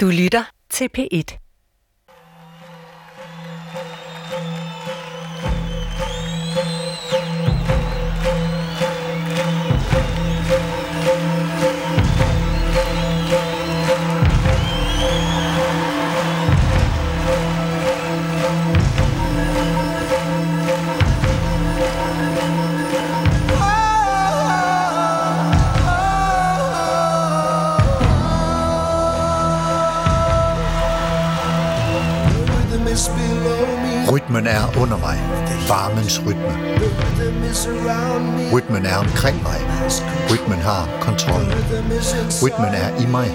Du 0.00 0.06
lytter 0.06 0.44
til 0.70 0.88
P1. 0.98 1.47
Rytmen 34.38 34.54
er 34.54 34.82
under 34.82 34.96
mig. 34.96 35.18
Varmens 35.68 36.20
rytme. 36.26 36.52
Rytmen 38.52 38.86
er 38.86 38.96
omkring 38.96 39.42
mig. 39.42 39.60
Rytmen 40.30 40.58
har 40.58 40.88
kontrol. 41.00 41.42
Rytmen 42.42 42.74
er 42.74 42.88
i 43.02 43.06
mig. 43.06 43.28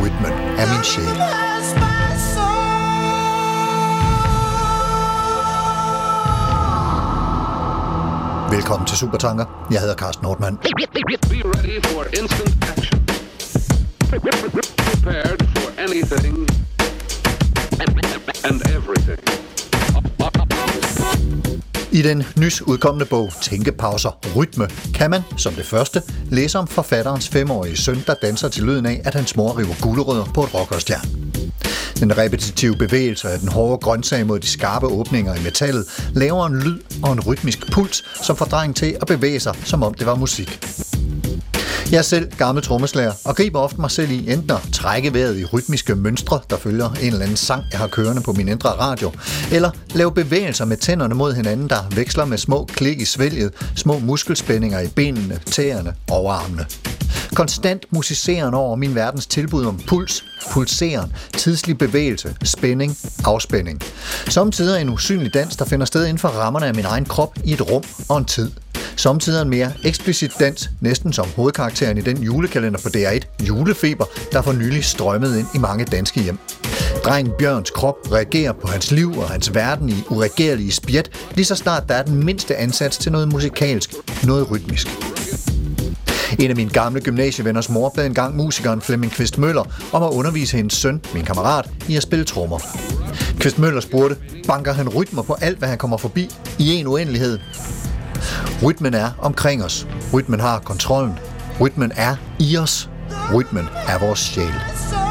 Rytmen 0.00 0.32
er 0.60 0.66
min 0.72 0.84
sjæl. 0.84 1.16
Velkommen 8.56 8.86
til 8.86 8.96
Supertanker. 8.96 9.44
Jeg 9.70 9.80
hedder 9.80 9.94
Carsten 9.94 10.24
Nordmann. 10.24 10.58
Prepared 14.76 15.40
for 15.56 15.80
anything 15.80 16.36
and 18.44 18.62
everything. 18.76 19.45
I 21.96 22.02
den 22.02 22.24
nys 22.36 22.62
udkommende 22.62 23.06
bog 23.06 23.32
Tænkepauser 23.42 24.18
Rytme 24.36 24.68
kan 24.94 25.10
man, 25.10 25.22
som 25.36 25.54
det 25.54 25.66
første, 25.66 26.02
læse 26.30 26.58
om 26.58 26.66
forfatterens 26.66 27.28
femårige 27.28 27.76
søn, 27.76 28.04
der 28.06 28.14
danser 28.22 28.48
til 28.48 28.64
lyden 28.64 28.86
af, 28.86 29.00
at 29.04 29.14
hans 29.14 29.36
mor 29.36 29.58
river 29.58 29.74
gulerødder 29.80 30.24
på 30.24 30.44
et 30.44 30.54
rockerstjern. 30.54 31.08
Den 32.00 32.18
repetitive 32.18 32.76
bevægelse 32.76 33.28
af 33.28 33.38
den 33.38 33.48
hårde 33.48 33.78
grøntsag 33.78 34.26
mod 34.26 34.38
de 34.38 34.46
skarpe 34.46 34.86
åbninger 34.86 35.34
i 35.34 35.42
metallet 35.44 35.84
laver 36.14 36.46
en 36.46 36.62
lyd 36.62 36.78
og 37.02 37.12
en 37.12 37.20
rytmisk 37.20 37.72
puls, 37.72 38.04
som 38.22 38.36
får 38.36 38.44
drengen 38.44 38.74
til 38.74 38.96
at 39.00 39.06
bevæge 39.06 39.40
sig, 39.40 39.54
som 39.64 39.82
om 39.82 39.94
det 39.94 40.06
var 40.06 40.14
musik. 40.14 40.60
Jeg 41.90 41.98
er 41.98 42.02
selv 42.02 42.32
gammel 42.38 42.64
trommeslager 42.64 43.12
og 43.24 43.36
griber 43.36 43.60
ofte 43.60 43.80
mig 43.80 43.90
selv 43.90 44.10
i 44.10 44.32
enten 44.32 44.50
at 44.50 44.68
trække 44.72 45.14
vejret 45.14 45.38
i 45.38 45.44
rytmiske 45.44 45.94
mønstre, 45.94 46.40
der 46.50 46.56
følger 46.56 46.90
en 46.90 47.06
eller 47.06 47.22
anden 47.22 47.36
sang, 47.36 47.64
jeg 47.70 47.80
har 47.80 47.86
kørende 47.86 48.22
på 48.22 48.32
min 48.32 48.48
indre 48.48 48.68
radio, 48.68 49.12
eller 49.52 49.70
lave 49.94 50.12
bevægelser 50.12 50.64
med 50.64 50.76
tænderne 50.76 51.14
mod 51.14 51.34
hinanden, 51.34 51.68
der 51.68 51.88
veksler 51.90 52.24
med 52.24 52.38
små 52.38 52.64
klik 52.64 53.00
i 53.00 53.04
svælget, 53.04 53.52
små 53.74 53.98
muskelspændinger 53.98 54.80
i 54.80 54.88
benene, 54.88 55.40
tæerne 55.46 55.94
og 56.10 56.34
armene. 56.34 56.66
Konstant 57.34 57.86
musiceren 57.90 58.54
over 58.54 58.76
min 58.76 58.94
verdens 58.94 59.26
tilbud 59.26 59.64
om 59.64 59.80
puls, 59.86 60.24
pulseren, 60.50 61.12
tidslig 61.32 61.78
bevægelse, 61.78 62.36
spænding, 62.44 62.96
afspænding. 63.24 63.82
Samtidig 64.28 64.80
en 64.80 64.88
usynlig 64.88 65.34
dans, 65.34 65.56
der 65.56 65.64
finder 65.64 65.86
sted 65.86 66.04
inden 66.04 66.18
for 66.18 66.28
rammerne 66.28 66.66
af 66.66 66.74
min 66.74 66.84
egen 66.84 67.04
krop 67.04 67.38
i 67.44 67.52
et 67.52 67.70
rum 67.70 67.82
og 68.08 68.18
en 68.18 68.24
tid. 68.24 68.50
Samtidig 68.96 69.42
en 69.42 69.48
mere 69.48 69.72
eksplicit 69.84 70.32
dans, 70.40 70.70
næsten 70.80 71.12
som 71.12 71.26
hovedkarakteren 71.36 71.98
i 71.98 72.00
den 72.00 72.22
julekalender 72.22 72.80
på 72.82 72.88
DR1, 72.88 73.46
Julefeber, 73.46 74.04
der 74.32 74.42
for 74.42 74.52
nylig 74.52 74.84
strømmede 74.84 75.38
ind 75.38 75.46
i 75.54 75.58
mange 75.58 75.84
danske 75.84 76.22
hjem. 76.22 76.38
Drengen 77.04 77.32
Bjørns 77.38 77.70
krop 77.70 78.12
reagerer 78.12 78.52
på 78.52 78.66
hans 78.66 78.90
liv 78.90 79.18
og 79.18 79.30
hans 79.30 79.54
verden 79.54 79.88
i 79.88 79.94
uregerlige 80.10 80.72
spjæt, 80.72 81.10
lige 81.34 81.44
så 81.44 81.54
snart 81.54 81.88
der 81.88 81.94
er 81.94 82.02
den 82.02 82.24
mindste 82.24 82.56
ansats 82.56 82.98
til 82.98 83.12
noget 83.12 83.28
musikalsk, 83.28 83.94
noget 84.24 84.50
rytmisk. 84.50 84.86
En 86.38 86.50
af 86.50 86.56
mine 86.56 86.70
gamle 86.70 87.00
gymnasievenners 87.00 87.68
mor 87.68 87.88
bad 87.88 88.06
engang 88.06 88.36
musikeren 88.36 88.80
Flemming 88.80 89.12
Kvist 89.12 89.38
Møller 89.38 89.64
om 89.92 90.02
at 90.02 90.10
undervise 90.10 90.56
hendes 90.56 90.74
søn, 90.74 91.00
min 91.14 91.24
kammerat, 91.24 91.70
i 91.88 91.96
at 91.96 92.02
spille 92.02 92.24
trommer. 92.24 92.58
Kvist 93.40 93.58
Møller 93.58 93.80
spurgte, 93.80 94.16
banker 94.46 94.72
han 94.72 94.88
rytmer 94.88 95.22
på 95.22 95.36
alt, 95.40 95.58
hvad 95.58 95.68
han 95.68 95.78
kommer 95.78 95.96
forbi, 95.96 96.28
i 96.58 96.74
en 96.74 96.86
uendelighed? 96.86 97.38
Rytmen 98.62 98.94
er 98.94 99.10
omkring 99.18 99.64
os. 99.64 99.86
Rytmen 100.14 100.40
har 100.40 100.58
kontrollen. 100.58 101.18
Rytmen 101.60 101.92
er 101.96 102.16
i 102.38 102.56
os. 102.56 102.90
Rytmen 103.34 103.68
er 103.88 103.98
vores 103.98 104.18
sjæl. 104.18 105.05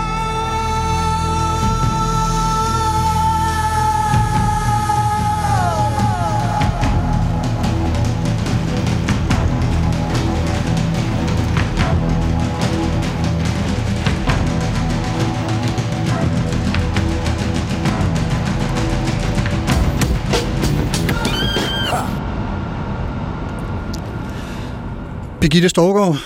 Birgitte 25.45 25.69
Storgård, 25.69 26.17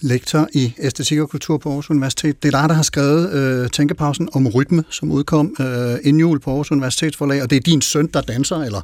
lektor 0.00 0.48
i 0.52 0.74
æstetik 0.78 1.18
og 1.18 1.30
kultur 1.30 1.58
på 1.58 1.68
Aarhus 1.68 1.90
Universitet. 1.90 2.42
Det 2.42 2.54
er 2.54 2.60
dig, 2.60 2.68
der 2.68 2.74
har 2.74 2.82
skrevet 2.82 3.32
øh, 3.32 3.70
Tænkepausen 3.70 4.28
om 4.32 4.48
rytme, 4.48 4.84
som 4.90 5.10
udkom 5.10 5.56
øh, 5.60 5.98
inden 6.02 6.20
jul 6.20 6.40
på 6.40 6.50
Aarhus 6.50 6.70
Universitetsforlag, 6.70 7.42
og 7.42 7.50
det 7.50 7.56
er 7.56 7.60
din 7.60 7.82
søn, 7.82 8.06
der 8.06 8.20
danser, 8.20 8.56
eller 8.56 8.80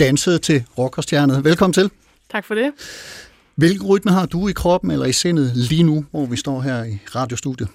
dansede 0.00 0.38
til 0.38 0.64
rockerstjernet. 0.78 1.44
Velkommen 1.44 1.72
til. 1.72 1.90
Tak 2.32 2.44
for 2.44 2.54
det. 2.54 2.72
Hvilken 3.54 3.86
rytme 3.86 4.10
har 4.10 4.26
du 4.26 4.48
i 4.48 4.52
kroppen 4.52 4.90
eller 4.90 5.06
i 5.06 5.12
sindet 5.12 5.52
lige 5.54 5.82
nu, 5.82 6.04
hvor 6.10 6.26
vi 6.26 6.36
står 6.36 6.60
her 6.60 6.84
i 6.84 6.98
radiostudiet? 7.14 7.68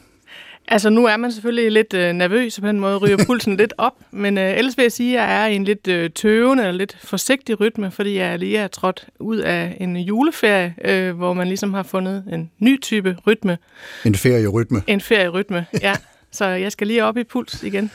Altså, 0.67 0.89
nu 0.89 1.05
er 1.05 1.17
man 1.17 1.31
selvfølgelig 1.31 1.71
lidt 1.71 1.93
øh, 1.93 2.13
nervøs, 2.13 2.57
og 2.57 2.61
på 2.61 2.67
den 2.67 2.79
måde 2.79 2.97
ryger 2.97 3.25
pulsen 3.25 3.57
lidt 3.57 3.73
op, 3.77 3.93
men 4.11 4.37
øh, 4.37 4.57
ellers 4.57 4.77
vil 4.77 4.83
jeg 4.83 4.91
sige, 4.91 5.19
at 5.19 5.29
jeg 5.29 5.43
er 5.43 5.47
i 5.47 5.55
en 5.55 5.63
lidt 5.63 5.87
øh, 5.87 6.09
tøvende 6.09 6.63
eller 6.63 6.77
lidt 6.77 6.97
forsigtig 7.03 7.59
rytme, 7.59 7.91
fordi 7.91 8.17
jeg 8.17 8.39
lige 8.39 8.57
er 8.57 8.67
trådt 8.67 9.07
ud 9.19 9.37
af 9.37 9.77
en 9.79 9.97
juleferie, 9.97 10.75
øh, 10.85 11.15
hvor 11.17 11.33
man 11.33 11.47
ligesom 11.47 11.73
har 11.73 11.83
fundet 11.83 12.23
en 12.31 12.51
ny 12.59 12.81
type 12.81 13.17
rytme. 13.27 13.57
En 14.05 14.15
ferierytme. 14.15 14.81
En 14.87 15.01
ferierytme, 15.01 15.65
ja. 15.81 15.93
Så 16.31 16.45
jeg 16.45 16.71
skal 16.71 16.87
lige 16.87 17.03
op 17.03 17.17
i 17.17 17.23
puls 17.23 17.63
igen. 17.63 17.91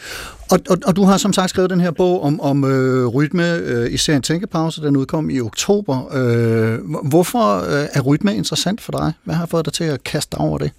Og, 0.50 0.58
og, 0.70 0.78
og 0.86 0.96
du 0.96 1.04
har 1.04 1.16
som 1.16 1.32
sagt 1.32 1.50
skrevet 1.50 1.70
den 1.70 1.80
her 1.80 1.90
bog 1.90 2.22
om, 2.22 2.40
om 2.40 2.64
øh, 2.64 3.06
rytme 3.06 3.54
øh, 3.54 3.92
i 3.92 3.96
serien 3.96 4.22
Tænkepause, 4.22 4.82
den 4.82 4.96
udkom 4.96 5.30
i 5.30 5.40
oktober. 5.40 6.14
Øh, 6.14 6.78
hvorfor 7.08 7.56
øh, 7.56 7.88
er 7.92 8.00
rytme 8.00 8.36
interessant 8.36 8.80
for 8.80 8.92
dig? 8.92 9.12
Hvad 9.24 9.34
har 9.34 9.46
fået 9.46 9.64
dig 9.64 9.72
til 9.72 9.84
at 9.84 10.04
kaste 10.04 10.36
dig 10.36 10.40
over 10.40 10.58
det? 10.58 10.70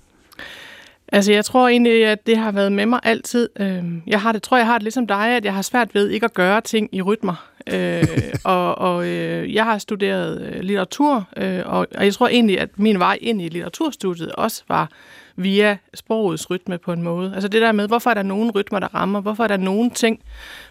Altså, 1.12 1.32
jeg 1.32 1.46
tror 1.46 1.68
egentlig, 1.68 2.06
at 2.06 2.28
det 2.28 2.38
har 2.38 2.52
været 2.52 2.72
med 2.72 2.86
mig 2.86 3.00
altid. 3.04 3.50
Øhm, 3.60 4.02
jeg 4.08 4.22
har 4.22 4.32
det, 4.32 4.44
tror, 4.44 4.58
jeg 4.58 4.66
har 4.66 4.74
det 4.74 4.84
ligesom 4.84 5.08
dig, 5.08 5.28
at 5.28 5.46
jeg 5.46 5.54
har 5.54 5.62
svært 5.62 5.96
ved 5.96 6.10
ikke 6.10 6.26
at 6.26 6.34
gøre 6.34 6.62
ting 6.62 6.90
i 6.92 7.02
rytmer. 7.02 7.48
Øh, 7.68 8.04
og 8.44 8.78
og 8.78 9.08
øh, 9.08 9.54
jeg 9.54 9.66
har 9.66 9.78
studeret 9.78 10.42
øh, 10.42 10.60
litteratur, 10.60 11.28
øh, 11.38 11.62
og, 11.66 11.88
og 11.98 12.06
jeg 12.06 12.14
tror 12.14 12.28
egentlig, 12.28 12.60
at 12.60 12.80
min 12.80 13.00
vej 13.00 13.18
ind 13.22 13.42
i 13.42 13.50
litteraturstudiet 13.50 14.32
også 14.32 14.64
var 14.68 14.90
via 15.36 15.78
sprogets 15.94 16.50
rytme 16.50 16.78
på 16.78 16.94
en 16.94 17.02
måde. 17.02 17.32
Altså 17.34 17.48
det 17.48 17.62
der 17.62 17.72
med, 17.72 17.88
hvorfor 17.88 18.10
er 18.10 18.14
der 18.14 18.24
nogle 18.24 18.52
rytmer, 18.52 18.80
der 18.80 18.96
rammer? 18.96 19.22
Hvorfor 19.22 19.44
er 19.44 19.48
der 19.48 19.58
nogle 19.58 19.90
ting, 19.90 20.20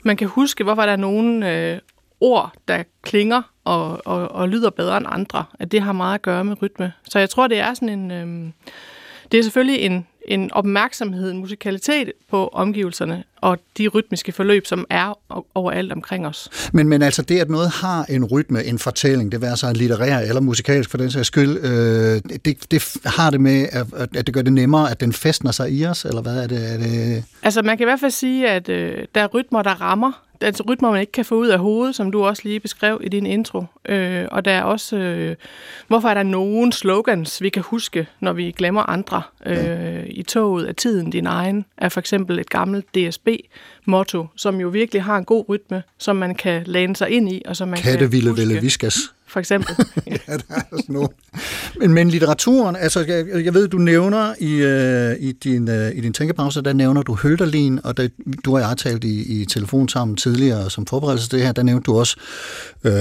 man 0.02 0.16
kan 0.16 0.28
huske? 0.28 0.64
Hvorfor 0.64 0.82
er 0.82 0.86
der 0.86 0.96
nogle 0.96 1.52
øh, 1.52 1.78
ord, 2.20 2.52
der 2.68 2.82
klinger 3.02 3.42
og, 3.64 4.06
og, 4.06 4.32
og 4.32 4.48
lyder 4.48 4.70
bedre 4.70 4.96
end 4.96 5.06
andre? 5.08 5.44
At 5.58 5.72
det 5.72 5.82
har 5.82 5.92
meget 5.92 6.14
at 6.14 6.22
gøre 6.22 6.44
med 6.44 6.62
rytme. 6.62 6.92
Så 7.08 7.18
jeg 7.18 7.30
tror, 7.30 7.46
det 7.46 7.58
er 7.58 7.74
sådan 7.74 7.88
en... 7.88 8.10
Øh, 8.10 8.52
det 9.32 9.38
er 9.38 9.42
selvfølgelig 9.42 9.80
en, 9.80 10.06
en 10.30 10.52
opmærksomhed, 10.52 11.30
en 11.30 11.38
musikalitet 11.38 12.12
på 12.28 12.48
omgivelserne 12.48 13.24
og 13.40 13.58
de 13.78 13.88
rytmiske 13.88 14.32
forløb, 14.32 14.66
som 14.66 14.86
er 14.90 15.18
overalt 15.54 15.92
omkring 15.92 16.26
os. 16.26 16.70
Men, 16.72 16.88
men 16.88 17.02
altså 17.02 17.22
det, 17.22 17.38
at 17.38 17.50
noget 17.50 17.70
har 17.70 18.04
en 18.04 18.24
rytme, 18.24 18.64
en 18.64 18.78
fortælling, 18.78 19.32
det 19.32 19.44
altså 19.44 19.66
en 19.66 19.76
litterær 19.76 20.18
eller 20.18 20.40
musikalsk 20.40 20.90
for 20.90 20.98
den 20.98 21.10
sags 21.10 21.26
skyld, 21.26 21.58
øh, 21.64 22.38
det, 22.44 22.70
det 22.70 22.96
har 23.04 23.30
det 23.30 23.40
med, 23.40 23.68
at, 23.72 23.86
at 24.16 24.26
det 24.26 24.34
gør 24.34 24.42
det 24.42 24.52
nemmere, 24.52 24.90
at 24.90 25.00
den 25.00 25.12
festner 25.12 25.50
sig 25.50 25.72
i 25.72 25.86
os, 25.86 26.04
eller 26.04 26.22
hvad 26.22 26.42
er 26.42 26.46
det? 26.46 26.72
Er 26.72 26.78
det... 26.78 27.24
Altså 27.42 27.62
man 27.62 27.76
kan 27.76 27.84
i 27.84 27.88
hvert 27.88 28.00
fald 28.00 28.10
sige, 28.10 28.48
at 28.48 28.68
øh, 28.68 29.06
der 29.14 29.20
er 29.20 29.26
rytmer, 29.26 29.62
der 29.62 29.80
rammer, 29.80 30.12
altså 30.40 30.64
rytmer, 30.68 30.90
man 30.90 31.00
ikke 31.00 31.12
kan 31.12 31.24
få 31.24 31.34
ud 31.34 31.48
af 31.48 31.58
hovedet, 31.58 31.94
som 31.94 32.12
du 32.12 32.24
også 32.24 32.42
lige 32.44 32.60
beskrev 32.60 33.00
i 33.02 33.08
din 33.08 33.26
intro. 33.26 33.64
Øh, 33.88 34.26
og 34.30 34.44
der 34.44 34.50
er 34.50 34.62
også, 34.62 34.96
øh, 34.96 35.36
hvorfor 35.88 36.08
er 36.08 36.14
der 36.14 36.22
nogen 36.22 36.72
slogans, 36.72 37.42
vi 37.42 37.48
kan 37.48 37.62
huske, 37.62 38.06
når 38.20 38.32
vi 38.32 38.50
glemmer 38.50 38.90
andre 38.90 39.22
øh, 39.46 39.56
ja. 39.56 40.02
i 40.06 40.22
toget 40.22 40.66
af 40.66 40.74
tiden 40.74 41.10
din 41.10 41.26
egen, 41.26 41.64
er 41.76 41.88
for 41.88 42.00
eksempel 42.00 42.38
et 42.38 42.50
gammelt 42.50 42.86
DSB-motto, 43.30 44.26
som 44.36 44.60
jo 44.60 44.68
virkelig 44.68 45.02
har 45.02 45.18
en 45.18 45.24
god 45.24 45.44
rytme, 45.48 45.82
som 45.98 46.16
man 46.16 46.34
kan 46.34 46.62
læne 46.66 46.96
sig 46.96 47.10
ind 47.10 47.32
i. 47.32 47.42
Og 47.48 47.56
som 47.56 47.68
man 47.68 47.78
Katte 47.78 47.98
kan 47.98 48.12
ville 48.12 48.34
ville 48.34 48.60
viskas. 48.60 48.98
for 49.26 49.40
eksempel. 49.40 49.74
ja, 50.06 50.12
der 50.26 50.54
er 50.54 50.62
sådan 50.70 50.84
nogle. 50.88 51.08
Men, 51.80 51.92
men 51.92 52.10
litteraturen, 52.10 52.76
altså 52.76 53.00
jeg, 53.00 53.44
jeg 53.44 53.54
ved, 53.54 53.68
du 53.68 53.78
nævner 53.78 54.34
i, 54.40 54.54
øh, 54.54 55.16
i, 55.28 55.32
din, 55.32 55.68
øh, 55.68 55.96
i 55.96 56.00
din 56.00 56.12
tænkepause, 56.12 56.62
der 56.62 56.72
nævner 56.72 57.02
du 57.02 57.14
Hølderlin, 57.14 57.80
og 57.84 57.96
der, 57.96 58.08
du 58.44 58.54
og 58.54 58.60
jeg 58.60 58.68
har 58.68 58.74
talt 58.74 59.04
i, 59.04 59.40
i 59.40 59.44
telefon 59.44 59.88
sammen 59.88 60.16
tidligere 60.16 60.70
som 60.70 60.86
forberedelse 60.86 61.28
til 61.28 61.38
det 61.38 61.46
her, 61.46 61.52
der 61.52 61.62
nævnte 61.62 61.86
du 61.86 61.98
også 61.98 62.16
øh, 62.84 62.92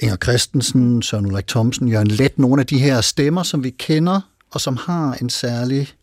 Inger 0.00 0.16
Christensen, 0.16 1.02
Søren 1.02 1.26
Ulrik 1.26 1.46
Thomsen, 1.46 1.88
Jørgen 1.88 2.08
Let, 2.08 2.38
nogle 2.38 2.60
af 2.60 2.66
de 2.66 2.78
her 2.78 3.00
stemmer, 3.00 3.42
som 3.42 3.64
vi 3.64 3.70
kender, 3.70 4.20
og 4.50 4.60
som 4.60 4.76
har 4.76 5.18
en 5.22 5.30
særlig 5.30 5.94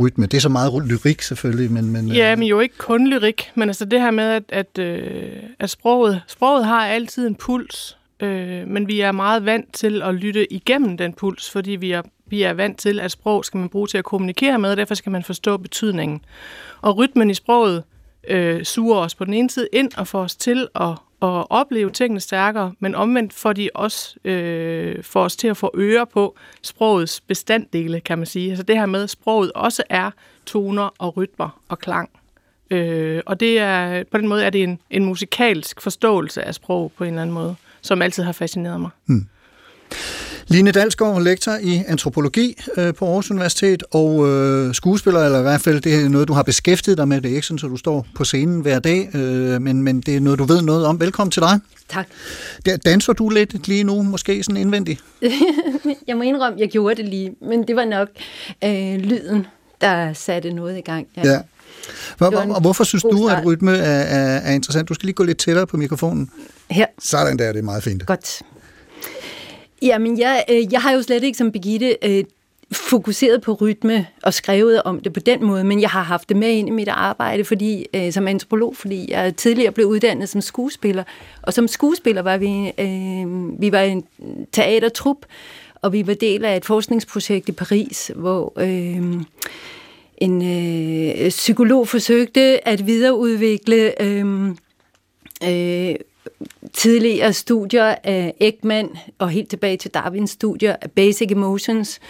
rytme. 0.00 0.26
Det 0.26 0.36
er 0.36 0.40
så 0.40 0.48
meget 0.48 0.86
lyrik 0.86 1.22
selvfølgelig, 1.22 1.72
men... 1.72 1.90
men 1.92 2.08
Ja, 2.08 2.36
men 2.36 2.48
jo 2.48 2.60
ikke 2.60 2.78
kun 2.78 3.06
lyrik, 3.06 3.50
men 3.54 3.68
altså 3.68 3.84
det 3.84 4.00
her 4.00 4.10
med, 4.10 4.24
at, 4.24 4.42
at, 4.48 4.78
øh, 4.78 5.32
at 5.58 5.70
sproget, 5.70 6.22
sproget 6.26 6.66
har 6.66 6.86
altid 6.86 7.26
en 7.26 7.34
puls, 7.34 7.98
øh, 8.20 8.68
men 8.68 8.88
vi 8.88 9.00
er 9.00 9.12
meget 9.12 9.44
vant 9.44 9.72
til 9.72 10.02
at 10.02 10.14
lytte 10.14 10.52
igennem 10.52 10.96
den 10.96 11.12
puls, 11.12 11.50
fordi 11.50 11.70
vi 11.70 11.92
er, 11.92 12.02
vi 12.26 12.42
er 12.42 12.52
vant 12.52 12.78
til, 12.78 13.00
at 13.00 13.10
sprog 13.10 13.44
skal 13.44 13.58
man 13.58 13.68
bruge 13.68 13.86
til 13.86 13.98
at 13.98 14.04
kommunikere 14.04 14.58
med, 14.58 14.70
og 14.70 14.76
derfor 14.76 14.94
skal 14.94 15.12
man 15.12 15.22
forstå 15.22 15.56
betydningen. 15.56 16.20
Og 16.80 16.96
rytmen 16.96 17.30
i 17.30 17.34
sproget 17.34 17.82
øh, 18.28 18.64
suger 18.64 18.96
os 18.96 19.14
på 19.14 19.24
den 19.24 19.34
ene 19.34 19.50
side 19.50 19.68
ind 19.72 19.90
og 19.96 20.06
får 20.06 20.20
os 20.20 20.36
til 20.36 20.68
at, 20.74 20.90
at 21.26 21.46
opleve 21.50 21.90
tingene 21.90 22.20
stærkere, 22.20 22.72
men 22.78 22.94
omvendt 22.94 23.32
får 23.32 23.52
de 23.52 23.70
også 23.74 24.16
øh, 24.24 25.02
får 25.02 25.24
os 25.24 25.36
til 25.36 25.48
at 25.48 25.56
få 25.56 25.70
øre 25.74 26.06
på 26.06 26.36
sprogets 26.62 27.20
bestanddele, 27.20 28.00
kan 28.00 28.18
man 28.18 28.26
sige. 28.26 28.50
Altså 28.50 28.62
det 28.62 28.76
her 28.76 28.86
med, 28.86 29.02
at 29.02 29.10
sproget 29.10 29.52
også 29.52 29.82
er 29.88 30.10
toner 30.46 30.90
og 30.98 31.16
rytmer 31.16 31.60
og 31.68 31.78
klang. 31.78 32.10
Øh, 32.70 33.22
og 33.26 33.40
det 33.40 33.58
er, 33.58 34.04
på 34.04 34.18
den 34.18 34.28
måde 34.28 34.44
er 34.44 34.50
det 34.50 34.62
en, 34.62 34.78
en 34.90 35.04
musikalsk 35.04 35.80
forståelse 35.80 36.42
af 36.42 36.54
sprog 36.54 36.92
på 36.96 37.04
en 37.04 37.10
eller 37.10 37.22
anden 37.22 37.34
måde, 37.34 37.56
som 37.80 38.02
altid 38.02 38.22
har 38.22 38.32
fascineret 38.32 38.80
mig. 38.80 38.90
Hmm. 39.06 39.28
Line 40.48 40.72
Dalsgaard, 40.72 41.22
lektor 41.22 41.52
i 41.62 41.82
antropologi 41.88 42.62
øh, 42.76 42.94
på 42.94 43.06
Aarhus 43.06 43.30
Universitet, 43.30 43.82
og 43.90 44.28
øh, 44.28 44.74
skuespiller, 44.74 45.24
eller 45.24 45.38
i 45.38 45.42
hvert 45.42 45.60
fald 45.60 45.80
det 45.80 45.94
er 45.94 46.08
noget, 46.08 46.28
du 46.28 46.32
har 46.32 46.42
beskæftiget 46.42 46.98
dig 46.98 47.08
med. 47.08 47.20
Det 47.20 47.30
er 47.30 47.34
ikke 47.34 47.46
sådan, 47.46 47.58
så 47.58 47.66
du 47.66 47.76
står 47.76 48.06
på 48.14 48.24
scenen 48.24 48.60
hver 48.60 48.78
dag, 48.78 49.14
øh, 49.14 49.62
men, 49.62 49.82
men 49.82 50.00
det 50.00 50.16
er 50.16 50.20
noget, 50.20 50.38
du 50.38 50.44
ved 50.44 50.62
noget 50.62 50.86
om. 50.86 51.00
Velkommen 51.00 51.30
til 51.30 51.42
dig. 51.42 51.60
Tak. 51.88 52.06
Der, 52.66 52.76
danser 52.76 53.12
du 53.12 53.28
lidt 53.28 53.68
lige 53.68 53.84
nu, 53.84 54.02
måske 54.02 54.42
sådan 54.42 54.56
indvendigt? 54.56 55.04
jeg 56.08 56.16
må 56.16 56.22
indrømme, 56.22 56.58
jeg 56.60 56.68
gjorde 56.68 56.94
det 56.94 57.04
lige, 57.04 57.34
men 57.48 57.68
det 57.68 57.76
var 57.76 57.84
nok 57.84 58.08
øh, 58.64 58.96
lyden, 58.96 59.46
der 59.80 60.12
satte 60.12 60.52
noget 60.52 60.78
i 60.78 60.80
gang. 60.80 61.06
Ja. 61.16 61.28
ja. 61.28 61.40
Hvor, 62.18 62.30
hvor, 62.30 62.54
og 62.54 62.60
hvorfor 62.60 62.84
synes 62.84 63.02
du, 63.02 63.28
at 63.28 63.46
rytme 63.46 63.76
er, 63.76 64.02
er, 64.02 64.38
er 64.38 64.52
interessant? 64.52 64.88
Du 64.88 64.94
skal 64.94 65.06
lige 65.06 65.14
gå 65.14 65.24
lidt 65.24 65.38
tættere 65.38 65.66
på 65.66 65.76
mikrofonen. 65.76 66.30
Her. 66.70 66.86
Sådan 66.98 67.38
der, 67.38 67.52
det 67.52 67.58
er 67.58 67.62
meget 67.62 67.82
fint. 67.82 68.06
Godt. 68.06 68.42
Jamen, 69.82 70.18
jeg, 70.18 70.44
øh, 70.50 70.72
jeg 70.72 70.82
har 70.82 70.92
jo 70.92 71.02
slet 71.02 71.24
ikke 71.24 71.38
som 71.38 71.52
Birgitte 71.52 71.96
øh, 72.02 72.24
fokuseret 72.72 73.42
på 73.42 73.52
rytme 73.52 74.06
og 74.22 74.34
skrevet 74.34 74.82
om 74.82 75.00
det 75.00 75.12
på 75.12 75.20
den 75.20 75.44
måde, 75.44 75.64
men 75.64 75.80
jeg 75.80 75.90
har 75.90 76.02
haft 76.02 76.28
det 76.28 76.36
med 76.36 76.48
ind 76.48 76.68
i 76.68 76.70
mit 76.70 76.88
arbejde 76.88 77.44
fordi, 77.44 77.86
øh, 77.94 78.12
som 78.12 78.28
antropolog, 78.28 78.76
fordi 78.76 79.10
jeg 79.10 79.36
tidligere 79.36 79.72
blev 79.72 79.86
uddannet 79.86 80.28
som 80.28 80.40
skuespiller. 80.40 81.04
Og 81.42 81.52
som 81.52 81.68
skuespiller 81.68 82.22
var 82.22 82.36
vi, 82.36 82.72
øh, 82.78 83.60
vi 83.60 83.72
var 83.72 83.80
en 83.80 84.04
teatertrup, 84.52 85.26
og 85.74 85.92
vi 85.92 86.06
var 86.06 86.14
del 86.14 86.44
af 86.44 86.56
et 86.56 86.64
forskningsprojekt 86.64 87.48
i 87.48 87.52
Paris, 87.52 88.10
hvor 88.14 88.52
øh, 88.56 89.22
en 90.18 90.42
øh, 90.42 91.28
psykolog 91.28 91.88
forsøgte 91.88 92.68
at 92.68 92.86
videreudvikle 92.86 94.02
øh, 94.02 94.48
øh, 95.44 95.94
tidligere 96.72 97.32
studier 97.32 97.94
af 98.04 98.34
Ekman 98.40 98.90
og 99.18 99.30
helt 99.30 99.50
tilbage 99.50 99.76
til 99.76 99.90
Darwins 99.90 100.30
studier 100.30 100.76
af 100.82 100.90
Basic 100.90 101.30
Emotions, 101.30 102.00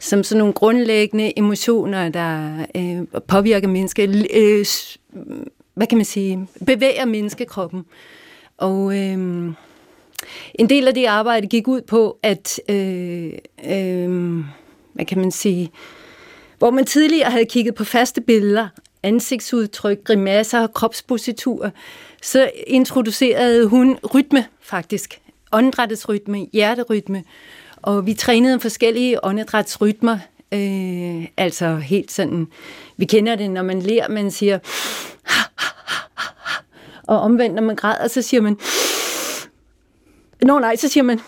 som 0.00 0.22
sådan 0.22 0.38
nogle 0.38 0.54
grundlæggende 0.54 1.38
emotioner, 1.38 2.08
der 2.08 2.58
øh, 2.74 3.20
påvirker 3.26 3.68
mennesket, 3.68 4.26
øh, 4.34 4.66
hvad 5.74 5.86
kan 5.86 5.98
man 5.98 6.04
sige, 6.04 6.46
bevæger 6.66 7.04
menneskekroppen. 7.04 7.84
Og 8.58 8.98
øh, 8.98 9.52
en 10.54 10.68
del 10.68 10.88
af 10.88 10.94
det 10.94 11.06
arbejde 11.06 11.46
gik 11.46 11.68
ud 11.68 11.80
på, 11.80 12.18
at, 12.22 12.60
øh, 12.68 13.32
øh, 13.64 14.44
hvad 14.92 15.04
kan 15.04 15.18
man 15.18 15.30
sige, 15.30 15.70
hvor 16.58 16.70
man 16.70 16.84
tidligere 16.84 17.30
havde 17.30 17.44
kigget 17.44 17.74
på 17.74 17.84
faste 17.84 18.20
billeder, 18.20 18.68
ansigtsudtryk, 19.02 20.04
grimasser, 20.04 20.66
kropspositurer, 20.66 21.70
så 22.22 22.50
introducerede 22.66 23.66
hun 23.66 23.98
rytme 24.14 24.46
faktisk. 24.60 25.20
Åndedrætsrytme, 25.52 26.46
hjerterytme. 26.52 27.24
Og 27.76 28.06
vi 28.06 28.14
trænede 28.14 28.60
forskellige 28.60 29.24
åndedrætsrytmer. 29.24 30.18
Øh, 30.54 31.26
altså 31.36 31.76
helt 31.76 32.12
sådan, 32.12 32.46
vi 32.96 33.04
kender 33.04 33.34
det, 33.34 33.50
når 33.50 33.62
man 33.62 33.82
lærer, 33.82 34.08
man 34.08 34.30
siger, 34.30 34.58
og 37.02 37.20
omvendt, 37.20 37.54
når 37.54 37.62
man 37.62 37.76
græder, 37.76 38.08
så 38.08 38.22
siger 38.22 38.40
man, 38.40 38.58
Nå 40.42 40.58
nej, 40.58 40.76
så 40.76 40.88
siger 40.88 41.04
man, 41.04 41.20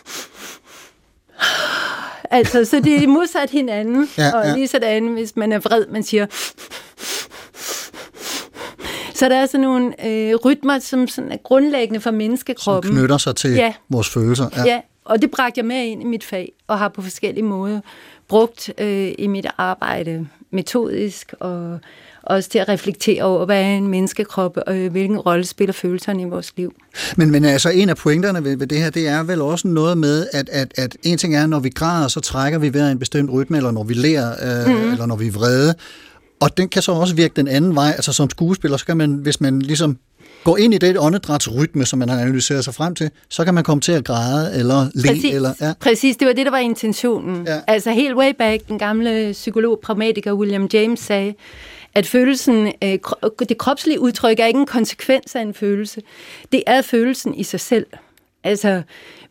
altså, 2.31 2.65
så 2.65 2.81
det 2.81 3.03
er 3.03 3.07
modsat 3.07 3.51
hinanden. 3.51 4.09
Ja, 4.19 4.39
og 4.39 4.47
ja. 4.47 4.55
lige 4.55 4.69
sådan, 4.69 5.07
hvis 5.07 5.37
man 5.37 5.53
er 5.53 5.59
vred, 5.59 5.87
man 5.87 6.03
siger, 6.03 6.27
så 9.25 9.29
der 9.29 9.37
er 9.37 9.47
sådan 9.47 9.61
nogle 9.61 10.07
øh, 10.07 10.35
rytmer, 10.35 10.79
som 10.79 11.09
sådan 11.09 11.33
er 11.33 11.37
grundlæggende 11.37 12.01
for 12.01 12.11
menneskekroppen. 12.11 12.89
Som 12.89 12.99
knytter 12.99 13.19
sig 13.19 13.37
til 13.37 13.51
ja. 13.51 13.73
vores 13.89 14.09
følelser. 14.09 14.49
Ja. 14.57 14.65
ja, 14.65 14.81
og 15.05 15.23
det 15.23 15.31
bragte 15.31 15.59
jeg 15.59 15.65
med 15.65 15.85
ind 15.85 16.03
i 16.03 16.05
mit 16.05 16.25
fag, 16.25 16.53
og 16.67 16.79
har 16.79 16.89
på 16.89 17.03
forskellige 17.03 17.45
måder 17.45 17.81
brugt 18.29 18.71
øh, 18.79 19.13
i 19.19 19.27
mit 19.27 19.47
arbejde 19.59 20.27
metodisk, 20.51 21.35
og 21.41 21.79
også 22.23 22.51
til 22.51 22.59
at 22.59 22.69
reflektere 22.69 23.23
over, 23.23 23.45
hvad 23.45 23.63
er 23.63 23.77
en 23.77 23.89
menneskekrop, 23.89 24.59
og 24.67 24.75
hvilken 24.75 25.19
rolle 25.19 25.45
spiller 25.45 25.73
følelserne 25.73 26.23
i 26.23 26.25
vores 26.25 26.53
liv. 26.57 26.75
Men, 27.17 27.31
men 27.31 27.45
altså 27.45 27.71
en 27.71 27.89
af 27.89 27.97
pointerne 27.97 28.45
ved, 28.45 28.57
ved 28.57 28.67
det 28.67 28.79
her, 28.79 28.91
det 28.91 29.09
er 29.09 29.23
vel 29.23 29.41
også 29.43 29.69
noget 29.69 29.99
med, 29.99 30.27
at, 30.33 30.49
at, 30.49 30.73
at 30.77 30.97
en 31.03 31.19
ting 31.19 31.37
er, 31.37 31.47
når 31.47 31.61
vi 31.61 31.69
græder, 31.69 32.09
så 32.09 32.21
trækker 32.21 32.59
vi 32.59 32.75
ved 32.75 32.91
en 32.91 32.99
bestemt 32.99 33.31
rytme, 33.33 33.57
eller 33.57 33.71
når 33.71 33.85
vi 33.85 33.95
lærer, 33.95 34.31
øh, 34.67 34.77
mm. 34.77 34.93
eller 34.93 35.07
når 35.07 35.17
vi 35.17 35.27
er 35.27 35.33
vrede. 35.33 35.75
Og 36.45 36.57
den 36.57 36.69
kan 36.69 36.83
så 36.83 36.93
også 36.93 37.15
virke 37.15 37.33
den 37.37 37.49
anden 37.49 37.75
vej. 37.75 37.91
Altså 37.91 38.13
som 38.13 38.31
skuespiller, 38.31 38.77
så 38.77 38.87
kan 38.87 38.97
man, 38.97 39.15
hvis 39.15 39.41
man 39.41 39.63
ligesom 39.63 39.99
går 40.45 40.57
ind 40.57 40.75
i 40.75 40.79
det 40.79 40.99
åndedrætsrytme, 40.99 41.85
som 41.85 41.99
man 41.99 42.09
har 42.09 42.21
analyseret 42.21 42.65
sig 42.65 42.75
frem 42.75 42.95
til, 42.95 43.11
så 43.29 43.45
kan 43.45 43.55
man 43.55 43.65
komme 43.65 43.81
til 43.81 43.93
at 43.93 44.05
græde 44.05 44.59
eller 44.59 44.87
le. 44.95 45.09
Præcis, 45.09 45.35
eller, 45.35 45.55
ja. 45.61 45.73
præcis 45.81 46.17
det 46.17 46.27
var 46.27 46.33
det, 46.33 46.47
der 46.47 46.51
var 46.51 46.59
intentionen. 46.59 47.47
Ja. 47.47 47.61
Altså 47.67 47.91
helt 47.91 48.17
way 48.17 48.33
back, 48.39 48.69
den 48.69 48.79
gamle 48.79 49.33
psykolog, 49.33 49.81
pragmatiker 49.83 50.33
William 50.33 50.69
James 50.73 51.01
sagde, 51.01 51.35
at 51.95 52.07
følelsen, 52.07 52.73
øh, 52.83 52.99
det 53.49 53.59
kropslige 53.59 54.01
udtryk 54.01 54.41
er 54.41 54.47
ikke 54.47 54.61
en 54.61 54.67
konsekvens 54.67 55.35
af 55.35 55.41
en 55.41 55.55
følelse. 55.55 56.03
Det 56.53 56.63
er 56.67 56.83
følelsen 56.83 57.35
i 57.35 57.43
sig 57.43 57.61
selv. 57.61 57.87
Altså, 58.45 58.83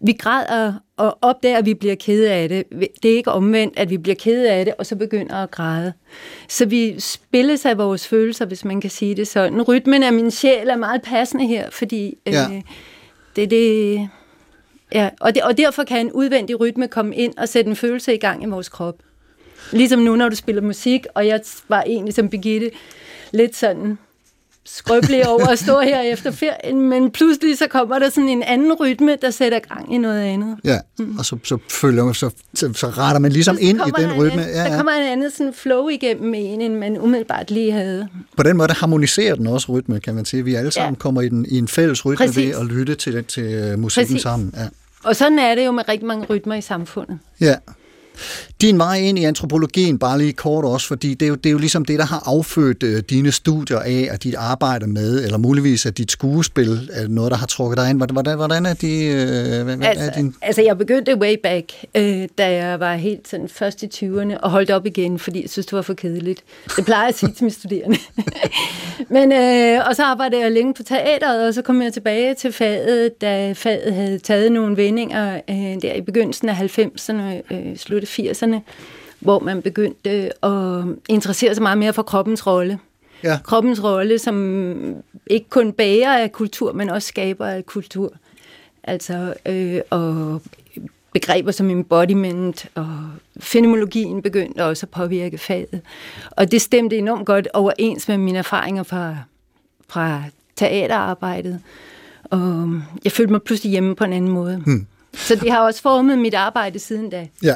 vi 0.03 0.11
græder 0.13 0.73
og 0.97 1.17
opdager, 1.21 1.57
at 1.57 1.65
vi 1.65 1.73
bliver 1.73 1.95
kede 1.95 2.31
af 2.31 2.49
det. 2.49 2.63
Det 3.03 3.11
er 3.11 3.15
ikke 3.15 3.31
omvendt, 3.31 3.79
at 3.79 3.89
vi 3.89 3.97
bliver 3.97 4.15
kede 4.15 4.51
af 4.51 4.65
det, 4.65 4.73
og 4.77 4.85
så 4.85 4.95
begynder 4.95 5.35
at 5.35 5.51
græde. 5.51 5.93
Så 6.47 6.65
vi 6.65 6.99
spiller 6.99 7.57
af 7.65 7.77
vores 7.77 8.07
følelser, 8.07 8.45
hvis 8.45 8.65
man 8.65 8.81
kan 8.81 8.89
sige 8.89 9.15
det 9.15 9.27
sådan. 9.27 9.61
Rytmen 9.61 10.03
af 10.03 10.13
min 10.13 10.31
sjæl 10.31 10.69
er 10.69 10.75
meget 10.75 11.01
passende 11.01 11.47
her, 11.47 11.69
fordi 11.69 12.17
ja. 12.25 12.45
øh, 12.51 12.61
det 13.35 13.43
er 13.43 13.47
det... 13.47 14.09
Ja, 14.93 15.09
og, 15.19 15.35
det, 15.35 15.43
og 15.43 15.57
derfor 15.57 15.83
kan 15.83 15.99
en 15.99 16.11
udvendig 16.11 16.59
rytme 16.59 16.87
komme 16.87 17.15
ind 17.15 17.33
og 17.37 17.49
sætte 17.49 17.69
en 17.69 17.75
følelse 17.75 18.13
i 18.13 18.17
gang 18.17 18.43
i 18.43 18.45
vores 18.45 18.69
krop. 18.69 18.95
Ligesom 19.71 19.99
nu, 19.99 20.15
når 20.15 20.29
du 20.29 20.35
spiller 20.35 20.61
musik, 20.61 21.05
og 21.15 21.27
jeg 21.27 21.41
var 21.67 21.83
egentlig 21.87 22.13
som 22.13 22.29
Birgitte 22.29 22.71
lidt 23.31 23.55
sådan 23.55 23.97
skrøbelig 24.65 25.27
over 25.27 25.47
at 25.47 25.59
stå 25.59 25.79
her 25.79 26.01
efter 26.01 26.31
ferien, 26.31 26.89
men 26.89 27.11
pludselig 27.11 27.57
så 27.57 27.67
kommer 27.67 27.99
der 27.99 28.09
sådan 28.09 28.29
en 28.29 28.43
anden 28.43 28.73
rytme, 28.73 29.17
der 29.21 29.31
sætter 29.31 29.59
gang 29.59 29.93
i 29.93 29.97
noget 29.97 30.21
andet. 30.21 30.57
Ja, 30.63 30.79
mm. 30.99 31.17
og 31.17 31.25
så, 31.25 31.37
så 31.43 31.57
følger 31.71 32.03
man, 32.03 32.13
så, 32.13 32.29
så, 32.53 32.73
så 32.73 32.87
retter 32.87 33.19
man 33.19 33.31
ligesom 33.31 33.57
ind 33.59 33.81
i 33.87 34.01
den 34.01 34.13
rytme. 34.13 34.41
ja, 34.41 34.63
ja. 34.63 34.69
Der 34.69 34.77
kommer 34.77 34.91
en 34.91 35.03
anden 35.03 35.31
sådan 35.31 35.53
flow 35.53 35.87
igennem 35.87 36.33
en, 36.33 36.61
end 36.61 36.75
man 36.75 36.97
umiddelbart 36.97 37.51
lige 37.51 37.71
havde. 37.71 38.07
På 38.37 38.43
den 38.43 38.57
måde 38.57 38.73
harmoniserer 38.73 39.35
den 39.35 39.47
også 39.47 39.71
rytme, 39.71 39.99
kan 39.99 40.15
man 40.15 40.25
sige. 40.25 40.45
Vi 40.45 40.55
alle 40.55 40.71
sammen 40.71 40.93
ja. 40.93 40.99
kommer 40.99 41.21
i, 41.21 41.29
den, 41.29 41.45
i 41.49 41.57
en 41.57 41.67
fælles 41.67 42.05
rytme 42.05 42.25
Præcis. 42.25 42.37
ved 42.37 42.59
at 42.59 42.65
lytte 42.65 42.95
til, 42.95 43.23
til 43.23 43.73
uh, 43.73 43.79
musikken 43.79 44.13
Præcis. 44.13 44.21
sammen. 44.21 44.53
Ja. 44.57 44.67
Og 45.03 45.15
sådan 45.15 45.39
er 45.39 45.55
det 45.55 45.65
jo 45.65 45.71
med 45.71 45.89
rigtig 45.89 46.07
mange 46.07 46.25
rytmer 46.25 46.55
i 46.55 46.61
samfundet. 46.61 47.19
Ja. 47.41 47.55
Din 48.61 48.77
vej 48.77 48.97
ind 48.97 49.19
i 49.19 49.23
antropologien, 49.23 49.99
bare 49.99 50.17
lige 50.17 50.33
kort 50.33 50.65
også, 50.65 50.87
fordi 50.87 51.13
det 51.13 51.25
er 51.25 51.29
jo, 51.29 51.35
det 51.35 51.45
er 51.45 51.51
jo 51.51 51.57
ligesom 51.57 51.85
det, 51.85 51.99
der 51.99 52.05
har 52.05 52.23
affødt 52.25 52.83
øh, 52.83 53.03
dine 53.09 53.31
studier 53.31 53.79
af, 53.79 54.09
og 54.11 54.23
dit 54.23 54.35
arbejde 54.35 54.87
med, 54.87 55.23
eller 55.23 55.37
muligvis 55.37 55.85
at 55.85 55.97
dit 55.97 56.11
skuespil 56.11 56.89
er 56.93 57.07
noget, 57.07 57.31
der 57.31 57.37
har 57.37 57.45
trukket 57.45 57.77
dig 57.77 57.89
ind. 57.89 57.97
Hvordan, 57.97 58.35
hvordan 58.35 58.65
er 58.65 58.73
de... 58.73 59.05
øh, 59.05 59.63
hvad, 59.63 59.77
altså, 59.81 60.05
er 60.05 60.09
din... 60.09 60.25
Altså, 60.25 60.39
altså, 60.41 60.61
jeg 60.61 60.77
begyndte 60.77 61.17
way 61.17 61.35
back, 61.43 61.71
øh, 61.95 62.27
da 62.37 62.51
jeg 62.51 62.79
var 62.79 62.95
helt 62.95 63.27
sådan 63.27 63.49
først 63.49 63.83
i 63.83 63.85
20'erne, 63.85 64.37
og 64.39 64.51
holdt 64.51 64.71
op 64.71 64.85
igen, 64.85 65.19
fordi 65.19 65.41
jeg 65.41 65.49
synes, 65.49 65.65
det 65.65 65.73
var 65.73 65.81
for 65.81 65.93
kedeligt. 65.93 66.43
Det 66.75 66.85
plejer 66.85 67.01
jeg 67.01 67.09
at 67.09 67.15
sige 67.15 67.33
til 67.33 67.43
mine 67.43 67.53
studerende. 67.53 67.97
Men, 69.15 69.31
øh, 69.31 69.87
og 69.87 69.95
så 69.95 70.03
arbejdede 70.03 70.41
jeg 70.41 70.51
længe 70.51 70.73
på 70.73 70.83
teateret, 70.83 71.47
og 71.47 71.53
så 71.53 71.61
kom 71.61 71.81
jeg 71.81 71.93
tilbage 71.93 72.33
til 72.35 72.51
faget, 72.51 73.21
da 73.21 73.53
faget 73.53 73.93
havde 73.93 74.19
taget 74.19 74.51
nogle 74.51 74.77
vendinger 74.77 75.41
øh, 75.49 75.81
der 75.81 75.93
i 75.93 76.01
begyndelsen 76.01 76.49
af 76.49 76.55
90'erne, 76.79 77.53
øh, 77.53 77.77
slut 77.77 78.02
80'erne, 78.05 78.55
hvor 79.19 79.39
man 79.39 79.61
begyndte 79.61 80.45
at 80.45 80.85
interessere 81.09 81.55
sig 81.55 81.61
meget 81.61 81.77
mere 81.77 81.93
for 81.93 82.03
kroppens 82.03 82.47
rolle. 82.47 82.79
Ja. 83.23 83.39
Kroppens 83.43 83.83
rolle 83.83 84.19
som 84.19 84.95
ikke 85.27 85.49
kun 85.49 85.71
bærer 85.73 86.17
af 86.17 86.31
kultur, 86.31 86.73
men 86.73 86.89
også 86.89 87.07
skaber 87.07 87.47
af 87.47 87.65
kultur. 87.65 88.13
Altså, 88.83 89.33
øh, 89.45 89.81
og 89.89 90.41
begreber 91.13 91.51
som 91.51 91.69
embodiment 91.69 92.65
og 92.75 92.87
fenomenologien 93.39 94.21
begyndte 94.21 94.65
også 94.65 94.85
at 94.85 94.89
påvirke 94.89 95.37
faget. 95.37 95.81
Og 96.31 96.51
det 96.51 96.61
stemte 96.61 96.97
enormt 96.97 97.25
godt 97.25 97.47
overens 97.53 98.07
med 98.07 98.17
mine 98.17 98.37
erfaringer 98.37 98.83
fra, 98.83 99.17
fra 99.89 100.23
teaterarbejdet. 100.55 101.59
Og 102.23 102.69
jeg 103.03 103.11
følte 103.11 103.31
mig 103.31 103.41
pludselig 103.41 103.71
hjemme 103.71 103.95
på 103.95 104.03
en 104.03 104.13
anden 104.13 104.31
måde. 104.31 104.61
Hmm. 104.65 104.87
Så 105.13 105.35
det 105.35 105.51
har 105.51 105.59
også 105.59 105.81
formet 105.81 106.19
mit 106.19 106.33
arbejde 106.33 106.79
siden 106.79 107.09
da. 107.09 107.27
Ja. 107.43 107.55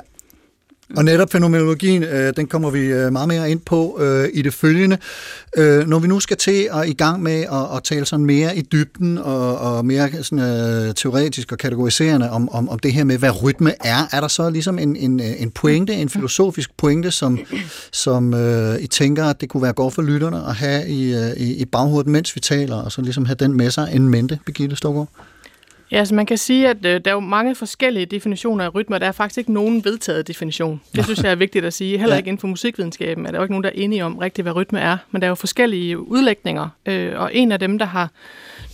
Og 0.95 1.05
netop 1.05 1.31
fænomenologien, 1.31 2.03
øh, 2.03 2.33
den 2.37 2.47
kommer 2.47 2.69
vi 2.69 2.79
øh, 2.79 3.11
meget 3.11 3.27
mere 3.27 3.51
ind 3.51 3.59
på 3.59 3.97
øh, 4.01 4.29
i 4.33 4.41
det 4.41 4.53
følgende. 4.53 4.97
Øh, 5.57 5.87
når 5.87 5.99
vi 5.99 6.07
nu 6.07 6.19
skal 6.19 6.37
til 6.37 6.69
at 6.73 6.89
i 6.89 6.93
gang 6.93 7.23
med 7.23 7.41
at, 7.41 7.75
at 7.75 7.83
tale 7.83 8.05
sådan 8.05 8.25
mere 8.25 8.57
i 8.57 8.61
dybden 8.61 9.17
og, 9.17 9.57
og 9.57 9.85
mere 9.85 10.23
sådan, 10.23 10.39
øh, 10.87 10.93
teoretisk 10.95 11.51
og 11.51 11.57
kategoriserende 11.57 12.29
om, 12.29 12.49
om, 12.49 12.69
om 12.69 12.79
det 12.79 12.93
her 12.93 13.03
med, 13.03 13.17
hvad 13.17 13.43
rytme 13.43 13.73
er, 13.85 14.07
er 14.11 14.21
der 14.21 14.27
så 14.27 14.49
ligesom 14.49 14.79
en, 14.79 14.95
en, 14.95 15.19
en 15.19 15.51
pointe, 15.51 15.93
en 15.93 16.09
filosofisk 16.09 16.77
pointe, 16.77 17.11
som, 17.11 17.39
som 17.91 18.33
øh, 18.33 18.79
I 18.79 18.87
tænker, 18.87 19.25
at 19.25 19.41
det 19.41 19.49
kunne 19.49 19.63
være 19.63 19.73
godt 19.73 19.93
for 19.93 20.01
lytterne 20.01 20.37
at 20.37 20.55
have 20.55 20.87
i, 20.87 21.13
øh, 21.15 21.31
i, 21.37 21.53
i 21.53 21.65
baghovedet, 21.65 22.07
mens 22.07 22.35
vi 22.35 22.39
taler, 22.39 22.75
og 22.75 22.91
så 22.91 23.01
ligesom 23.01 23.25
have 23.25 23.35
den 23.35 23.53
med 23.53 23.71
sig 23.71 23.89
en 23.93 24.09
mente, 24.09 24.39
Birgitte 24.45 24.75
Storgård? 24.75 25.09
Ja, 25.91 25.97
altså 25.97 26.15
man 26.15 26.25
kan 26.25 26.37
sige, 26.37 26.69
at 26.69 26.85
øh, 26.85 27.01
der 27.05 27.11
er 27.11 27.13
jo 27.13 27.19
mange 27.19 27.55
forskellige 27.55 28.05
definitioner 28.05 28.65
af 28.65 28.75
rytmer. 28.75 28.97
Der 28.97 29.07
er 29.07 29.11
faktisk 29.11 29.37
ikke 29.37 29.53
nogen 29.53 29.85
vedtaget 29.85 30.27
definition. 30.27 30.81
Det 30.95 31.03
synes 31.03 31.23
jeg 31.23 31.31
er 31.31 31.35
vigtigt 31.35 31.65
at 31.65 31.73
sige. 31.73 31.97
Heller 31.97 32.17
ikke 32.17 32.27
inden 32.27 32.39
for 32.39 32.47
musikvidenskaben 32.47 33.25
er 33.25 33.31
der 33.31 33.37
jo 33.37 33.43
ikke 33.43 33.53
nogen, 33.53 33.63
der 33.63 33.69
er 33.69 33.73
enige 33.75 34.05
om 34.05 34.17
rigtigt, 34.17 34.45
hvad 34.45 34.55
rytme 34.55 34.79
er. 34.79 34.97
Men 35.11 35.21
der 35.21 35.27
er 35.27 35.29
jo 35.29 35.35
forskellige 35.35 35.99
udlægninger. 35.99 36.69
Øh, 36.85 37.19
og 37.19 37.35
en 37.35 37.51
af 37.51 37.59
dem, 37.59 37.77
der 37.77 37.85
har, 37.85 38.11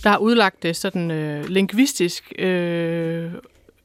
der 0.02 0.10
har 0.10 0.18
udlagt 0.18 0.62
det 0.62 0.76
sådan 0.76 1.10
øh, 1.10 1.48
lingvistisk, 1.48 2.32
øh, 2.38 3.30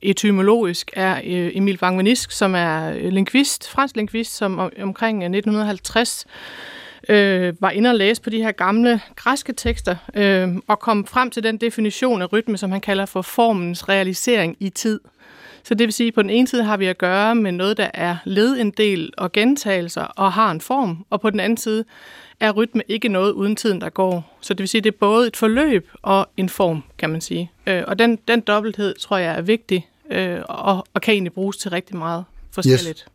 etymologisk, 0.02 0.92
er 0.94 1.16
øh, 1.16 1.52
Emil 1.54 1.78
Vangvenisk, 1.82 2.32
som 2.32 2.56
er 2.56 2.90
øh, 2.90 3.12
lingvist, 3.12 3.70
fransk 3.70 3.96
lingvist, 3.96 4.36
som 4.36 4.60
om, 4.60 4.72
omkring 4.82 5.18
øh, 5.18 5.26
1950 5.26 6.26
øh, 7.10 7.54
var 7.62 7.70
inde 7.70 7.90
og 7.90 7.96
læse 7.96 8.22
på 8.22 8.30
de 8.30 8.42
her 8.42 8.52
gamle 8.52 9.02
græske 9.16 9.54
tekster, 9.54 9.96
øh, 10.16 10.50
og 10.68 10.80
kom 10.80 11.06
frem 11.06 11.32
til 11.32 11.44
den 11.44 11.58
definition 11.58 12.22
af 12.22 12.34
rytme, 12.34 12.58
som 12.58 12.72
han 12.72 12.82
kalder 12.82 13.06
for 13.06 13.22
formens 13.22 13.90
realisering 13.90 14.58
i 14.60 14.70
tid. 14.70 15.00
Så 15.64 15.74
det 15.74 15.86
vil 15.86 15.94
sige, 15.94 16.08
at 16.08 16.14
på 16.14 16.22
den 16.22 16.30
ene 16.30 16.48
side 16.48 16.64
har 16.64 16.78
vi 16.78 16.86
at 16.86 16.98
gøre 16.98 17.36
med 17.36 17.52
noget, 17.52 17.78
der 17.78 17.90
er 17.94 18.18
led 18.26 18.58
en 18.60 18.72
del 18.72 19.14
og 19.18 19.32
gentagelser 19.32 20.02
og 20.04 20.34
har 20.34 20.52
en 20.52 20.62
form, 20.62 21.06
og 21.10 21.22
på 21.22 21.30
den 21.30 21.40
anden 21.40 21.58
side 21.58 21.86
er 22.40 22.52
rytme 22.52 22.84
ikke 22.88 23.10
noget 23.10 23.32
uden 23.32 23.56
tiden, 23.56 23.82
der 23.82 23.90
går. 23.90 24.38
Så 24.42 24.54
det 24.54 24.60
vil 24.60 24.68
sige, 24.68 24.80
at 24.80 24.84
det 24.84 24.92
er 24.94 24.98
både 25.00 25.28
et 25.28 25.38
forløb 25.38 25.90
og 26.02 26.30
en 26.38 26.50
form, 26.50 26.84
kan 26.98 27.10
man 27.10 27.22
sige. 27.22 27.52
Øh, 27.68 27.84
og 27.88 28.00
den, 28.00 28.16
den 28.28 28.42
dobbelthed, 28.42 28.96
tror 28.96 29.18
jeg, 29.18 29.36
er 29.36 29.42
vigtig, 29.42 29.88
øh, 30.12 30.40
og, 30.50 30.88
og 30.94 31.02
kan 31.02 31.14
egentlig 31.14 31.34
bruges 31.34 31.58
til 31.58 31.72
rigtig 31.72 31.98
meget 31.98 32.24
forskelligt. 32.52 33.08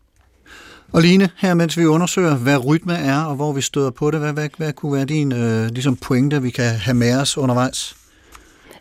Og 0.94 1.02
Line, 1.02 1.30
her 1.36 1.54
mens 1.54 1.78
vi 1.78 1.84
undersøger, 1.86 2.36
hvad 2.36 2.66
rytme 2.66 2.94
er, 2.94 3.24
og 3.24 3.34
hvor 3.36 3.52
vi 3.52 3.60
støder 3.60 3.90
på 3.90 4.10
det, 4.10 4.20
hvad, 4.20 4.32
hvad, 4.32 4.48
hvad 4.56 4.72
kunne 4.72 4.92
være 4.92 5.04
din 5.04 5.32
øh, 5.32 5.66
ligesom 5.66 5.96
pointe, 5.96 6.42
vi 6.42 6.50
kan 6.50 6.64
have 6.64 6.94
med 6.94 7.20
os 7.20 7.38
undervejs? 7.38 7.96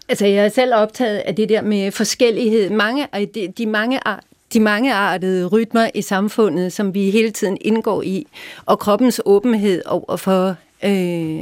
Altså, 0.10 0.26
jeg 0.26 0.46
er 0.46 0.50
selv 0.50 0.74
optaget 0.76 1.18
af 1.18 1.36
det 1.36 1.50
der 1.50 1.62
med 1.62 1.92
forskellighed. 1.92 2.70
Mange 2.70 3.08
de, 3.36 3.54
de 3.58 3.66
mange 3.66 4.08
ar- 4.08 4.24
de 4.54 4.60
mangeartede 4.60 5.46
rytmer 5.46 5.90
i 5.96 6.02
samfundet, 6.02 6.74
som 6.74 6.94
vi 6.94 7.12
hele 7.12 7.32
tiden 7.32 7.58
indgår 7.62 8.02
i, 8.02 8.28
og 8.66 8.80
kroppens 8.80 9.22
åbenhed 9.26 9.82
over 9.86 10.18
for 10.18 10.56
øh, 10.84 11.40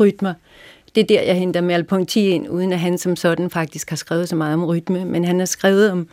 rytmer. 0.00 0.34
Det 0.94 1.00
er 1.00 1.06
der, 1.06 1.22
jeg 1.22 1.34
henter 1.34 1.60
Merleau-Ponty 1.60 2.18
ind, 2.18 2.48
uden 2.48 2.72
at 2.72 2.78
han 2.78 2.98
som 2.98 3.16
sådan 3.16 3.50
faktisk 3.50 3.90
har 3.90 3.96
skrevet 3.96 4.28
så 4.28 4.36
meget 4.36 4.54
om 4.54 4.64
rytme, 4.64 5.04
men 5.04 5.24
han 5.24 5.38
har 5.38 5.46
skrevet 5.46 5.90
om 5.90 6.08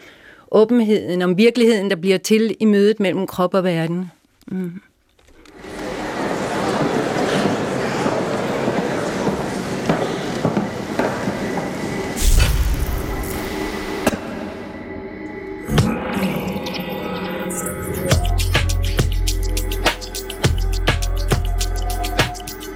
åbenheden, 0.51 1.21
om 1.21 1.37
virkeligheden, 1.37 1.89
der 1.89 1.95
bliver 1.95 2.17
til 2.17 2.55
i 2.59 2.65
mødet 2.65 2.99
mellem 2.99 3.27
krop 3.27 3.53
og 3.53 3.63
verden. 3.63 4.11
Mm. 4.47 4.81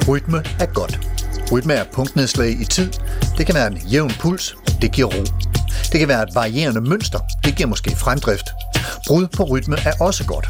Rytme 0.10 0.38
er 0.60 0.74
godt. 0.74 1.00
Rytme 1.52 1.74
er 1.74 1.84
punktnedslag 1.94 2.50
i 2.50 2.66
tid. 2.66 2.92
Det 3.38 3.46
kan 3.46 3.56
være 3.56 3.68
en 3.68 3.78
jævn 3.78 4.12
puls. 4.20 4.56
Det 4.82 4.92
giver 4.92 5.08
ro. 5.08 5.41
Det 5.92 6.00
kan 6.00 6.08
være 6.08 6.24
et 6.24 6.36
varierende 6.36 6.82
mønster. 6.82 7.20
Det 7.46 7.56
giver 7.56 7.70
måske 7.70 7.96
fremdrift. 7.96 8.46
Brud 9.08 9.28
på 9.28 9.44
rytme 9.44 9.78
er 9.86 9.94
også 10.00 10.26
godt. 10.26 10.48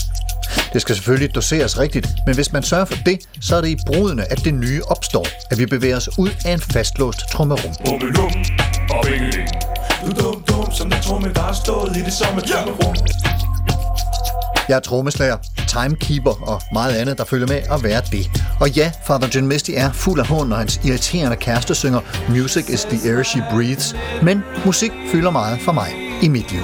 Det 0.74 0.82
skal 0.82 0.96
selvfølgelig 0.96 1.36
doseres 1.36 1.80
rigtigt, 1.80 2.08
men 2.26 2.36
hvis 2.36 2.54
man 2.54 2.64
sørger 2.64 2.86
for 2.86 2.96
det, 3.06 3.20
så 3.42 3.56
er 3.56 3.62
det 3.62 3.70
i 3.70 3.78
brudene, 3.86 4.32
at 4.32 4.44
det 4.46 4.54
nye 4.54 4.82
opstår, 4.88 5.28
at 5.52 5.60
vi 5.60 5.66
bevæger 5.66 5.98
os 5.98 6.10
ud 6.20 6.30
af 6.46 6.54
en 6.54 6.62
fastlåst 6.62 7.22
vingeling. 9.06 9.48
Du 10.06 10.12
dum 10.22 10.44
dum 10.50 10.72
som 10.72 10.90
den 10.90 11.02
tromme, 11.02 11.34
der 11.34 11.42
har 11.42 11.54
stået 11.54 11.98
i 11.98 12.00
det 12.00 12.14
samme 12.14 12.42
trummerum. 12.42 12.96
Jeg 14.70 14.76
er 14.76 14.80
trommeslager, 14.80 15.38
timekeeper 15.74 16.50
og 16.52 16.62
meget 16.74 16.96
andet, 16.96 17.18
der 17.18 17.26
følger 17.26 17.48
med 17.48 17.62
at 17.72 17.84
være 17.84 18.02
det. 18.12 18.26
Og 18.60 18.70
ja, 18.70 18.92
Father 19.08 19.28
John 19.36 19.48
Misty 19.48 19.72
er 19.76 19.92
fuld 19.92 20.20
af 20.20 20.28
hånd, 20.28 20.50
når 20.50 20.56
hans 20.56 20.82
irriterende 20.84 21.38
kæreste 21.38 21.76
synger 21.76 22.00
Music 22.30 22.70
is 22.70 22.84
the 22.84 23.10
air 23.12 23.24
she 23.24 23.44
breathes. 23.52 23.96
Men 24.24 24.44
musik 24.66 24.92
fylder 25.12 25.30
meget 25.30 25.60
for 25.62 25.72
mig 25.72 25.90
i 26.22 26.28
mit 26.28 26.52
liv. 26.52 26.62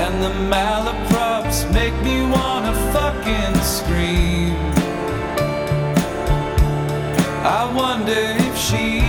And 0.00 0.14
the 0.24 0.34
malaprops 0.54 1.58
make 1.72 1.96
me 2.06 2.16
wanna 2.34 2.72
fucking 2.94 3.56
scream. 3.76 4.56
I 7.58 7.62
wonder 7.78 8.24
if 8.48 8.56
she 8.58 9.07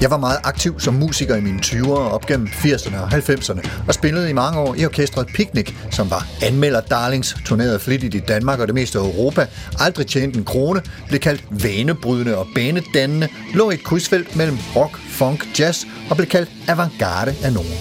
Jeg 0.00 0.10
var 0.10 0.16
meget 0.16 0.38
aktiv 0.44 0.80
som 0.80 0.94
musiker 0.94 1.36
i 1.36 1.40
mine 1.40 1.58
20'ere 1.64 1.90
op 1.90 2.26
gennem 2.26 2.46
80'erne 2.46 2.96
og 2.96 3.08
90'erne, 3.08 3.68
og 3.88 3.94
spillede 3.94 4.30
i 4.30 4.32
mange 4.32 4.60
år 4.60 4.74
i 4.74 4.84
orkestret 4.84 5.26
Picnic, 5.26 5.72
som 5.90 6.10
var 6.10 6.26
anmelder 6.42 6.80
Darlings, 6.80 7.36
turnerede 7.44 7.78
flittigt 7.78 8.14
i 8.14 8.18
Danmark 8.18 8.60
og 8.60 8.66
det 8.66 8.74
meste 8.74 8.98
af 8.98 9.02
Europa, 9.02 9.46
aldrig 9.78 10.06
tjente 10.06 10.38
en 10.38 10.44
krone, 10.44 10.82
blev 11.08 11.20
kaldt 11.20 11.44
vanebrydende 11.50 12.36
og 12.36 12.46
banedannende, 12.54 13.28
lå 13.54 13.70
i 13.70 13.74
et 13.74 13.84
krydsfelt 13.84 14.36
mellem 14.36 14.58
rock, 14.76 14.98
funk, 15.20 15.58
jazz 15.58 15.84
og 16.10 16.16
blev 16.16 16.28
kaldt 16.28 16.50
avantgarde 16.68 17.34
af 17.44 17.52
nogen. 17.52 17.74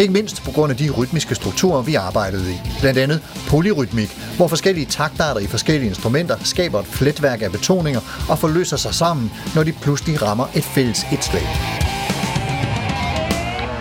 Ikke 0.00 0.12
mindst 0.12 0.42
på 0.42 0.50
grund 0.50 0.72
af 0.72 0.78
de 0.78 0.90
rytmiske 0.90 1.34
strukturer, 1.34 1.82
vi 1.82 1.94
arbejdede 1.94 2.52
i. 2.52 2.56
Blandt 2.80 2.98
andet 2.98 3.20
polyrytmik, 3.48 4.10
hvor 4.36 4.48
forskellige 4.48 4.86
taktarter 4.86 5.40
i 5.40 5.46
forskellige 5.46 5.88
instrumenter 5.88 6.36
skaber 6.44 6.80
et 6.80 6.86
fletværk 6.86 7.42
af 7.42 7.52
betoninger 7.52 8.00
og 8.28 8.38
forløser 8.38 8.76
sig 8.76 8.94
sammen, 8.94 9.32
når 9.54 9.62
de 9.62 9.72
pludselig 9.72 10.22
rammer 10.22 10.46
et 10.54 10.64
fælles 10.64 11.00
et 11.12 11.24
slag. 11.24 11.46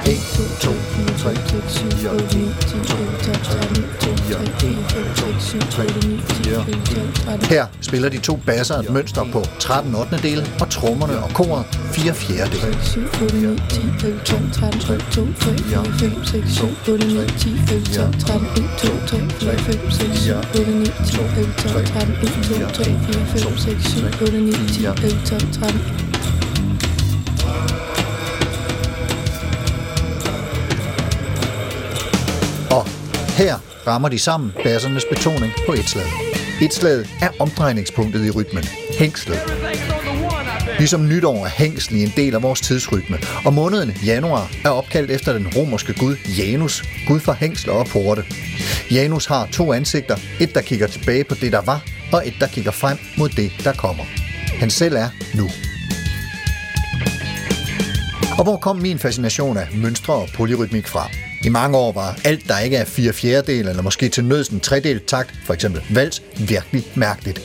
1, 0.07 0.17
2, 0.61 0.71
3, 0.71 1.14
4, 1.25 1.31
1, 1.31 1.41
2, 5.15 5.59
3, 5.69 5.87
4, 6.43 6.65
4. 6.65 7.47
Her 7.49 7.65
spiller 7.81 8.09
de 8.09 8.17
to 8.17 8.35
basser 8.45 8.75
et 8.75 8.89
mønster 8.89 9.23
på 9.31 9.43
13 9.59 9.95
8. 9.95 10.17
dele, 10.23 10.45
og 10.61 10.69
trommerne 10.69 11.23
og 11.23 11.29
koret 11.33 11.65
4 11.93 12.13
4. 12.13 12.45
dele. 12.45 12.77
7, 12.81 13.01
8, 13.23 13.35
9, 13.35 13.57
10, 13.69 13.81
11, 14.05 14.19
12, 14.25 14.51
13, 14.53 14.81
14, 14.81 15.11
2, 15.11 15.27
3, 15.39 15.57
4, 15.57 15.85
5, 15.99 16.25
6, 16.25 16.49
7, 16.49 16.65
8, 16.93 17.07
9, 17.07 17.27
10, 17.37 17.49
11, 17.71 17.85
12, 17.95 18.13
13, 18.19 18.47
1, 18.57 18.69
2, 18.77 18.89
3, 19.07 19.25
4, 19.39 19.57
5, 19.57 19.91
6, 19.91 20.19
7, 20.19 20.35
8, 20.35 20.71
9, 20.71 20.85
10, 20.85 21.25
11, 21.37 21.53
12, 21.61 21.85
13, 21.93 22.15
1, 22.21 22.43
2, 22.45 22.69
3, 22.73 22.93
4, 23.05 23.25
5, 23.25 23.57
6, 23.57 23.83
7, 23.91 24.05
8, 24.21 24.41
9, 24.41 24.53
10, 24.67 24.85
11, 24.85 25.25
12, 25.25 25.51
13. 25.53 26.14
her 33.37 33.55
rammer 33.87 34.09
de 34.09 34.19
sammen 34.19 34.51
bassernes 34.63 35.05
betoning 35.09 35.53
på 35.65 35.73
et 35.73 35.89
slag. 35.89 36.05
Et 36.61 36.73
slag 36.73 37.05
er 37.21 37.29
omdrejningspunktet 37.39 38.25
i 38.25 38.31
rytmen. 38.31 38.63
Hængslet. 38.99 39.39
Ligesom 40.77 41.07
nytår 41.07 41.45
er 41.45 41.49
hængsel 41.49 41.95
i 41.95 42.03
en 42.03 42.13
del 42.15 42.35
af 42.35 42.43
vores 42.43 42.61
tidsrytme, 42.61 43.17
og 43.45 43.53
måneden 43.53 43.91
januar 44.05 44.51
er 44.65 44.69
opkaldt 44.69 45.11
efter 45.11 45.33
den 45.33 45.47
romerske 45.55 45.93
gud 45.93 46.15
Janus, 46.37 46.83
gud 47.07 47.19
for 47.19 47.33
hængsler 47.33 47.73
og 47.73 47.85
porte. 47.85 48.23
Janus 48.91 49.25
har 49.25 49.47
to 49.51 49.73
ansigter, 49.73 50.17
et 50.39 50.55
der 50.55 50.61
kigger 50.61 50.87
tilbage 50.87 51.23
på 51.23 51.35
det, 51.35 51.51
der 51.51 51.61
var, 51.61 51.83
og 52.13 52.27
et 52.27 52.33
der 52.39 52.47
kigger 52.47 52.71
frem 52.71 52.97
mod 53.17 53.29
det, 53.29 53.51
der 53.63 53.73
kommer. 53.73 54.03
Han 54.59 54.69
selv 54.69 54.95
er 54.95 55.09
nu. 55.33 55.49
Og 58.37 58.43
hvor 58.43 58.57
kom 58.57 58.77
min 58.77 58.99
fascination 58.99 59.57
af 59.57 59.67
mønstre 59.73 60.13
og 60.13 60.29
polyrytmik 60.33 60.87
fra? 60.87 61.09
I 61.43 61.49
mange 61.49 61.77
år 61.77 61.91
var 61.91 62.19
alt, 62.23 62.47
der 62.47 62.59
ikke 62.59 62.77
er 62.77 62.85
4 62.85 63.13
fjerdedel 63.13 63.67
eller 63.67 63.81
måske 63.81 64.09
til 64.09 64.25
nøds 64.25 64.49
en 64.49 64.59
tredel 64.59 64.99
takt, 65.07 65.33
for 65.45 65.53
eksempel 65.53 65.81
vals, 65.89 66.21
virkelig 66.37 66.83
mærkeligt. 66.95 67.41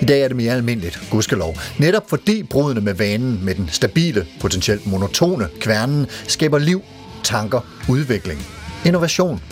I 0.00 0.04
dag 0.04 0.20
er 0.22 0.28
det 0.28 0.36
mere 0.36 0.52
almindeligt, 0.52 1.00
gudskelov. 1.10 1.58
Netop 1.78 2.08
fordi 2.08 2.42
brudene 2.42 2.80
med 2.80 2.94
vanen 2.94 3.44
med 3.44 3.54
den 3.54 3.68
stabile, 3.72 4.26
potentielt 4.40 4.86
monotone 4.86 5.48
kværnen 5.60 6.06
skaber 6.26 6.58
liv, 6.58 6.82
tanker, 7.24 7.60
udvikling, 7.88 8.46
innovation. 8.84 9.42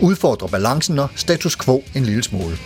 Udfordrer 0.00 0.48
balancen 0.48 0.98
og 0.98 1.08
status 1.16 1.56
quo 1.56 1.84
en 1.94 2.04
lille 2.04 2.22
smule. 2.22 2.56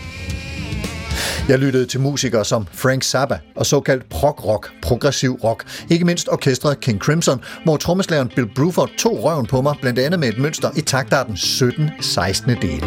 Jeg 1.50 1.59
lyttede 1.59 1.87
til 1.87 2.00
musikere 2.00 2.45
som 2.45 2.66
Frank 2.73 3.02
Zappa 3.02 3.38
og 3.57 3.66
såkaldt 3.66 4.09
prog-rock, 4.09 4.71
progressiv 4.83 5.33
rock. 5.33 5.64
Ikke 5.90 6.04
mindst 6.04 6.28
orkestret 6.28 6.80
King 6.80 6.99
Crimson, 6.99 7.40
hvor 7.64 7.76
trommeslageren 7.76 8.30
Bill 8.37 8.49
Bruford 8.54 8.90
tog 8.99 9.25
røven 9.25 9.47
på 9.47 9.62
mig, 9.62 9.75
blandt 9.80 9.99
andet 9.99 10.21
med 10.21 10.28
et 10.28 10.38
mønster 10.38 10.71
i 10.76 10.80
taktarten 10.80 11.35
17-16 11.35 12.61
dele. 12.61 12.87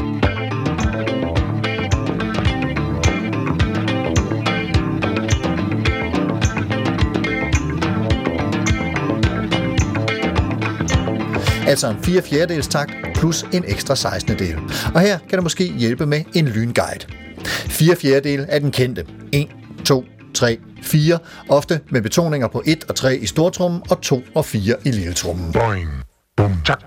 Altså 11.68 11.90
en 11.90 12.04
4 12.04 12.22
fjerdedels 12.22 12.68
takt 12.68 12.92
plus 13.16 13.46
en 13.54 13.64
ekstra 13.68 13.96
16. 13.96 14.40
del. 14.40 14.56
Og 14.96 15.02
her 15.02 15.18
kan 15.18 15.38
det 15.38 15.44
måske 15.44 15.74
hjælpe 15.74 16.06
med 16.06 16.24
en 16.34 16.48
lynguide. 16.48 17.23
4 17.46 17.96
fjerdedel 17.96 18.46
er 18.50 18.60
den 18.60 18.72
kendte. 18.72 19.06
1, 19.32 19.48
2, 19.86 20.06
3, 20.34 20.58
4, 20.82 21.18
ofte 21.50 21.80
med 21.90 22.02
betoninger 22.02 22.48
på 22.48 22.62
1 22.66 22.86
og 22.90 22.96
3 22.96 23.18
i 23.18 23.26
stortrummen 23.26 23.82
og 23.90 24.02
2 24.02 24.24
og 24.36 24.46
4 24.46 24.76
i 24.86 24.92
lilletrummen. 24.92 25.52
Boing, 25.52 25.90
bum, 26.38 26.52
chak. 26.66 26.80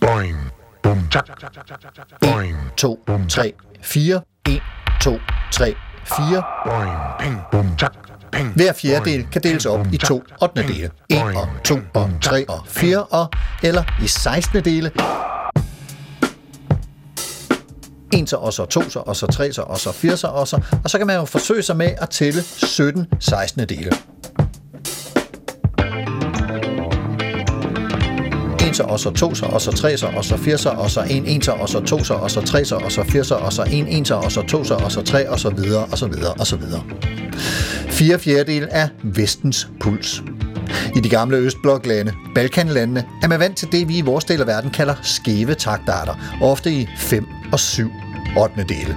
Boing, 0.00 0.36
bum, 0.82 0.98
chak. 1.10 1.30
1, 2.22 2.56
2, 2.76 3.00
3, 3.28 3.52
4, 3.82 4.20
1, 4.48 4.60
2, 5.00 5.18
3, 5.52 5.74
4. 6.04 6.42
Boing, 6.66 6.98
ping, 7.20 7.38
bum, 7.52 7.78
chak. 7.78 7.92
Ping. 8.32 8.52
Hver 8.54 8.72
fjerdedel 8.72 9.26
kan 9.32 9.42
deles 9.42 9.66
op 9.66 9.86
i 9.92 9.96
to 9.96 10.22
8. 10.40 10.62
dele. 10.62 10.90
1 11.08 11.36
og 11.36 11.48
2 11.64 11.78
og 11.94 12.10
3 12.22 12.44
og 12.48 12.60
4 12.66 13.02
og, 13.02 13.28
eller 13.62 13.82
i 14.02 14.06
16. 14.06 14.64
dele. 14.64 14.90
1 18.12 18.30
så, 18.30 18.36
og 18.36 18.52
så 18.52 18.64
2 18.64 18.90
så, 18.90 18.98
og 18.98 19.16
så 19.16 19.26
3 19.26 19.52
så, 19.52 19.62
og 19.62 19.78
så 19.78 19.92
4 19.92 20.16
så, 20.16 20.26
og 20.26 20.48
så. 20.48 20.60
Og 20.84 20.90
så 20.90 20.98
kan 20.98 21.06
man 21.06 21.16
jo 21.16 21.24
forsøge 21.24 21.62
sig 21.62 21.76
med 21.76 21.90
at 21.98 22.10
tælle 22.10 22.42
17 22.42 23.06
16. 23.20 23.68
dele. 23.68 23.92
1 28.68 28.76
så, 28.76 28.82
og 28.82 29.00
så 29.00 29.10
2 29.10 29.34
så, 29.34 29.46
og 29.46 29.60
så 29.60 29.72
3 29.72 29.96
så, 29.96 30.06
og 30.06 30.24
så 30.24 30.36
4 30.36 30.58
så, 30.58 30.70
og 30.70 30.90
så 30.90 31.00
1 31.10 31.36
1 31.36 31.44
så, 31.44 31.52
og 31.52 31.68
så 31.68 31.80
2 31.80 32.04
så, 32.04 32.14
og 32.14 32.30
så 32.30 32.40
3 32.40 32.64
så, 32.64 32.76
og 32.76 32.92
så 32.92 33.02
4 33.02 33.24
så, 33.24 33.34
og 33.34 33.52
så 33.52 33.62
1 33.62 33.86
1 33.98 34.08
så, 34.08 34.14
og 34.14 34.32
så 34.32 34.42
2 34.42 34.64
så, 34.64 34.74
og 34.74 34.92
så 34.92 35.02
3, 35.02 35.28
og 35.30 35.40
så 35.40 35.50
videre, 35.50 35.84
og 35.84 35.98
så 35.98 36.06
videre, 36.06 36.32
og 36.32 36.46
så 36.46 36.56
videre. 36.56 36.82
4 37.88 38.18
fjerdedel 38.18 38.68
er 38.70 38.88
vestens 39.02 39.68
puls. 39.80 40.22
I 40.96 41.00
de 41.00 41.08
gamle 41.08 41.36
Østbloklande, 41.36 42.12
Balkanlandene, 42.34 43.04
er 43.22 43.28
man 43.28 43.40
vant 43.40 43.56
til 43.56 43.68
det, 43.72 43.88
vi 43.88 43.98
i 43.98 44.00
vores 44.00 44.24
del 44.24 44.40
af 44.40 44.46
verden 44.46 44.70
kalder 44.70 44.94
skæve 45.02 45.54
taktarter, 45.54 46.38
ofte 46.42 46.72
i 46.72 46.88
5 46.98 47.26
og 47.52 47.60
7 47.60 47.92
8. 48.38 48.64
dele. 48.68 48.96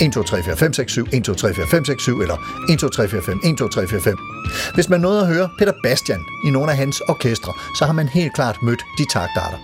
1, 0.00 0.12
2, 0.12 0.22
3, 0.22 0.42
4, 0.42 0.56
5, 0.56 0.72
6, 0.72 0.92
7, 0.92 1.06
1, 1.12 1.24
2, 1.24 1.34
3, 1.34 1.54
4, 1.54 1.66
5, 1.66 1.84
6, 1.84 2.02
7, 2.02 2.20
eller 2.20 2.36
1, 2.70 2.78
2, 2.78 2.88
3, 2.88 3.08
4, 3.08 3.22
5, 3.22 3.40
1, 3.44 3.58
2, 3.58 3.68
3, 3.68 3.88
4, 3.88 4.00
5. 4.00 4.18
Hvis 4.74 4.88
man 4.88 5.00
nåede 5.00 5.20
at 5.20 5.26
høre 5.26 5.48
Peter 5.58 5.72
Bastian 5.84 6.20
i 6.46 6.50
nogle 6.50 6.70
af 6.70 6.76
hans 6.76 7.00
orkestre, 7.08 7.52
så 7.78 7.84
har 7.84 7.92
man 7.92 8.08
helt 8.08 8.34
klart 8.34 8.56
mødt 8.62 8.84
de 8.98 9.04
taktarter. 9.12 9.58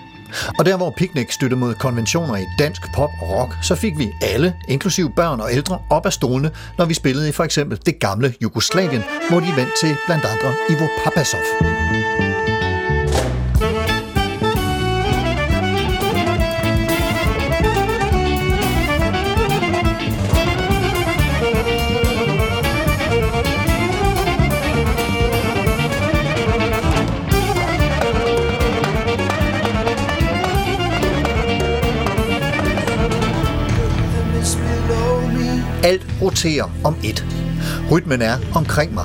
Og 0.59 0.65
der 0.65 0.77
hvor 0.77 0.95
Picnic 0.97 1.35
støttede 1.35 1.61
mod 1.61 1.75
konventioner 1.75 2.37
i 2.37 2.45
dansk 2.59 2.83
pop 2.95 3.11
og 3.23 3.31
rock, 3.31 3.57
så 3.63 3.75
fik 3.75 3.99
vi 3.99 4.11
alle, 4.23 4.55
inklusive 4.69 5.11
børn 5.11 5.41
og 5.41 5.53
ældre, 5.53 5.79
op 5.91 6.07
af 6.07 6.13
stolene, 6.13 6.51
når 6.79 6.85
vi 6.85 6.95
spillede 6.95 7.29
i 7.29 7.33
for 7.33 7.45
eksempel 7.45 7.79
det 7.87 7.99
gamle 8.01 8.35
Jugoslavien, 8.43 9.03
hvor 9.31 9.41
de 9.41 9.47
vendte 9.57 9.73
til 9.81 9.97
blandt 10.07 10.25
andre 10.25 10.55
Ivo 10.71 10.87
Papasov. 11.05 11.41
Alt 35.85 36.07
roterer 36.23 36.71
om 36.85 36.97
et. 37.05 37.27
Rytmen 37.91 38.23
er 38.23 38.37
omkring 38.55 38.95
mig. 38.95 39.05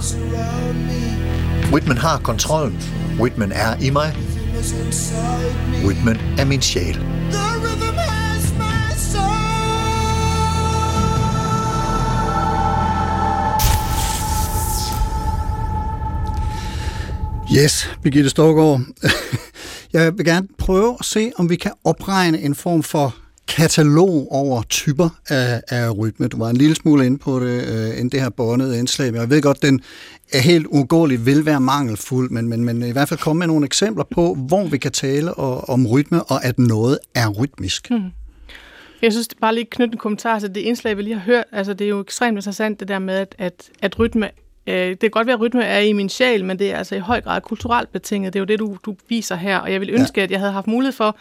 Rytmen 1.74 1.98
har 1.98 2.20
kontrollen. 2.20 2.82
Rytmen 3.20 3.52
er 3.52 3.82
i 3.82 3.90
mig. 3.90 4.14
Rytmen 5.86 6.18
er 6.38 6.46
min 6.46 6.62
sjæl. 6.62 7.06
Yes, 17.58 17.90
Birgitte 18.04 18.30
Storgård. 18.30 18.82
Jeg 19.94 20.18
vil 20.18 20.26
gerne 20.26 20.48
prøve 20.58 20.98
at 21.00 21.06
se, 21.06 21.32
om 21.38 21.50
vi 21.50 21.56
kan 21.56 21.72
opregne 21.84 22.42
en 22.42 22.56
form 22.56 22.84
for 22.84 23.16
katalog 23.48 24.28
over 24.32 24.62
typer 24.62 25.10
af, 25.30 25.62
af 25.68 25.98
rytme. 25.98 26.28
Du 26.28 26.38
var 26.38 26.50
en 26.50 26.58
lille 26.58 26.76
smule 26.76 27.06
inde 27.06 27.18
på 27.18 27.40
det, 27.40 27.68
øh, 27.68 27.90
inden 27.90 28.10
det 28.10 28.22
her 28.22 28.30
båndede 28.30 28.80
indslag, 28.80 29.14
jeg 29.14 29.30
ved 29.30 29.42
godt, 29.42 29.62
den 29.62 29.82
er 30.34 30.40
helt 30.40 30.68
ugårlig, 30.70 31.26
vil 31.26 31.46
være 31.46 31.60
mangelfuld, 31.60 32.30
men, 32.30 32.48
men, 32.48 32.64
men 32.64 32.84
i 32.84 32.92
hvert 32.92 33.10
fald 33.10 33.20
komme 33.20 33.40
med 33.40 33.48
nogle 33.48 33.66
eksempler 33.66 34.04
på, 34.04 34.34
hvor 34.48 34.68
vi 34.68 34.78
kan 34.78 34.92
tale 34.92 35.34
og, 35.34 35.70
om 35.70 35.88
rytme, 35.88 36.24
og 36.24 36.46
at 36.46 36.60
noget 36.60 37.00
er 37.16 37.30
rytmisk. 37.30 37.92
Mm. 37.92 38.12
Jeg 39.02 39.12
synes 39.12 39.28
bare 39.42 39.56
lige 39.56 39.66
knytte 39.66 39.94
en 39.94 39.98
kommentar 39.98 40.40
til 40.40 40.56
det 40.56 40.62
indslag, 40.62 40.98
vi 40.98 41.02
lige 41.02 41.14
har 41.14 41.22
hørt. 41.22 41.46
Altså, 41.52 41.74
det 41.74 41.86
er 41.86 41.90
jo 41.90 42.02
ekstremt 42.02 42.38
interessant 42.38 42.80
det 42.80 42.88
der 42.88 43.00
med, 43.00 43.16
at, 43.16 43.36
at, 43.38 43.70
at 43.82 44.00
rytme 44.00 44.30
Øh, 44.68 44.90
det 44.90 45.00
kan 45.00 45.10
godt 45.10 45.28
være, 45.28 45.34
at 45.34 45.40
rytme 45.40 45.64
er 45.64 45.80
i 45.80 45.94
min 45.94 46.10
sjæl, 46.10 46.46
men 46.46 46.60
det 46.60 46.72
er 46.72 46.78
altså 46.78 46.96
i 46.96 47.00
høj 47.00 47.22
grad 47.22 47.42
kulturelt 47.42 47.92
betinget. 47.92 48.34
Det 48.34 48.40
er 48.40 48.42
jo 48.42 48.46
det, 48.46 48.60
du, 48.60 48.78
du 48.86 48.96
viser 49.10 49.36
her, 49.36 49.58
og 49.58 49.72
jeg 49.72 49.82
vil 49.82 49.90
ønske, 49.90 50.20
ja. 50.20 50.24
at 50.24 50.32
jeg 50.32 50.40
havde 50.40 50.52
haft 50.52 50.68
mulighed 50.68 50.94
for 50.94 51.18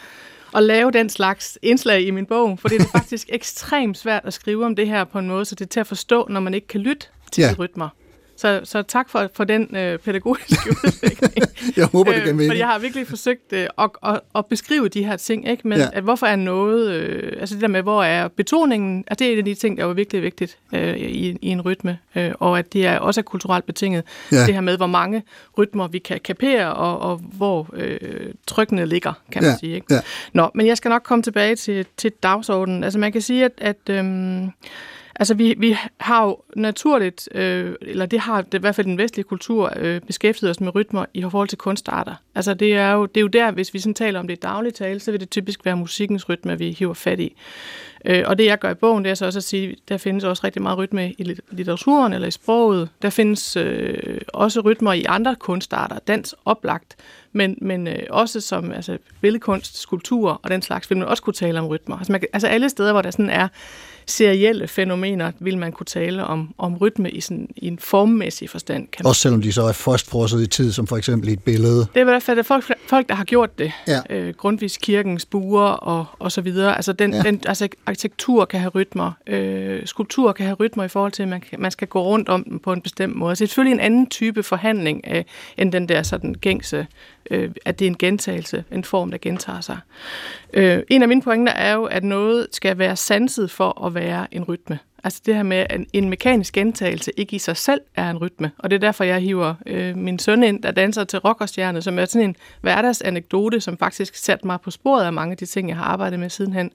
at 0.54 0.62
lave 0.62 0.90
den 0.90 1.08
slags 1.08 1.58
indslag 1.62 2.02
i 2.02 2.10
min 2.10 2.26
bog, 2.26 2.58
for 2.58 2.68
det 2.68 2.80
er 2.80 2.86
faktisk 2.98 3.28
ekstremt 3.32 3.98
svært 3.98 4.22
at 4.24 4.32
skrive 4.34 4.64
om 4.64 4.76
det 4.76 4.88
her 4.88 5.04
på 5.04 5.18
en 5.18 5.28
måde, 5.28 5.44
så 5.44 5.54
det 5.54 5.64
er 5.64 5.68
til 5.68 5.80
at 5.80 5.86
forstå, 5.86 6.26
når 6.30 6.40
man 6.40 6.54
ikke 6.54 6.66
kan 6.66 6.80
lytte 6.80 7.06
til 7.32 7.42
ja. 7.42 7.54
rytmer. 7.58 7.88
Så, 8.36 8.60
så 8.64 8.82
tak 8.82 9.10
for, 9.10 9.30
for 9.34 9.44
den 9.44 9.76
øh, 9.76 9.98
pædagogiske 9.98 10.70
udvikling. 10.84 11.44
jeg 11.76 11.86
håber, 11.86 12.12
det 12.12 12.22
kan 12.22 12.40
øh, 12.40 12.46
For 12.48 12.54
jeg 12.54 12.66
har 12.66 12.78
virkelig 12.78 13.06
forsøgt 13.06 13.52
øh, 13.52 13.66
at, 13.78 13.90
at, 14.06 14.20
at 14.36 14.46
beskrive 14.46 14.88
de 14.88 15.04
her 15.04 15.16
ting, 15.16 15.48
ikke? 15.48 15.68
Men 15.68 15.78
Ja. 15.78 15.88
at 15.92 16.02
hvorfor 16.02 16.26
er 16.26 16.36
noget, 16.36 16.90
øh, 16.92 17.32
altså 17.40 17.54
det 17.54 17.62
der 17.62 17.68
med, 17.68 17.82
hvor 17.82 18.02
er 18.02 18.28
betoningen, 18.28 19.04
at 19.06 19.18
det 19.18 19.28
er 19.28 19.32
en 19.32 19.38
af 19.38 19.44
de 19.44 19.54
ting, 19.54 19.78
der 19.78 19.84
er 19.86 19.92
virkelig 19.92 20.22
vigtigt 20.22 20.58
øh, 20.74 20.96
i, 20.96 21.38
i 21.42 21.48
en 21.48 21.60
rytme, 21.60 21.98
øh, 22.16 22.32
og 22.40 22.58
at 22.58 22.72
det 22.72 22.86
er 22.86 22.98
også 22.98 23.20
er 23.20 23.22
kulturelt 23.22 23.66
betinget. 23.66 24.04
Ja. 24.32 24.36
Det 24.46 24.54
her 24.54 24.60
med, 24.60 24.76
hvor 24.76 24.86
mange 24.86 25.22
rytmer 25.58 25.88
vi 25.88 25.98
kan 25.98 26.20
kapere, 26.24 26.74
og, 26.74 26.98
og 27.10 27.16
hvor 27.32 27.68
øh, 27.76 28.00
trykkene 28.46 28.86
ligger, 28.86 29.12
kan 29.32 29.42
man 29.42 29.50
Ja, 29.50 29.56
sige. 29.58 29.74
Ikke? 29.74 29.94
ja. 29.94 30.00
Nå, 30.32 30.50
men 30.54 30.66
jeg 30.66 30.76
skal 30.76 30.88
nok 30.88 31.02
komme 31.02 31.22
tilbage 31.22 31.56
til, 31.56 31.86
til 31.96 32.12
dagsordenen. 32.22 32.84
Altså 32.84 32.98
man 32.98 33.12
kan 33.12 33.20
sige, 33.20 33.44
at, 33.44 33.52
at 33.58 33.76
øhm, 33.90 34.50
altså 35.16 35.34
vi, 35.34 35.54
vi 35.58 35.76
har 36.00 36.24
jo 36.24 36.38
naturligt, 36.56 37.28
øh, 37.34 37.74
eller 37.80 38.06
det 38.06 38.20
har 38.20 38.42
det, 38.42 38.54
i 38.54 38.60
hvert 38.60 38.74
fald 38.74 38.86
den 38.86 38.98
vestlige 38.98 39.24
kultur, 39.24 39.72
øh, 39.76 40.00
beskæftiget 40.00 40.50
os 40.50 40.60
med 40.60 40.74
rytmer 40.74 41.04
i 41.14 41.22
forhold 41.22 41.48
til 41.48 41.58
kunstarter. 41.58 42.14
Altså 42.34 42.54
det 42.54 42.74
er 42.74 42.92
jo, 42.92 43.06
det 43.06 43.16
er 43.16 43.20
jo 43.20 43.26
der, 43.26 43.50
hvis 43.50 43.74
vi 43.74 43.78
sådan 43.78 43.94
taler 43.94 44.20
om 44.20 44.26
det 44.26 44.34
i 44.36 44.40
daglig 44.40 44.74
tale, 44.74 45.00
så 45.00 45.10
vil 45.10 45.20
det 45.20 45.30
typisk 45.30 45.64
være 45.64 45.76
musikkens 45.76 46.28
rytme, 46.28 46.58
vi 46.58 46.70
hiver 46.70 46.94
fat 46.94 47.20
i. 47.20 47.36
Øh, 48.04 48.22
og 48.26 48.38
det 48.38 48.46
jeg 48.46 48.58
gør 48.58 48.70
i 48.70 48.74
bogen, 48.74 49.04
det 49.04 49.10
er 49.10 49.14
så 49.14 49.26
også 49.26 49.38
at 49.38 49.44
sige, 49.44 49.70
at 49.70 49.78
der 49.88 49.96
findes 49.96 50.24
også 50.24 50.44
rigtig 50.44 50.62
meget 50.62 50.78
rytme 50.78 51.12
i 51.12 51.36
litteraturen 51.50 52.12
eller 52.12 52.28
i 52.28 52.30
sproget. 52.30 52.88
Der 53.02 53.10
findes 53.10 53.56
øh, 53.56 54.20
også 54.28 54.60
rytmer 54.60 54.92
i 54.92 55.04
andre 55.08 55.36
kunstarter, 55.36 55.98
dans 55.98 56.34
oplagt, 56.44 56.96
men, 57.32 57.58
men 57.60 57.88
øh, 57.88 58.02
også 58.10 58.40
som 58.40 58.72
altså, 58.72 58.98
billedkunst, 59.20 59.80
skulptur 59.80 60.40
og 60.42 60.50
den 60.50 60.62
slags, 60.62 60.90
vil 60.90 60.98
man 60.98 61.08
også 61.08 61.22
kunne 61.22 61.34
tale 61.34 61.60
om 61.60 61.66
rytmer. 61.66 61.96
Altså, 61.96 62.12
man, 62.12 62.22
altså 62.32 62.48
alle 62.48 62.68
steder, 62.68 62.92
hvor 62.92 63.02
der 63.02 63.10
sådan 63.10 63.30
er 63.30 63.48
serielle 64.06 64.68
fænomener, 64.68 65.32
vil 65.40 65.58
man 65.58 65.72
kunne 65.72 65.86
tale 65.86 66.24
om, 66.24 66.54
om 66.58 66.76
rytme 66.76 67.10
i, 67.10 67.20
sådan, 67.20 67.48
i 67.56 67.66
en 67.66 67.78
formmæssig 67.78 68.50
forstand. 68.50 68.88
Kan 68.88 69.00
man 69.04 69.08
Også 69.08 69.20
selvom 69.20 69.42
de 69.42 69.52
så 69.52 69.62
er 69.62 69.72
fastfrosset 69.72 70.42
i 70.42 70.46
tid, 70.46 70.72
som 70.72 70.86
for 70.86 70.96
eksempel 70.96 71.28
i 71.28 71.32
et 71.32 71.42
billede. 71.42 71.78
det 71.78 71.88
er 71.96 72.00
i 72.00 72.04
hvert 72.04 72.22
fald 72.22 72.44
folk, 72.44 72.64
folk 72.86 73.08
der 73.08 73.14
har 73.14 73.24
gjort 73.24 73.58
det. 73.58 73.72
Ja. 73.88 74.00
Øh, 74.10 74.34
Grundtvigs 74.34 74.76
kirkens 74.76 75.24
buer 75.26 75.62
og, 75.68 76.06
og 76.18 76.32
så 76.32 76.40
videre. 76.40 76.76
Altså, 76.76 76.92
den, 76.92 77.14
Ja. 77.14 77.22
den, 77.22 77.40
altså 77.46 77.68
arkitektur 77.86 78.44
kan 78.44 78.60
have 78.60 78.70
rytmer. 78.74 79.12
Øh, 79.26 79.86
skulptur 79.86 80.32
kan 80.32 80.46
have 80.46 80.56
rytmer 80.60 80.84
i 80.84 80.88
forhold 80.88 81.12
til, 81.12 81.22
at 81.22 81.28
man, 81.28 81.42
man 81.58 81.70
skal 81.70 81.88
gå 81.88 82.02
rundt 82.02 82.28
om 82.28 82.44
den 82.44 82.58
på 82.58 82.72
en 82.72 82.80
bestemt 82.80 83.16
måde. 83.16 83.36
Så 83.36 83.44
det 83.44 83.46
er 83.46 83.48
selvfølgelig 83.48 83.74
en 83.74 83.80
anden 83.80 84.06
type 84.06 84.42
forhandling 84.42 85.06
af, 85.06 85.26
end 85.58 85.72
den 85.72 85.88
der 85.88 86.02
sådan 86.02 86.34
gængse, 86.34 86.86
øh, 87.30 87.50
at 87.64 87.78
det 87.78 87.84
er 87.84 87.90
en 87.90 87.98
gentagelse, 87.98 88.64
en 88.72 88.84
form, 88.84 89.10
der 89.10 89.18
gentager 89.18 89.60
sig. 89.60 89.78
Øh, 90.52 90.82
en 90.88 91.02
af 91.02 91.08
mine 91.08 91.22
pointer 91.22 91.52
er 91.52 91.74
jo, 91.74 91.84
at 91.84 92.04
noget 92.04 92.46
skal 92.52 92.78
være 92.78 92.96
sanset 92.96 93.50
for 93.50 93.86
at 93.86 93.93
være 93.94 94.34
en 94.34 94.44
rytme. 94.44 94.78
Altså 95.04 95.22
det 95.26 95.34
her 95.34 95.42
med, 95.42 95.66
at 95.70 95.80
en, 95.80 95.86
en 95.92 96.08
mekanisk 96.08 96.52
gentagelse 96.52 97.12
ikke 97.16 97.36
i 97.36 97.38
sig 97.38 97.56
selv 97.56 97.80
er 97.94 98.10
en 98.10 98.18
rytme. 98.18 98.50
Og 98.58 98.70
det 98.70 98.76
er 98.76 98.80
derfor, 98.80 99.04
jeg 99.04 99.20
hiver 99.20 99.54
øh, 99.66 99.96
min 99.96 100.18
søn 100.18 100.42
ind, 100.42 100.62
der 100.62 100.70
danser 100.70 101.04
til 101.04 101.18
rockerstjerne, 101.18 101.82
som 101.82 101.98
er 101.98 102.04
sådan 102.04 102.28
en 102.28 102.36
hverdagsanekdote, 102.60 103.60
som 103.60 103.78
faktisk 103.78 104.14
satte 104.14 104.46
mig 104.46 104.60
på 104.60 104.70
sporet 104.70 105.04
af 105.04 105.12
mange 105.12 105.32
af 105.32 105.36
de 105.36 105.46
ting, 105.46 105.68
jeg 105.68 105.76
har 105.76 105.84
arbejdet 105.84 106.20
med 106.20 106.30
sidenhen. 106.30 106.70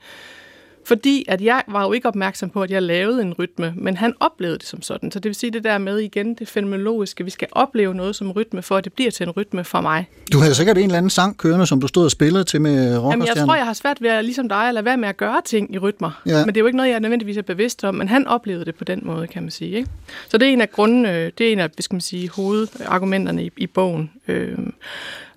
Fordi 0.86 1.26
at 1.28 1.42
jeg 1.42 1.63
var 1.68 1.86
jo 1.86 1.92
ikke 1.92 2.08
opmærksom 2.08 2.50
på, 2.50 2.62
at 2.62 2.72
jeg 2.72 2.82
lavede 2.82 3.22
en 3.22 3.34
rytme, 3.34 3.74
men 3.76 3.98
han 3.98 4.13
oplevede 4.20 4.58
det 4.58 4.68
som 4.68 4.82
sådan. 4.82 5.12
Så 5.12 5.20
det 5.20 5.30
vil 5.30 5.36
sige 5.36 5.52
det 5.52 5.63
der 5.63 5.78
med 5.78 5.98
igen, 6.00 6.34
det 6.34 6.48
fænomenologiske. 6.48 7.24
Vi 7.24 7.30
skal 7.30 7.48
opleve 7.52 7.96
noget 7.96 8.15
som 8.15 8.32
rytme, 8.32 8.62
for 8.62 8.78
at 8.78 8.84
det 8.84 8.94
bliver 8.94 9.12
til 9.12 9.24
en 9.24 9.32
rytme 9.32 9.63
for 9.63 9.82
mig. 9.82 10.08
Du 10.34 10.39
havde 10.39 10.56
sikkert 10.56 10.78
en 10.78 10.84
eller 10.84 10.98
anden 10.98 11.10
sang 11.10 11.38
kørende, 11.38 11.68
som 11.68 11.82
du 11.82 11.88
stod 11.88 12.06
og 12.06 12.12
spillede 12.12 12.44
til 12.44 12.62
med 12.62 12.94
Jamen, 12.94 13.28
jeg 13.28 13.36
tror, 13.46 13.56
jeg 13.56 13.65
har 13.65 13.74
svært 13.74 14.02
ved 14.02 14.10
at, 14.10 14.26
ligesom 14.26 14.50
dig, 14.50 14.68
at 14.68 14.74
lade 14.74 14.86
være 14.86 14.98
med 14.98 15.10
at 15.10 15.18
gøre 15.18 15.42
ting 15.46 15.76
i 15.76 15.78
rytmer. 15.78 16.22
Ja. 16.26 16.46
Men 16.46 16.48
det 16.48 16.58
er 16.58 16.62
jo 16.62 16.65
ikke 16.65 16.78
noget, 16.78 16.89
jeg 16.89 17.00
nødvendigvis 17.00 17.38
er 17.38 17.42
bevidst 17.42 17.84
om, 17.84 17.96
men 17.96 18.08
han 18.08 18.28
oplevede 18.28 18.65
det 18.65 18.76
på 18.76 18.84
den 18.84 19.02
måde, 19.04 19.28
kan 19.28 19.44
man 19.44 19.52
sige. 19.52 19.72
Ikke? 19.72 19.89
Så 20.30 20.38
det 20.38 20.48
er 20.48 20.54
en 20.54 20.62
af 20.62 20.72
grundene, 20.72 21.32
det 21.38 21.48
er 21.48 21.52
en 21.52 21.60
af, 21.60 21.70
hvad 21.70 21.82
skal 21.82 21.96
man 21.96 22.02
sige, 22.02 22.30
hovedargumenterne 22.30 23.46
i, 23.46 23.52
i 23.58 23.68
bogen. 23.68 24.12
Øhm, 24.28 24.74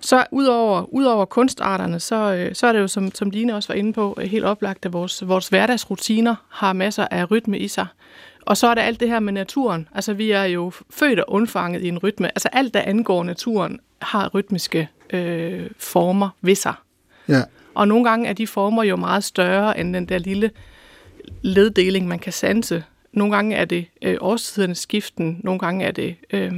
så 0.03 0.25
udover, 0.31 0.93
udover 0.93 1.25
kunstarterne, 1.25 1.99
så, 1.99 2.33
øh, 2.33 2.55
så 2.55 2.67
er 2.67 2.73
det 2.73 2.79
jo, 2.79 2.87
som, 2.87 3.15
som 3.15 3.29
Line 3.29 3.55
også 3.55 3.73
var 3.73 3.75
inde 3.75 3.93
på, 3.93 4.17
øh, 4.21 4.29
helt 4.29 4.45
oplagt, 4.45 4.85
at 4.85 4.93
vores, 4.93 5.27
vores 5.27 5.47
hverdagsrutiner 5.47 6.35
har 6.49 6.73
masser 6.73 7.07
af 7.11 7.31
rytme 7.31 7.59
i 7.59 7.67
sig. 7.67 7.87
Og 8.41 8.57
så 8.57 8.67
er 8.67 8.75
der 8.75 8.81
alt 8.81 8.99
det 8.99 9.09
her 9.09 9.19
med 9.19 9.33
naturen. 9.33 9.87
Altså, 9.95 10.13
vi 10.13 10.31
er 10.31 10.43
jo 10.43 10.71
født 10.89 11.19
og 11.19 11.25
undfanget 11.27 11.81
i 11.81 11.87
en 11.87 11.97
rytme. 11.97 12.27
Altså, 12.27 12.49
alt, 12.51 12.73
der 12.73 12.81
angår 12.81 13.23
naturen, 13.23 13.79
har 14.01 14.29
rytmiske 14.33 14.89
øh, 15.09 15.69
former 15.77 16.29
ved 16.41 16.55
sig. 16.55 16.73
Ja. 17.29 17.41
Og 17.73 17.87
nogle 17.87 18.09
gange 18.09 18.29
er 18.29 18.33
de 18.33 18.47
former 18.47 18.83
jo 18.83 18.95
meget 18.95 19.23
større 19.23 19.79
end 19.79 19.93
den 19.93 20.05
der 20.05 20.17
lille 20.17 20.51
leddeling, 21.41 22.07
man 22.07 22.19
kan 22.19 22.33
sanse. 22.33 22.83
Nogle 23.13 23.35
gange 23.35 23.55
er 23.55 23.65
det 23.65 23.85
øh, 24.01 24.17
årstidernes 24.21 24.79
skiften, 24.79 25.39
nogle 25.43 25.59
gange 25.59 25.85
er 25.85 25.91
det 25.91 26.15
øh, 26.33 26.51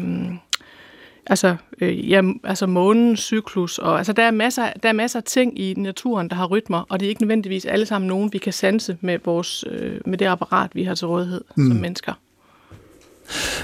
altså, 1.27 1.55
øh, 1.81 2.09
ja, 2.09 2.21
altså 2.43 2.67
månens 2.67 3.19
cyklus. 3.19 3.77
Og, 3.77 3.97
altså, 3.97 4.13
der, 4.13 4.23
er 4.23 4.31
masser, 4.31 4.73
der 4.83 4.89
er 4.89 4.93
masser 4.93 5.19
af 5.19 5.23
ting 5.23 5.59
i 5.59 5.73
naturen, 5.77 6.29
der 6.29 6.35
har 6.35 6.45
rytmer, 6.45 6.85
og 6.89 6.99
det 6.99 7.05
er 7.05 7.09
ikke 7.09 7.21
nødvendigvis 7.21 7.65
alle 7.65 7.85
sammen 7.85 8.07
nogen, 8.07 8.33
vi 8.33 8.37
kan 8.37 8.53
sanse 8.53 8.97
med, 9.01 9.19
vores, 9.25 9.63
øh, 9.71 9.99
med 10.05 10.17
det 10.17 10.25
apparat, 10.25 10.69
vi 10.73 10.83
har 10.83 10.95
til 10.95 11.07
rådighed 11.07 11.41
mm. 11.55 11.67
som 11.67 11.77
mennesker. 11.77 12.13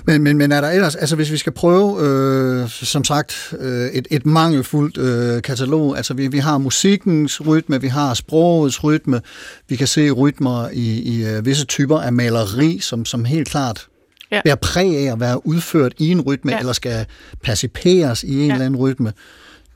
Men, 0.05 0.23
men, 0.23 0.37
men 0.37 0.51
er 0.51 0.61
der 0.61 0.69
ellers, 0.69 0.95
altså 0.95 1.15
hvis 1.15 1.31
vi 1.31 1.37
skal 1.37 1.51
prøve, 1.51 2.01
øh, 2.01 2.69
som 2.69 3.03
sagt, 3.03 3.53
øh, 3.59 3.87
et, 3.87 4.07
et 4.11 4.25
mangelfuldt 4.25 4.97
øh, 4.97 5.41
katalog, 5.41 5.97
altså 5.97 6.13
vi, 6.13 6.27
vi 6.27 6.37
har 6.37 6.57
musikkens 6.57 7.47
rytme, 7.47 7.81
vi 7.81 7.87
har 7.87 8.13
sprogets 8.13 8.83
rytme, 8.83 9.21
vi 9.69 9.75
kan 9.75 9.87
se 9.87 10.11
rytmer 10.11 10.69
i, 10.73 11.01
i 11.01 11.25
øh, 11.25 11.45
visse 11.45 11.65
typer 11.65 11.99
af 11.99 12.13
maleri, 12.13 12.79
som, 12.79 13.05
som 13.05 13.25
helt 13.25 13.47
klart 13.47 13.87
Ja. 14.31 14.41
bærer 14.45 14.55
præg 14.55 14.97
af 15.07 15.11
at 15.13 15.19
være 15.19 15.47
udført 15.47 15.93
i 15.97 16.11
en 16.11 16.21
rytme, 16.21 16.51
ja. 16.51 16.59
Eller 16.59 16.73
skal 16.73 17.05
passiperes 17.43 18.23
i 18.23 18.39
en 18.41 18.47
Ja. 18.47 18.53
eller 18.53 18.65
anden 18.65 18.79
rytme. 18.79 19.13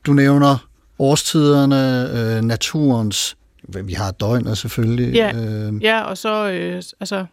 Du 0.05 0.13
nævner 0.13 0.67
årstiderne, 0.99 2.09
øh, 2.37 2.41
naturens, 2.43 3.37
vi 3.83 3.93
har 3.93 4.11
døgnet 4.11 4.57
selvfølgelig. 4.57 5.13
Ja, 5.13 5.31
Øh, 5.35 5.83
ja 5.83 6.01
og 6.01 6.17
så 6.17 6.49
øh, 6.51 6.75
altså, 6.99 7.25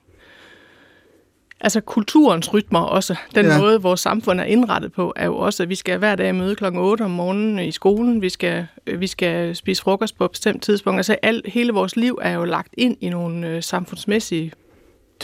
altså 1.61 1.81
kulturens 1.81 2.55
rytmer 2.55 2.79
også. 2.81 3.15
Den 3.35 3.47
Ja. 3.47 3.59
måde, 3.59 3.83
vores 3.83 4.01
samfund 4.01 4.41
er 4.41 4.45
indrettet 4.45 4.93
på, 4.93 5.13
er 5.17 5.27
jo 5.27 5.37
også, 5.37 5.63
at 5.63 5.69
vi 5.69 5.75
skal 5.75 5.99
hver 5.99 6.15
dag 6.17 6.35
møde 6.35 6.55
klokken 6.57 6.81
8 6.81 7.03
om 7.03 7.11
morgenen 7.11 7.59
i 7.59 7.71
skolen. 7.73 8.23
Vi 8.23 8.29
skal, 8.29 8.67
øh, 8.87 9.01
vi 9.01 9.07
skal 9.07 9.57
spise 9.57 9.83
frokost 9.83 10.19
på 10.19 10.25
et 10.25 10.31
bestemt 10.31 10.63
tidspunkt. 10.63 10.99
Altså 10.99 11.17
alt, 11.23 11.47
hele 11.49 11.73
vores 11.73 11.97
liv 11.97 12.19
er 12.23 12.33
jo 12.33 12.45
lagt 12.45 12.75
ind 12.79 12.97
i 13.01 13.09
nogle 13.09 13.49
øh, 13.49 13.63
samfundsmæssige 13.63 14.53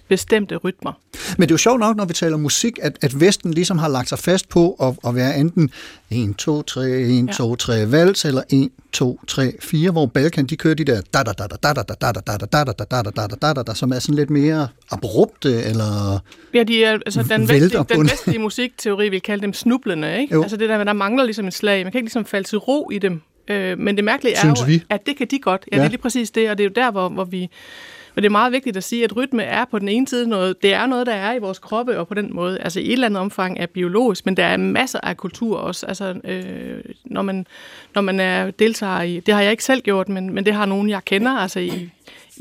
bestemte 0.08 0.56
rytmer. 0.56 0.92
Men 1.38 1.42
det 1.42 1.50
er 1.50 1.54
jo 1.54 1.58
sjovt 1.58 1.80
nok, 1.80 1.96
når 1.96 2.04
vi 2.04 2.12
taler 2.12 2.36
musik, 2.36 2.78
at, 2.82 2.98
at 3.02 3.20
Vesten 3.20 3.54
ligesom 3.54 3.78
har 3.78 3.88
lagt 3.88 4.08
sig 4.08 4.18
fast 4.18 4.48
på 4.48 4.72
at, 4.72 5.08
at 5.08 5.14
være 5.14 5.36
enten 5.36 5.70
1, 6.10 6.34
2, 6.38 6.62
3, 6.62 6.90
1, 6.90 7.26
Ja. 7.26 7.32
2, 7.32 7.56
3 7.56 7.92
vals, 7.92 8.24
eller 8.24 8.42
1, 8.52 8.68
2, 8.92 9.20
3, 9.26 9.52
4, 9.60 9.90
hvor 9.90 10.06
Balkan, 10.06 10.46
de 10.46 10.56
kører 10.56 10.74
de 10.74 10.84
der 10.84 11.00
da 11.14 11.22
da 11.22 11.32
da 11.32 11.46
da 11.46 11.56
da 11.62 11.72
da 11.72 11.82
da 11.82 12.20
da 12.20 12.20
da 12.20 12.46
da 12.46 12.46
da 12.46 12.64
da 12.64 12.84
da 12.84 13.02
da 13.02 13.10
da 13.10 13.26
da 13.26 13.36
da 13.48 13.52
da 13.52 13.62
da 13.62 13.74
som 13.74 13.92
er 13.92 13.98
sådan 13.98 14.14
lidt 14.14 14.30
mere 14.30 14.68
abrupte, 14.90 15.62
eller... 15.62 16.18
Ja, 16.54 16.62
de 16.62 16.84
er, 16.84 16.92
altså 16.92 17.22
den, 17.22 17.48
vestlige, 17.48 17.84
den 17.88 18.04
vestlige 18.04 18.38
musikteori 18.38 19.08
vil 19.08 19.20
kalde 19.20 19.42
dem 19.42 19.52
snublende, 19.52 20.20
ikke? 20.20 20.34
Jo. 20.34 20.42
Altså 20.42 20.56
det 20.56 20.68
der, 20.68 20.84
der 20.84 20.92
mangler 20.92 21.24
ligesom 21.24 21.46
et 21.46 21.54
slag. 21.54 21.84
Man 21.84 21.92
kan 21.92 21.98
ikke 21.98 22.06
ligesom 22.06 22.24
falde 22.24 22.48
til 22.48 22.58
ro 22.58 22.90
i 22.90 22.98
dem. 22.98 23.20
Øh, 23.50 23.78
men 23.78 23.96
det 23.96 24.04
mærkelige 24.04 24.34
er 24.34 24.40
Synes 24.40 24.60
jo, 24.60 24.64
vi. 24.66 24.82
at 24.90 25.06
det 25.06 25.16
kan 25.16 25.26
de 25.30 25.38
godt. 25.38 25.64
Ja. 25.72 25.76
ja, 25.76 25.80
det 25.82 25.86
er 25.86 25.90
lige 25.90 26.00
præcis 26.02 26.30
det, 26.30 26.50
og 26.50 26.58
det 26.58 26.64
er 26.64 26.68
jo 26.68 26.72
der, 26.76 26.90
hvor, 26.90 27.08
hvor 27.08 27.24
vi... 27.24 27.50
Og 28.18 28.22
det 28.22 28.28
er 28.28 28.30
meget 28.30 28.52
vigtigt 28.52 28.76
at 28.76 28.84
sige, 28.84 29.04
at 29.04 29.16
rytme 29.16 29.42
er 29.42 29.64
på 29.64 29.78
den 29.78 29.88
ene 29.88 30.08
side 30.08 30.28
noget, 30.28 30.62
det 30.62 30.74
er 30.74 30.86
noget, 30.86 31.06
der 31.06 31.12
er 31.12 31.34
i 31.34 31.38
vores 31.38 31.58
kroppe, 31.58 31.98
og 31.98 32.08
på 32.08 32.14
den 32.14 32.34
måde, 32.34 32.60
altså 32.60 32.80
i 32.80 32.86
et 32.86 32.92
eller 32.92 33.06
andet 33.06 33.20
omfang 33.20 33.58
er 33.58 33.66
biologisk, 33.66 34.26
men 34.26 34.36
der 34.36 34.44
er 34.44 34.56
masser 34.56 35.00
af 35.02 35.16
kultur 35.16 35.56
også. 35.58 35.86
Altså, 35.86 36.20
øh, 36.24 36.80
når, 37.04 37.22
man, 37.22 37.46
når 37.94 38.02
man 38.02 38.20
er 38.20 38.50
deltager 38.50 39.02
i, 39.02 39.20
det 39.20 39.34
har 39.34 39.42
jeg 39.42 39.50
ikke 39.50 39.64
selv 39.64 39.80
gjort, 39.80 40.08
men, 40.08 40.34
men 40.34 40.46
det 40.46 40.54
har 40.54 40.66
nogen, 40.66 40.90
jeg 40.90 41.04
kender, 41.04 41.30
altså 41.30 41.60
i, 41.60 41.90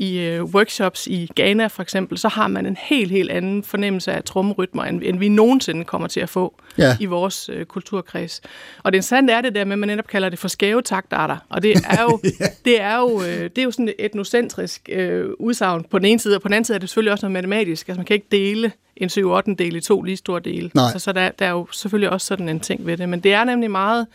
i 0.00 0.18
øh, 0.18 0.44
workshops 0.44 1.06
i 1.06 1.30
Ghana 1.36 1.66
for 1.66 1.82
eksempel, 1.82 2.18
så 2.18 2.28
har 2.28 2.48
man 2.48 2.66
en 2.66 2.76
helt, 2.80 3.10
helt 3.10 3.30
anden 3.30 3.64
fornemmelse 3.64 4.12
af 4.12 4.24
trommerytmer, 4.24 4.84
end, 4.84 5.00
end 5.04 5.18
vi 5.18 5.28
nogensinde 5.28 5.84
kommer 5.84 6.08
til 6.08 6.20
at 6.20 6.28
få 6.28 6.54
Ja. 6.78 6.96
i 7.00 7.06
vores 7.06 7.48
øh, 7.52 7.64
kulturkreds. 7.64 8.40
Og 8.82 8.92
det 8.92 8.96
interessante 8.96 9.32
er 9.32 9.40
det 9.40 9.54
der 9.54 9.64
med, 9.64 9.72
at 9.72 9.78
man 9.78 9.88
netop 9.88 10.06
kalder 10.06 10.28
det 10.28 10.38
for 10.38 10.48
skæve 10.48 10.82
taktarter. 10.82 11.36
Og 11.48 11.62
det 11.62 11.76
er 11.76 12.02
jo, 12.02 12.20
det 12.64 12.80
er 12.80 12.96
jo, 12.98 13.22
øh, 13.22 13.42
det 13.42 13.58
er 13.58 13.62
jo 13.62 13.70
sådan 13.70 13.88
et 13.88 13.94
etnocentrisk 13.98 14.88
øh, 14.92 15.26
udsagn 15.38 15.84
på 15.90 15.98
den 15.98 16.06
ene 16.06 16.18
side, 16.20 16.36
og 16.36 16.42
på 16.42 16.48
den 16.48 16.52
anden 16.54 16.64
side 16.64 16.76
er 16.76 16.80
det 16.80 16.88
selvfølgelig 16.88 17.12
også 17.12 17.26
noget 17.26 17.32
matematisk. 17.32 17.88
Altså 17.88 17.98
man 17.98 18.06
kan 18.06 18.14
ikke 18.14 18.26
dele 18.32 18.72
en 18.96 19.08
7 19.08 19.30
8 19.30 19.54
del 19.54 19.76
i 19.76 19.80
to 19.80 20.02
lige 20.02 20.16
store 20.16 20.40
dele. 20.40 20.70
Nej. 20.74 20.92
Så, 20.92 20.98
så 20.98 21.12
der, 21.12 21.30
der 21.30 21.46
er 21.46 21.50
jo 21.50 21.66
selvfølgelig 21.72 22.10
også 22.10 22.26
sådan 22.26 22.48
en 22.48 22.60
ting 22.60 22.86
ved 22.86 22.96
det. 22.96 23.08
Men 23.08 23.20
det 23.20 23.32
er 23.32 23.44
nemlig 23.44 23.70
meget 23.70 24.06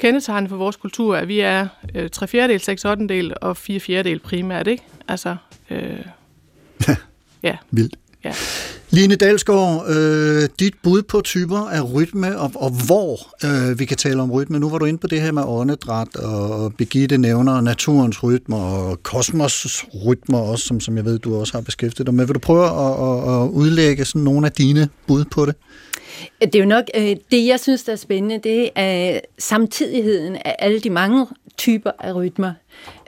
kendetegnende 0.00 0.48
for 0.48 0.56
vores 0.56 0.76
kultur, 0.76 1.16
at 1.16 1.28
vi 1.28 1.40
er 1.40 1.66
øh, 1.94 2.10
3 2.10 2.28
fjerdedel, 2.28 2.60
6 2.60 2.84
8 2.84 3.08
del 3.08 3.34
og 3.40 3.56
4 3.56 3.80
fjerdedel 3.80 4.18
primært, 4.18 4.66
ikke? 4.66 4.82
Altså, 5.08 5.36
øh, 5.70 5.98
ja, 7.42 7.56
Vildt. 7.70 7.96
ja. 8.24 8.32
Line 8.92 9.16
Dalsgaard, 9.16 9.88
øh, 9.88 10.48
dit 10.60 10.74
bud 10.82 11.02
på 11.02 11.20
typer 11.20 11.58
af 11.58 11.94
rytme, 11.94 12.38
og, 12.38 12.52
og 12.54 12.70
hvor 12.86 13.18
øh, 13.46 13.78
vi 13.78 13.84
kan 13.84 13.96
tale 13.96 14.22
om 14.22 14.32
rytme. 14.32 14.58
Nu 14.58 14.70
var 14.70 14.78
du 14.78 14.84
inde 14.84 14.98
på 14.98 15.06
det 15.06 15.20
her 15.20 15.32
med 15.32 15.42
åndedræt, 15.46 16.16
og 16.16 16.74
Birgitte 16.74 17.18
nævner 17.18 17.60
naturens 17.60 18.22
rytmer, 18.22 18.56
og 18.56 19.02
kosmos 19.02 19.84
rytmer 20.06 20.38
også, 20.38 20.66
som, 20.66 20.80
som 20.80 20.96
jeg 20.96 21.04
ved, 21.04 21.18
du 21.18 21.40
også 21.40 21.52
har 21.52 21.60
beskæftiget 21.60 22.06
dig 22.06 22.14
med. 22.14 22.26
Vil 22.26 22.34
du 22.34 22.40
prøve 22.40 22.64
at, 22.64 22.70
at, 22.70 23.42
at 23.42 23.48
udlægge 23.48 24.04
sådan 24.04 24.22
nogle 24.22 24.46
af 24.46 24.52
dine 24.52 24.88
bud 25.06 25.24
på 25.24 25.46
det? 25.46 25.54
Det 26.40 26.54
er 26.54 26.58
jo 26.58 26.66
nok, 26.66 26.84
øh, 26.94 27.16
det 27.30 27.46
jeg 27.46 27.60
synes, 27.60 27.84
der 27.84 27.92
er 27.92 27.96
spændende, 27.96 28.38
det 28.38 28.70
er 28.74 29.20
samtidigheden 29.38 30.36
af 30.36 30.56
alle 30.58 30.80
de 30.80 30.90
mange 30.90 31.26
typer 31.58 31.90
af 31.98 32.14
rytmer. 32.14 32.52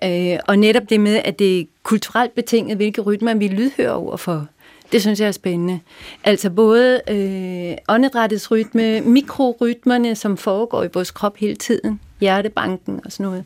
Øh, 0.04 0.38
og 0.48 0.58
netop 0.58 0.82
det 0.90 1.00
med, 1.00 1.20
at 1.24 1.38
det 1.38 1.60
er 1.60 1.64
kulturelt 1.82 2.34
betinget, 2.34 2.76
hvilke 2.76 3.00
rytmer 3.00 3.34
vi 3.34 3.48
lydhører 3.48 3.92
overfor. 3.92 4.46
Det 4.92 5.00
synes 5.00 5.20
jeg 5.20 5.28
er 5.28 5.32
spændende. 5.32 5.80
Altså 6.24 6.50
både 6.50 7.00
øh, 7.10 7.76
åndedrættets 7.88 8.50
rytme, 8.50 9.00
mikrorytmerne, 9.00 10.14
som 10.14 10.36
foregår 10.36 10.84
i 10.84 10.88
vores 10.94 11.10
krop 11.10 11.36
hele 11.36 11.56
tiden, 11.56 12.00
hjertebanken 12.20 13.00
og 13.04 13.12
sådan 13.12 13.26
noget. 13.26 13.44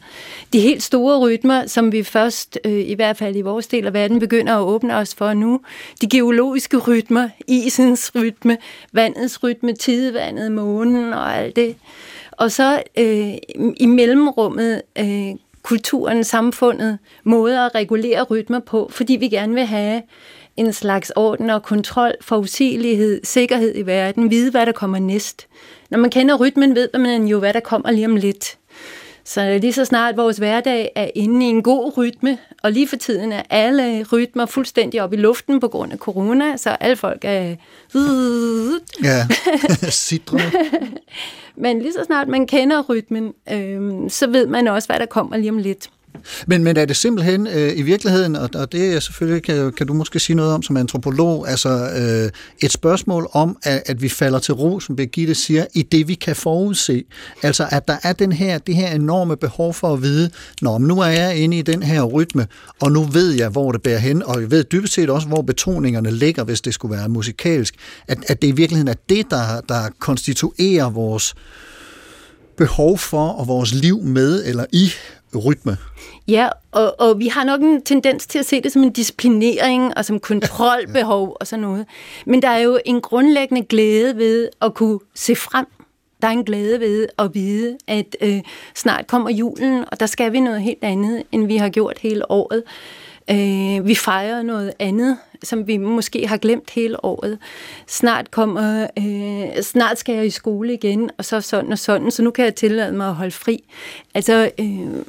De 0.53 0.61
helt 0.61 0.83
store 0.83 1.19
rytmer, 1.19 1.67
som 1.67 1.93
vi 1.93 2.03
først, 2.03 2.59
øh, 2.65 2.89
i 2.89 2.95
hvert 2.95 3.17
fald 3.17 3.37
i 3.37 3.41
vores 3.41 3.67
del 3.67 3.87
af 3.87 3.93
verden, 3.93 4.19
begynder 4.19 4.55
at 4.55 4.61
åbne 4.61 4.97
os 4.97 5.15
for 5.15 5.33
nu. 5.33 5.61
De 6.01 6.09
geologiske 6.09 6.77
rytmer, 6.77 7.29
isens 7.49 8.13
rytme, 8.15 8.57
vandets 8.93 9.43
rytme, 9.43 9.73
tidevandet, 9.73 10.53
månen 10.53 11.13
og 11.13 11.37
alt 11.37 11.57
det. 11.57 11.77
Og 12.33 12.53
så 12.53 12.83
øh, 12.99 13.35
i 13.77 13.87
mellemrummet 13.87 14.83
øh, 14.99 15.35
kulturen, 15.63 16.25
samfundet, 16.25 16.99
måder 17.25 17.67
at 17.67 17.75
regulere 17.75 18.23
rytmer 18.23 18.61
på, 18.61 18.89
fordi 18.93 19.17
vi 19.17 19.29
gerne 19.29 19.55
vil 19.55 19.67
have 19.67 20.03
en 20.57 20.73
slags 20.73 21.13
orden 21.17 21.51
og 21.51 21.63
kontrol, 21.63 22.13
forudsigelighed, 22.21 23.21
sikkerhed 23.25 23.73
i 23.77 23.83
verden, 23.83 24.31
vide, 24.31 24.51
hvad 24.51 24.67
der 24.67 24.73
kommer 24.73 24.99
næst. 24.99 25.47
Når 25.91 25.99
man 25.99 26.11
kender 26.11 26.37
rytmen, 26.37 26.75
ved 26.75 26.89
man 26.99 27.25
jo, 27.27 27.39
hvad 27.39 27.55
der 27.55 27.61
kommer 27.61 27.91
lige 27.91 28.07
om 28.07 28.17
lidt. 28.17 28.59
Så 29.25 29.59
lige 29.59 29.73
så 29.73 29.85
snart 29.85 30.17
vores 30.17 30.37
hverdag 30.37 30.93
er 30.95 31.11
inde 31.15 31.47
i 31.47 31.49
en 31.49 31.63
god 31.63 31.97
rytme, 31.97 32.39
og 32.63 32.73
lige 32.73 32.89
for 32.89 32.97
tiden 32.97 33.33
er 33.33 33.43
alle 33.51 34.07
rytmer 34.13 34.47
fuldstændig 34.47 35.03
op 35.03 35.13
i 35.13 35.17
luften 35.17 35.61
på 35.61 35.69
grund 35.69 35.93
af 35.93 35.99
corona, 35.99 36.57
så 36.57 36.71
alle 36.71 36.97
folk 36.97 37.25
er... 37.25 37.57
Ja, 39.03 39.27
sidrende. 39.91 40.53
Men 41.57 41.79
lige 41.79 41.93
så 41.93 42.05
snart 42.05 42.29
man 42.29 42.47
kender 42.47 42.83
rytmen, 42.83 43.33
øh, 43.53 44.11
så 44.11 44.27
ved 44.27 44.47
man 44.47 44.69
også, 44.69 44.89
hvad 44.89 44.99
der 44.99 45.07
kommer 45.07 45.37
lige 45.37 45.51
om 45.51 45.59
lidt. 45.59 45.91
Men, 46.47 46.65
men 46.65 46.77
er 46.77 46.85
det 46.85 46.97
simpelthen 46.97 47.47
øh, 47.47 47.79
i 47.79 47.83
virkeligheden, 47.83 48.37
og, 48.37 48.51
og 48.55 48.73
det 48.73 48.95
er 48.95 49.01
selvfølgelig, 49.01 49.43
kan, 49.43 49.73
kan 49.73 49.87
du 49.87 49.95
måske 49.95 50.21
sige 50.21 50.37
noget 50.37 50.53
om 50.53 50.63
som 50.63 50.77
antropolog, 50.77 51.49
altså 51.49 51.69
øh, 51.69 52.31
et 52.61 52.73
spørgsmål 52.73 53.29
om, 53.33 53.57
at, 53.63 53.83
at 53.87 54.03
vi 54.03 54.09
falder 54.09 54.39
til 54.39 54.55
ro, 54.55 54.81
som 54.81 54.97
Birgitte 54.97 55.35
siger, 55.35 55.67
i 55.75 55.83
det 55.83 56.09
vi 56.09 56.15
kan 56.15 56.37
forudse. 56.37 57.05
Altså 57.43 57.69
at 57.71 57.89
der 57.89 57.97
er 58.03 58.13
den 58.13 58.33
her, 58.33 58.59
det 58.59 58.75
her 58.75 58.91
enorme 58.91 59.37
behov 59.37 59.75
for 59.75 59.93
at 59.93 60.03
vide, 60.03 60.31
når 60.63 60.79
nu 60.79 61.01
er 61.01 61.07
jeg 61.07 61.37
inde 61.37 61.59
i 61.59 61.63
den 61.63 61.83
her 61.83 62.03
rytme, 62.03 62.47
og 62.81 62.93
nu 62.93 63.03
ved 63.03 63.33
jeg, 63.33 63.49
hvor 63.49 63.73
det 63.73 63.83
bærer 63.83 63.99
hen, 63.99 64.23
og 64.23 64.41
jeg 64.41 64.51
ved 64.51 64.65
dybest 64.65 64.93
set 64.95 65.11
også, 65.11 65.29
hvor 65.29 65.43
betoningerne 65.43 66.11
ligger, 66.11 66.45
hvis 66.45 66.61
det 66.61 66.75
skulle 66.75 66.97
være 66.97 67.09
musikalsk. 67.09 67.75
At, 68.09 68.19
at 68.29 68.43
det 68.43 68.49
i 68.49 68.53
virkeligheden 68.53 68.89
er 68.89 69.01
det, 69.09 69.31
der, 69.31 69.61
der 69.69 69.89
konstituerer 69.99 70.91
vores 70.91 71.35
behov 72.57 72.99
for 72.99 73.29
og 73.29 73.49
vores 73.49 73.75
liv 73.75 74.03
med 74.03 74.45
eller 74.47 74.65
i 74.73 74.91
rytme. 75.35 75.77
Ja, 76.29 76.49
og, 76.73 77.01
og 77.01 77.19
vi 77.19 77.29
har 77.29 77.45
nok 77.45 77.61
en 77.61 77.83
tendens 77.83 78.27
til 78.27 78.39
at 78.39 78.47
se 78.47 78.61
det 78.61 78.73
som 78.73 78.83
en 78.83 78.93
disciplinering 78.93 79.97
og 79.97 80.05
som 80.05 80.21
kontrolbehov 80.21 81.29
og 81.41 81.47
sådan 81.47 81.61
noget. 81.61 81.87
Men 82.27 82.43
der 82.43 82.49
er 82.49 82.59
jo 82.59 82.79
en 82.85 83.01
grundlæggende 83.01 83.63
glæde 83.63 84.17
ved 84.17 84.49
at 84.63 84.75
kunne 84.75 84.99
se 85.15 85.37
frem. 85.37 85.67
Der 86.23 86.29
er 86.29 86.33
en 86.33 86.45
glæde 86.45 86.81
ved 86.81 87.07
at 87.19 87.35
vide, 87.35 87.77
at 87.87 88.17
øh, 88.21 88.41
snart 88.75 89.07
kommer 89.07 89.31
julen, 89.31 89.85
og 89.93 90.01
der 90.01 90.07
skal 90.07 90.33
vi 90.33 90.41
noget 90.41 90.63
helt 90.63 90.85
andet, 90.85 91.23
end 91.33 91.47
vi 91.47 91.57
har 91.57 91.69
gjort 91.69 91.99
hele 91.99 92.31
året. 92.31 92.63
Øh, 93.31 93.87
vi 93.87 93.95
fejrer 93.95 94.43
noget 94.43 94.73
andet, 94.79 95.19
som 95.43 95.67
vi 95.67 95.77
måske 95.77 96.27
har 96.27 96.37
glemt 96.37 96.71
hele 96.71 97.05
året. 97.05 97.39
Snart 97.87 98.31
kommer, 98.31 98.87
øh, 98.99 99.63
snart 99.63 99.99
skal 99.99 100.15
jeg 100.15 100.27
i 100.27 100.31
skole 100.31 100.75
igen, 100.75 101.11
og 101.19 101.25
så 101.25 101.41
sådan 101.41 101.73
og 101.73 101.79
sådan, 101.79 102.11
så 102.11 102.23
nu 102.23 102.31
kan 102.31 102.45
jeg 102.45 102.55
tillade 102.55 102.93
mig 102.93 103.09
at 103.09 103.15
holde 103.15 103.31
fri. 103.31 103.65
Altså, 104.15 104.51
øh, 104.59 105.05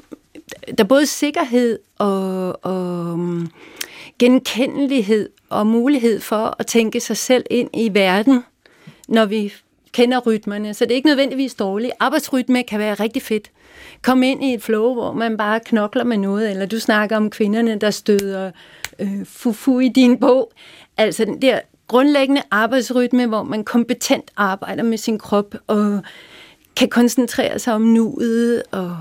der 0.77 0.83
er 0.83 0.87
både 0.87 1.05
sikkerhed 1.05 1.79
og, 1.97 2.65
og 2.65 3.19
mm, 3.19 3.49
genkendelighed 4.19 5.29
og 5.49 5.67
mulighed 5.67 6.19
for 6.19 6.55
at 6.59 6.67
tænke 6.67 6.99
sig 6.99 7.17
selv 7.17 7.45
ind 7.49 7.69
i 7.73 7.93
verden, 7.93 8.43
når 9.07 9.25
vi 9.25 9.53
kender 9.91 10.19
rytmerne. 10.19 10.73
Så 10.73 10.85
det 10.85 10.91
er 10.91 10.95
ikke 10.95 11.07
nødvendigvis 11.07 11.55
dårligt. 11.55 11.93
Arbejdsrytme 11.99 12.63
kan 12.63 12.79
være 12.79 12.93
rigtig 12.93 13.21
fedt. 13.21 13.51
Kom 14.01 14.23
ind 14.23 14.43
i 14.43 14.53
et 14.53 14.63
flow, 14.63 14.93
hvor 14.93 15.13
man 15.13 15.37
bare 15.37 15.59
knokler 15.59 16.03
med 16.03 16.17
noget, 16.17 16.51
eller 16.51 16.65
du 16.65 16.79
snakker 16.79 17.17
om 17.17 17.29
kvinderne, 17.29 17.75
der 17.75 17.91
støder 17.91 18.51
øh, 18.99 19.25
fufu 19.25 19.79
i 19.79 19.89
din 19.89 20.19
bog. 20.19 20.51
Altså 20.97 21.25
den 21.25 21.41
der 21.41 21.59
grundlæggende 21.87 22.41
arbejdsrytme, 22.51 23.27
hvor 23.27 23.43
man 23.43 23.63
kompetent 23.63 24.31
arbejder 24.37 24.83
med 24.83 24.97
sin 24.97 25.19
krop 25.19 25.55
og 25.67 26.01
kan 26.75 26.89
koncentrere 26.89 27.59
sig 27.59 27.73
om 27.73 27.81
nuet 27.81 28.63
og 28.71 28.97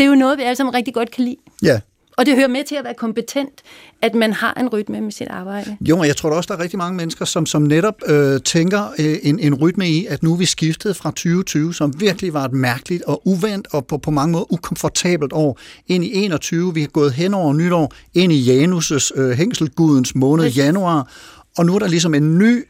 det 0.00 0.06
er 0.06 0.10
jo 0.10 0.14
noget, 0.14 0.38
vi 0.38 0.42
alle 0.42 0.56
sammen 0.56 0.74
rigtig 0.74 0.94
godt 0.94 1.10
kan 1.10 1.24
lide. 1.24 1.36
Ja. 1.62 1.80
Og 2.20 2.26
det 2.26 2.36
hører 2.36 2.48
med 2.48 2.64
til 2.64 2.74
at 2.74 2.84
være 2.84 2.94
kompetent, 2.94 3.62
at 4.02 4.14
man 4.14 4.32
har 4.32 4.54
en 4.60 4.68
rytme 4.68 5.00
med 5.00 5.12
sit 5.12 5.28
arbejde. 5.28 5.76
Jo, 5.80 5.98
og 5.98 6.06
jeg 6.06 6.16
tror 6.16 6.30
også, 6.30 6.48
der 6.48 6.58
er 6.58 6.62
rigtig 6.62 6.78
mange 6.78 6.96
mennesker, 6.96 7.24
som, 7.24 7.46
som 7.46 7.62
netop 7.62 7.94
øh, 8.06 8.40
tænker 8.40 8.94
øh, 8.98 9.18
en, 9.22 9.38
en 9.38 9.54
rytme 9.54 9.88
i, 9.88 10.06
at 10.06 10.22
nu 10.22 10.32
er 10.32 10.36
vi 10.36 10.44
skiftet 10.46 10.96
fra 10.96 11.10
2020, 11.10 11.74
som 11.74 12.00
virkelig 12.00 12.34
var 12.34 12.44
et 12.44 12.52
mærkeligt 12.52 13.02
og 13.02 13.22
uvendt 13.24 13.68
og 13.72 13.86
på, 13.86 13.98
på 13.98 14.10
mange 14.10 14.32
måder 14.32 14.52
ukomfortabelt 14.52 15.32
år, 15.32 15.58
ind 15.86 16.04
i 16.04 16.24
21. 16.24 16.74
Vi 16.74 16.80
har 16.80 16.88
gået 16.88 17.12
hen 17.12 17.34
over 17.34 17.52
nytår, 17.52 17.92
ind 18.14 18.32
i 18.32 18.64
Janus' 18.64 19.20
øh, 19.20 19.30
hængselgudens 19.30 20.14
måned, 20.14 20.44
Præcis. 20.44 20.58
januar, 20.58 21.12
og 21.58 21.66
nu 21.66 21.74
er 21.74 21.78
der 21.78 21.88
ligesom 21.88 22.14
en 22.14 22.38
ny 22.38 22.64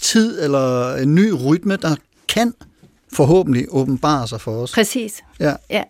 tid, 0.00 0.42
eller 0.42 0.94
en 0.94 1.14
ny 1.14 1.32
rytme, 1.46 1.76
der 1.76 1.96
kan 2.28 2.54
forhåbentlig 3.12 3.66
åbenbare 3.70 4.28
sig 4.28 4.40
for 4.40 4.62
os. 4.62 4.72
Præcis. 4.72 5.22
Ja. 5.40 5.54
ja. 5.70 5.82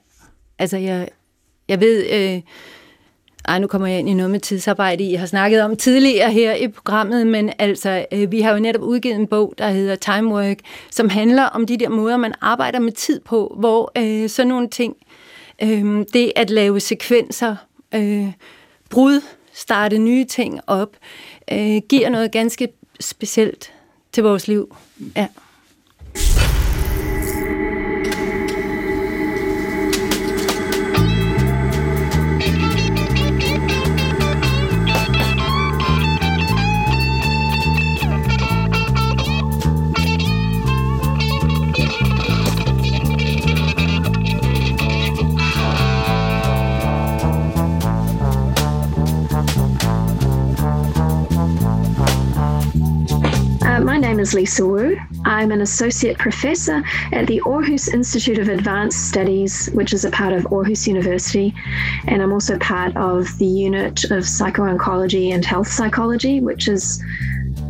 Altså, 0.59 0.77
jeg, 0.77 1.09
jeg 1.69 1.81
ved... 1.81 2.07
Øh, 2.13 2.41
ej, 3.45 3.59
nu 3.59 3.67
kommer 3.67 3.89
jeg 3.89 3.99
ind 3.99 4.09
i 4.09 4.15
noget 4.15 4.31
med 4.31 4.41
tidsarbejde, 4.41 5.05
I 5.05 5.15
har 5.15 5.27
snakket 5.27 5.63
om 5.63 5.77
tidligere 5.77 6.33
her 6.33 6.55
i 6.55 6.69
programmet, 6.69 7.27
men 7.27 7.53
altså, 7.59 8.07
øh, 8.13 8.33
vi 8.33 8.41
har 8.41 8.53
jo 8.53 8.59
netop 8.59 8.83
udgivet 8.83 9.17
en 9.17 9.27
bog, 9.27 9.55
der 9.59 9.69
hedder 9.69 9.97
Time 9.97 10.35
Work, 10.35 10.57
som 10.91 11.09
handler 11.09 11.45
om 11.45 11.67
de 11.67 11.77
der 11.77 11.89
måder, 11.89 12.17
man 12.17 12.35
arbejder 12.41 12.79
med 12.79 12.93
tid 12.93 13.21
på, 13.21 13.57
hvor 13.59 13.93
øh, 13.99 14.29
sådan 14.29 14.49
nogle 14.49 14.69
ting, 14.69 14.97
øh, 15.63 16.05
det 16.13 16.33
at 16.37 16.51
lave 16.51 16.81
sekvenser, 16.81 17.57
øh, 17.95 18.33
brud, 18.91 19.21
starte 19.53 19.99
nye 19.99 20.25
ting 20.25 20.61
op, 20.67 20.97
øh, 21.53 21.81
giver 21.89 22.09
noget 22.09 22.33
ganske 22.33 22.69
specielt 23.01 23.73
til 24.13 24.23
vores 24.23 24.49
liv. 24.49 24.77
Ja. 25.17 25.27
Is 54.23 54.35
Lisa 54.35 54.65
Wu. 54.65 54.97
I'm 55.25 55.51
an 55.51 55.61
associate 55.61 56.17
professor 56.17 56.83
at 57.13 57.27
the 57.27 57.41
Aarhus 57.41 57.93
Institute 57.93 58.39
of 58.39 58.49
Advanced 58.49 59.09
Studies, 59.09 59.69
which 59.75 59.93
is 59.93 60.05
a 60.05 60.11
part 60.11 60.33
of 60.33 60.45
Aarhus 60.45 60.87
University. 60.87 61.53
And 62.07 62.23
I'm 62.23 62.33
also 62.33 62.57
part 62.59 62.97
of 62.97 63.37
the 63.39 63.47
unit 63.47 64.05
of 64.13 64.25
psycho-oncology 64.25 65.35
and 65.35 65.45
health 65.45 65.67
psychology, 65.67 66.41
which 66.41 66.69
is 66.69 67.03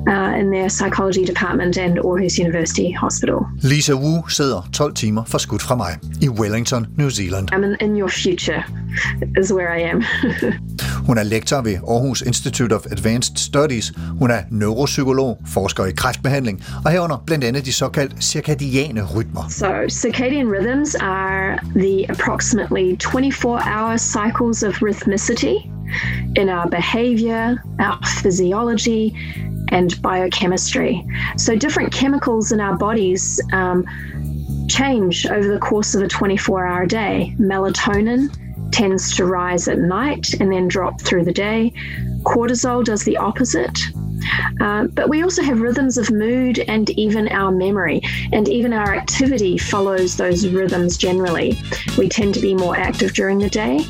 uh, 0.07 0.39
in 0.41 0.51
their 0.51 0.69
psychology 0.69 1.25
department 1.25 1.79
and 1.79 1.99
Aarhus 1.99 2.39
University 2.39 2.91
Hospital. 2.91 3.47
Lisa 3.63 3.97
Wu 3.97 4.23
sidder 4.29 4.63
12 4.73 4.95
timer 4.95 5.25
for 5.25 5.39
skudt 5.39 5.63
fra 5.63 5.77
mig 5.77 5.99
i 6.21 6.29
Wellington, 6.29 6.87
New 6.99 7.11
Zealand. 7.11 7.51
I'm 7.53 7.65
in, 7.65 7.77
in 7.81 7.97
your 7.97 8.11
future 8.11 8.63
is 9.37 9.53
where 9.53 9.73
I 9.73 9.81
am. 9.81 10.03
Hun 11.07 11.19
er 11.19 11.23
lektor 11.23 11.61
ved 11.61 11.75
Aarhus 11.75 12.23
Institute 12.23 12.75
of 12.75 12.87
Advanced 12.91 13.39
Studies. 13.39 13.93
Hun 14.19 14.31
er 14.31 14.43
neuropsykolog, 14.51 15.39
forsker 15.47 15.85
i 15.85 15.91
kræftbehandling 15.91 16.65
og 16.85 16.91
herunder 16.91 17.23
blandt 17.27 17.45
andet 17.45 17.67
de 17.67 17.73
cirkadiane 18.21 19.03
rytmer. 19.15 19.49
So, 19.49 19.89
circadian 19.89 20.47
rhythms 20.49 20.95
are 20.95 21.59
the 21.75 22.07
approximately 22.11 22.97
24-hour 23.05 23.97
cycles 23.97 24.63
of 24.63 24.83
rhythmicity 24.83 25.57
in 26.37 26.49
our 26.49 26.69
behavior, 26.71 27.57
our 27.79 27.99
physiology, 28.23 29.17
and 29.73 29.91
biochemistry. 30.03 30.93
So, 31.37 31.57
different 31.57 31.93
chemicals 31.93 32.53
in 32.53 32.61
our 32.61 32.77
bodies 32.79 33.41
um, 33.53 33.87
change 34.69 35.27
over 35.27 35.49
the 35.49 35.59
course 35.59 35.95
of 35.99 36.03
a 36.03 36.09
24 36.09 36.67
hour 36.67 36.87
day. 36.87 37.35
Melatonin 37.39 38.31
tends 38.73 39.15
to 39.17 39.25
rise 39.27 39.69
at 39.69 39.79
night 39.79 40.35
and 40.35 40.53
then 40.53 40.69
drop 40.69 41.01
through 41.01 41.25
the 41.25 41.33
day. 41.33 41.73
Cortisol 42.23 42.85
does 42.85 43.05
the 43.05 43.17
opposite. 43.17 43.79
Uh, 44.61 44.85
but 44.87 45.09
we 45.09 45.23
also 45.23 45.43
have 45.43 45.61
rhythms 45.61 45.99
of 45.99 46.11
mood 46.11 46.61
and 46.69 46.91
even 46.91 47.29
our 47.29 47.51
memory, 47.51 48.01
and 48.33 48.49
even 48.49 48.73
our 48.73 48.95
activity 48.95 49.59
follows 49.59 50.17
those 50.17 50.49
rhythms 50.49 50.97
generally. 50.97 51.59
We 51.99 52.09
tend 52.09 52.35
to 52.35 52.41
be 52.41 52.55
more 52.55 52.77
active 52.77 53.15
during 53.15 53.39
the 53.39 53.51
day, 53.51 53.85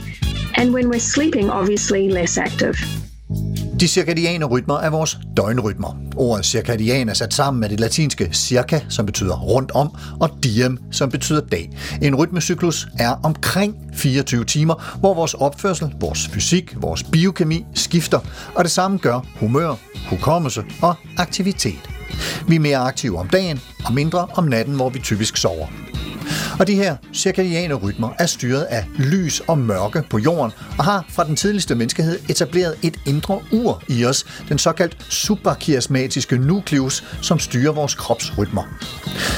and 0.55 0.73
when 0.73 0.89
we're 0.89 1.01
sleeping, 1.01 1.51
obviously 1.51 2.09
less 2.09 2.39
active. 2.39 2.81
De 3.83 3.89
cirkadiane 3.89 4.45
rytmer 4.45 4.79
er 4.79 4.91
vores 4.91 5.19
døgnrytmer. 5.37 5.97
Ordet 6.17 6.47
cirkadian 6.47 7.09
er 7.09 7.15
sat 7.15 7.35
sammen 7.35 7.61
med 7.61 7.69
det 7.69 7.81
latinske 7.81 8.29
circa, 8.33 8.81
som 8.89 9.07
betyder 9.07 9.41
rundt 9.41 9.71
om, 9.71 9.97
og 10.21 10.31
diem, 10.45 10.79
som 10.93 11.11
betyder 11.11 11.41
dag. 11.41 11.71
En 12.03 12.15
rytmecyklus 12.15 12.89
er 12.99 13.21
omkring 13.23 13.77
24 13.95 14.45
timer, 14.45 14.99
hvor 15.01 15.15
vores 15.15 15.35
opførsel, 15.35 15.95
vores 16.01 16.29
fysik, 16.29 16.83
vores 16.83 17.03
biokemi 17.03 17.65
skifter, 17.75 18.19
og 18.55 18.65
det 18.65 18.73
samme 18.73 18.99
gør 18.99 19.27
humør, 19.41 19.75
hukommelse 20.09 20.65
og 20.83 20.95
aktivitet. 21.19 21.91
Vi 22.49 22.57
er 22.57 22.61
mere 22.61 22.79
aktive 22.79 23.19
om 23.19 23.29
dagen 23.29 23.61
og 23.85 23.95
mindre 23.95 24.27
om 24.35 24.45
natten, 24.45 24.75
hvor 24.75 24.91
vi 24.91 24.99
typisk 24.99 25.37
sover. 25.37 25.67
Og 26.59 26.67
de 26.67 26.75
her 26.75 26.97
cirkadiane 27.15 27.75
rytmer 27.75 28.09
er 28.19 28.27
styret 28.27 28.63
af 28.63 28.85
lys 28.99 29.41
og 29.41 29.59
mørke 29.59 30.03
på 30.11 30.19
jorden, 30.19 30.53
og 30.79 30.85
har 30.85 31.05
fra 31.09 31.25
den 31.25 31.37
tidligste 31.37 31.75
menneskehed 31.75 32.19
etableret 32.29 32.75
et 32.83 32.97
indre 33.07 33.41
ur 33.53 33.83
i 33.89 34.05
os, 34.05 34.27
den 34.49 34.59
såkaldt 34.59 34.97
suprachiasmatiske 35.09 36.39
nukleus, 36.39 37.05
som 37.23 37.39
styrer 37.39 37.73
vores 37.73 37.95
kropsrytmer. 37.95 38.63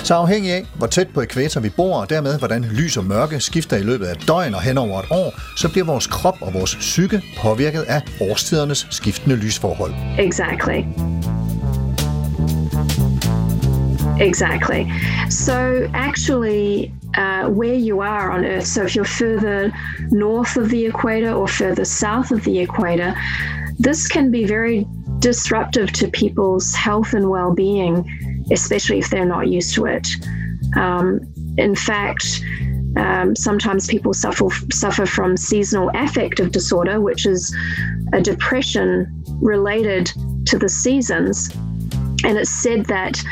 Så 0.05 0.15
afhængig 0.15 0.53
af, 0.53 0.67
hvor 0.77 0.87
tæt 0.87 1.09
på 1.15 1.21
ekvator 1.21 1.61
vi 1.61 1.69
bor, 1.69 2.01
og 2.01 2.11
dermed 2.11 2.39
hvordan 2.39 2.65
lys 2.65 2.97
og 2.97 3.05
mørke 3.05 3.41
skifter 3.41 3.77
i 3.77 3.83
løbet 3.83 4.07
af 4.07 4.17
døgn 4.17 4.55
og 4.55 4.63
hen 4.63 4.79
over 4.79 5.01
et 5.01 5.07
år, 5.11 5.41
så 5.57 5.69
bliver 5.69 5.85
vores 5.85 6.07
krop 6.07 6.37
og 6.41 6.55
vores 6.55 6.75
psyke 6.75 7.23
påvirket 7.39 7.83
af 7.83 8.03
årstidernes 8.21 8.87
skiftende 8.91 9.37
lysforhold. 9.37 9.95
Exactly. 10.19 10.83
Exactly. 14.19 14.91
So, 15.29 15.89
actually, 15.93 16.93
uh, 17.17 17.49
where 17.49 17.75
you 17.75 18.01
are 18.01 18.31
on 18.31 18.45
Earth, 18.45 18.67
so 18.67 18.85
if 18.85 18.95
you're 18.95 19.05
further 19.05 19.73
north 20.11 20.57
of 20.57 20.71
the 20.71 20.87
equator 20.87 21.33
or 21.33 21.49
further 21.49 21.85
south 21.85 22.31
of 22.31 22.45
the 22.45 22.61
equator, 22.61 23.15
this 23.79 24.07
can 24.07 24.31
be 24.31 24.45
very 24.45 24.87
disruptive 25.19 25.93
to 25.93 26.09
people's 26.09 26.75
health 26.75 27.15
and 27.15 27.29
well 27.31 27.53
being, 27.53 28.05
especially 28.53 28.99
if 28.99 29.11
they're 29.11 29.25
not 29.25 29.49
used 29.49 29.75
to 29.75 29.87
it. 29.87 30.07
Um, 30.77 31.21
in 31.57 31.75
fact, 31.75 32.43
um, 32.97 33.35
sometimes 33.35 33.87
people 33.87 34.15
suffer 34.15 34.49
suffer 34.73 35.07
from 35.07 35.37
seasonal 35.37 35.91
affective 35.95 36.53
disorder, 36.53 37.01
which 37.01 37.27
is 37.27 37.55
a 38.13 38.21
depression 38.21 39.25
related 39.41 40.13
to 40.47 40.59
the 40.59 40.69
seasons. 40.69 41.51
And 42.25 42.39
it's 42.39 42.51
said 42.51 42.87
that 42.87 43.23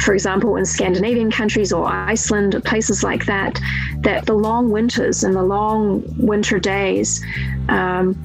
for 0.00 0.14
example, 0.14 0.56
in 0.56 0.64
Scandinavian 0.64 1.30
countries 1.30 1.72
or 1.72 1.86
Iceland 1.86 2.54
or 2.54 2.60
places 2.60 3.02
like 3.02 3.26
that, 3.26 3.60
that 4.00 4.26
the 4.26 4.34
long 4.34 4.70
winters 4.70 5.24
and 5.24 5.34
the 5.34 5.42
long 5.42 6.04
winter 6.18 6.58
days 6.58 7.24
um, 7.68 8.16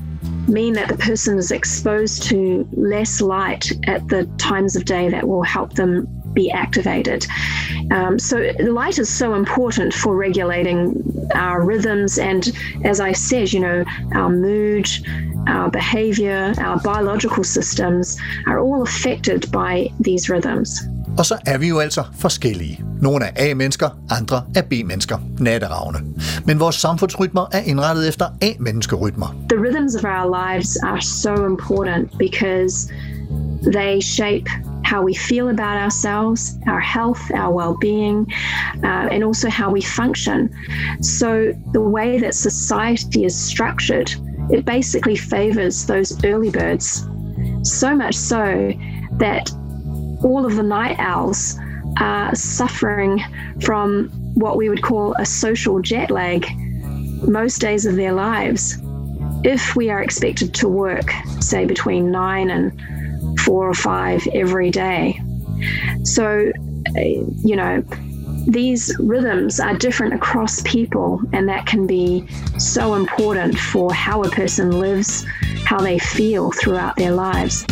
mean 0.48 0.74
that 0.74 0.88
the 0.88 0.98
person 0.98 1.38
is 1.38 1.52
exposed 1.52 2.24
to 2.24 2.68
less 2.74 3.22
light 3.22 3.72
at 3.88 4.08
the 4.10 4.26
times 4.38 4.76
of 4.76 4.86
day 4.86 5.10
that 5.10 5.28
will 5.28 5.44
help 5.44 5.74
them 5.74 6.08
be 6.34 6.52
activated. 6.52 7.26
Um, 7.92 8.18
so, 8.18 8.52
light 8.60 8.98
is 8.98 9.10
so 9.10 9.36
important 9.36 9.94
for 9.94 10.16
regulating 10.16 11.30
our 11.36 11.64
rhythms, 11.64 12.18
and 12.18 12.52
as 12.84 13.00
I 13.00 13.12
said, 13.12 13.54
you 13.54 13.60
know, 13.60 13.84
our 14.14 14.30
mood, 14.30 14.90
our 15.48 15.70
behavior, 15.70 16.54
our 16.58 16.80
biological 16.80 17.44
systems 17.44 18.18
are 18.48 18.60
all 18.60 18.82
affected 18.82 19.52
by 19.52 19.92
these 20.00 20.30
rhythms. 20.30 20.88
Og 21.18 21.26
så 21.26 21.38
er 21.46 21.58
vi 21.58 21.68
jo 21.68 21.80
altså 21.80 22.04
forskellige. 22.20 22.84
Nogle 23.02 23.26
er 23.26 23.52
A-mennesker, 23.52 23.90
andre 24.10 24.44
er 24.56 24.62
B-mennesker, 24.62 25.18
natteravne. 25.40 26.00
Men 26.46 26.60
vores 26.60 26.76
samfundsrytmer 26.76 27.46
er 27.52 27.60
indrettet 27.60 28.08
efter 28.08 28.26
A-menneskerytmer. 28.42 29.36
The 29.50 29.60
rhythms 29.60 29.96
of 29.96 30.04
our 30.04 30.28
lives 30.44 30.78
are 30.84 31.02
so 31.02 31.46
important 31.46 32.18
because 32.18 32.92
they 33.74 34.02
shape 34.02 34.50
how 34.86 35.02
we 35.02 35.16
feel 35.16 35.48
about 35.50 35.78
ourselves, 35.86 36.42
our 36.68 36.82
health, 36.82 37.32
our 37.32 37.52
well 37.60 37.78
being, 37.82 38.18
uh, 38.84 39.14
and 39.14 39.24
also 39.24 39.50
how 39.50 39.72
we 39.74 39.82
function. 39.82 40.50
So, 41.02 41.30
the 41.74 41.86
way 41.98 42.20
that 42.20 42.36
society 42.36 43.26
is 43.26 43.36
structured, 43.36 44.10
it 44.50 44.66
basically 44.66 45.16
favors 45.16 45.86
those 45.86 46.10
early 46.26 46.50
birds. 46.50 47.08
So 47.64 47.96
much 47.96 48.16
so 48.16 48.74
that 49.20 49.52
all 50.24 50.46
of 50.46 50.56
the 50.56 50.64
night 50.64 50.98
owls 51.00 51.58
are 52.00 52.34
suffering 52.34 53.24
from 53.62 54.10
what 54.34 54.58
we 54.58 54.70
would 54.70 54.82
call 54.82 55.14
a 55.20 55.26
social 55.26 55.80
jet 55.80 56.10
lag 56.10 56.48
most 57.28 57.60
days 57.60 57.86
of 57.86 57.96
their 57.96 58.14
lives. 58.14 58.78
If 59.44 59.76
we 59.76 59.90
are 59.90 60.02
expected 60.02 60.54
to 60.56 60.68
work, 60.68 61.12
say, 61.40 61.66
between 61.66 62.12
nine 62.12 62.50
and 62.50 63.40
four 63.42 63.68
or 63.68 63.74
five 63.74 64.26
every 64.34 64.72
day. 64.72 65.20
So, 66.04 66.52
uh, 66.98 67.02
you 67.02 67.56
know, 67.56 67.84
these 68.48 68.96
rhythms 69.00 69.60
are 69.60 69.76
different 69.78 70.14
across 70.14 70.62
people, 70.64 71.22
and 71.32 71.48
that 71.48 71.66
can 71.66 71.88
be 71.88 72.28
so 72.58 72.96
important 72.96 73.58
for 73.58 73.94
how 73.94 74.24
a 74.24 74.30
person 74.30 74.80
lives, 74.80 75.26
how 75.66 75.80
they 75.80 76.00
feel 76.00 76.52
throughout 76.52 76.96
their 76.96 77.12
lives. 77.12 77.66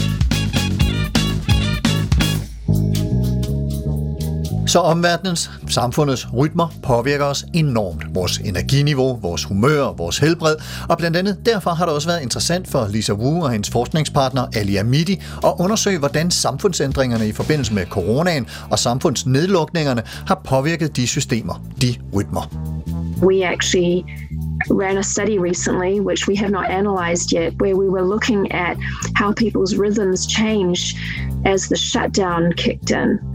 Så 4.71 4.79
omverdenens, 4.79 5.51
samfundets 5.67 6.33
rytmer 6.33 6.67
påvirker 6.83 7.25
os 7.25 7.45
enormt. 7.53 8.15
Vores 8.15 8.37
energiniveau, 8.37 9.15
vores 9.15 9.43
humør, 9.43 9.93
vores 9.97 10.17
helbred, 10.17 10.55
og 10.89 10.97
blandt 10.97 11.17
andet 11.17 11.45
derfor 11.45 11.71
har 11.71 11.85
det 11.85 11.95
også 11.95 12.07
været 12.07 12.21
interessant 12.21 12.67
for 12.67 12.87
Lisa 12.89 13.13
Wu 13.13 13.43
og 13.43 13.51
hendes 13.51 13.69
forskningspartner 13.69 14.45
Ali 14.55 14.75
Amidi 14.75 15.21
at 15.43 15.53
undersøge, 15.59 15.99
hvordan 15.99 16.31
samfundsændringerne 16.31 17.27
i 17.27 17.31
forbindelse 17.31 17.73
med 17.73 17.85
coronaen 17.85 18.47
og 18.69 18.79
samfundsnedlukningerne 18.79 20.01
har 20.27 20.41
påvirket 20.43 20.95
de 20.95 21.07
systemer, 21.07 21.63
de 21.81 21.95
rytmer. 22.13 22.41
We 23.23 23.45
actually 23.45 24.03
ran 24.69 24.97
a 24.97 25.01
study 25.01 25.37
recently, 25.49 25.99
which 25.99 26.29
we 26.29 26.37
have 26.37 26.51
not 26.51 26.65
analyzed 26.69 27.33
yet, 27.33 27.53
where 27.61 27.75
we 27.75 27.89
were 27.89 28.07
looking 28.13 28.51
at 28.51 28.77
how 29.15 29.33
people's 29.43 29.73
rhythms 29.83 30.21
change 30.27 30.79
as 31.45 31.61
the 31.61 31.77
shutdown 31.77 32.53
kicked 32.57 32.91
in. 32.91 33.30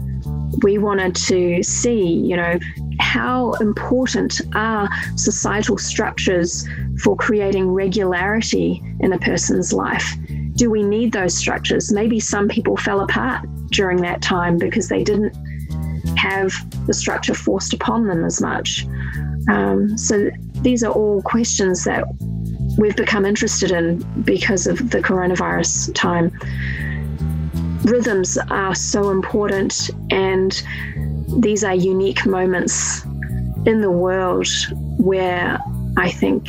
We 0.63 0.77
wanted 0.77 1.15
to 1.15 1.61
see, 1.63 2.03
you 2.03 2.35
know, 2.35 2.59
how 2.99 3.53
important 3.53 4.41
are 4.55 4.89
societal 5.15 5.77
structures 5.77 6.67
for 7.01 7.15
creating 7.15 7.69
regularity 7.69 8.81
in 8.99 9.13
a 9.13 9.19
person's 9.19 9.73
life? 9.73 10.15
Do 10.55 10.69
we 10.69 10.83
need 10.83 11.11
those 11.11 11.35
structures? 11.35 11.91
Maybe 11.91 12.19
some 12.19 12.47
people 12.47 12.75
fell 12.77 13.01
apart 13.01 13.45
during 13.67 14.01
that 14.01 14.21
time 14.21 14.57
because 14.57 14.89
they 14.89 15.03
didn't 15.03 15.35
have 16.17 16.51
the 16.87 16.93
structure 16.93 17.35
forced 17.35 17.73
upon 17.73 18.07
them 18.07 18.25
as 18.25 18.41
much. 18.41 18.85
Um, 19.49 19.97
so 19.97 20.29
these 20.61 20.83
are 20.83 20.91
all 20.91 21.21
questions 21.21 21.83
that 21.83 22.03
we've 22.77 22.95
become 22.95 23.25
interested 23.25 23.71
in 23.71 23.99
because 24.23 24.67
of 24.67 24.89
the 24.89 24.99
coronavirus 24.99 25.93
time 25.93 26.31
rhythms 27.83 28.37
are 28.49 28.75
so 28.75 29.09
important, 29.09 29.89
and 30.09 30.63
these 31.41 31.63
are 31.63 31.75
unique 31.75 32.25
moments 32.25 33.03
in 33.65 33.81
the 33.81 33.91
world 33.91 34.47
where 34.97 35.59
I 35.97 36.11
think 36.11 36.47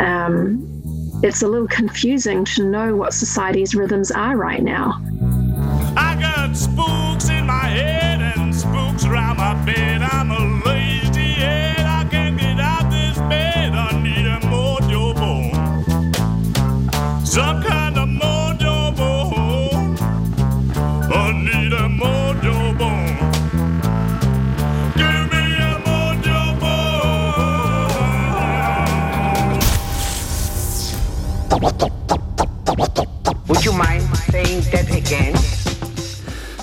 um, 0.00 1.20
it's 1.22 1.42
a 1.42 1.48
little 1.48 1.68
confusing 1.68 2.44
to 2.44 2.68
know 2.68 2.96
what 2.96 3.14
society's 3.14 3.74
rhythms 3.74 4.10
are 4.10 4.36
right 4.36 4.62
now. 4.62 5.00
I 5.96 6.16
got 6.20 6.56
spooks 6.56 7.28
in 7.30 7.46
my 7.46 7.64
head 7.64 8.20
and 8.20 8.54
spooks 8.54 9.04
around 9.04 9.38
my 9.38 9.54
bed. 9.64 10.02
I'm 10.02 10.30
a 10.30 10.64
lazy 10.66 10.95
Would 33.48 33.64
you 33.66 33.72
mind 33.72 34.02
saying 34.30 34.62
that 34.72 34.88
again? 34.90 35.36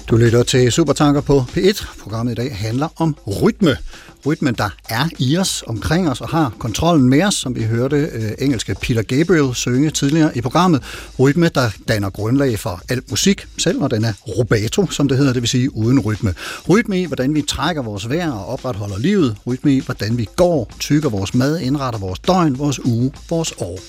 Du 0.10 0.18
lytter 0.18 0.44
til 0.44 0.72
Supertanker 0.72 1.22
på 1.22 1.46
P1. 1.50 2.02
Programmet 2.02 2.32
i 2.32 2.36
dag 2.36 2.56
handler 2.56 2.88
om 2.96 3.16
rytme. 3.28 3.78
Rytmen, 4.26 4.54
der 4.54 4.70
er 4.90 5.10
i 5.20 5.38
os, 5.38 5.64
omkring 5.68 6.10
os 6.10 6.22
og 6.22 6.30
har 6.30 6.54
kontrollen 6.60 7.10
med 7.10 7.24
os, 7.24 7.34
som 7.34 7.56
vi 7.56 7.64
hørte 7.64 7.96
øh, 7.96 8.32
engelske 8.40 8.76
Peter 8.82 9.02
Gabriel 9.02 9.56
synge 9.56 9.90
tidligere 9.90 10.38
i 10.38 10.42
programmet. 10.42 10.84
Rytme, 11.20 11.50
der 11.56 11.70
danner 11.88 12.10
grundlag 12.10 12.60
for 12.60 12.82
al 12.90 13.02
musik, 13.10 13.46
selv 13.58 13.80
når 13.80 13.88
den 13.88 14.06
er 14.06 14.14
rubato, 14.28 14.90
som 14.90 15.08
det 15.08 15.18
hedder, 15.18 15.34
det 15.34 15.42
vil 15.42 15.50
sige 15.50 15.76
uden 15.76 16.00
rytme. 16.00 16.34
Rytme 16.70 17.02
i, 17.02 17.06
hvordan 17.06 17.36
vi 17.36 17.42
trækker 17.42 17.82
vores 17.82 18.10
vejr 18.10 18.32
og 18.32 18.46
opretholder 18.46 18.98
livet. 18.98 19.36
Rytme 19.48 19.76
i, 19.76 19.80
hvordan 19.80 20.18
vi 20.18 20.28
går, 20.36 20.72
tykker 20.80 21.10
vores 21.10 21.34
mad, 21.34 21.60
indretter 21.60 22.00
vores 22.00 22.20
døgn, 22.20 22.60
vores 22.60 22.86
uge, 22.86 23.12
vores 23.30 23.54
år 23.58 23.80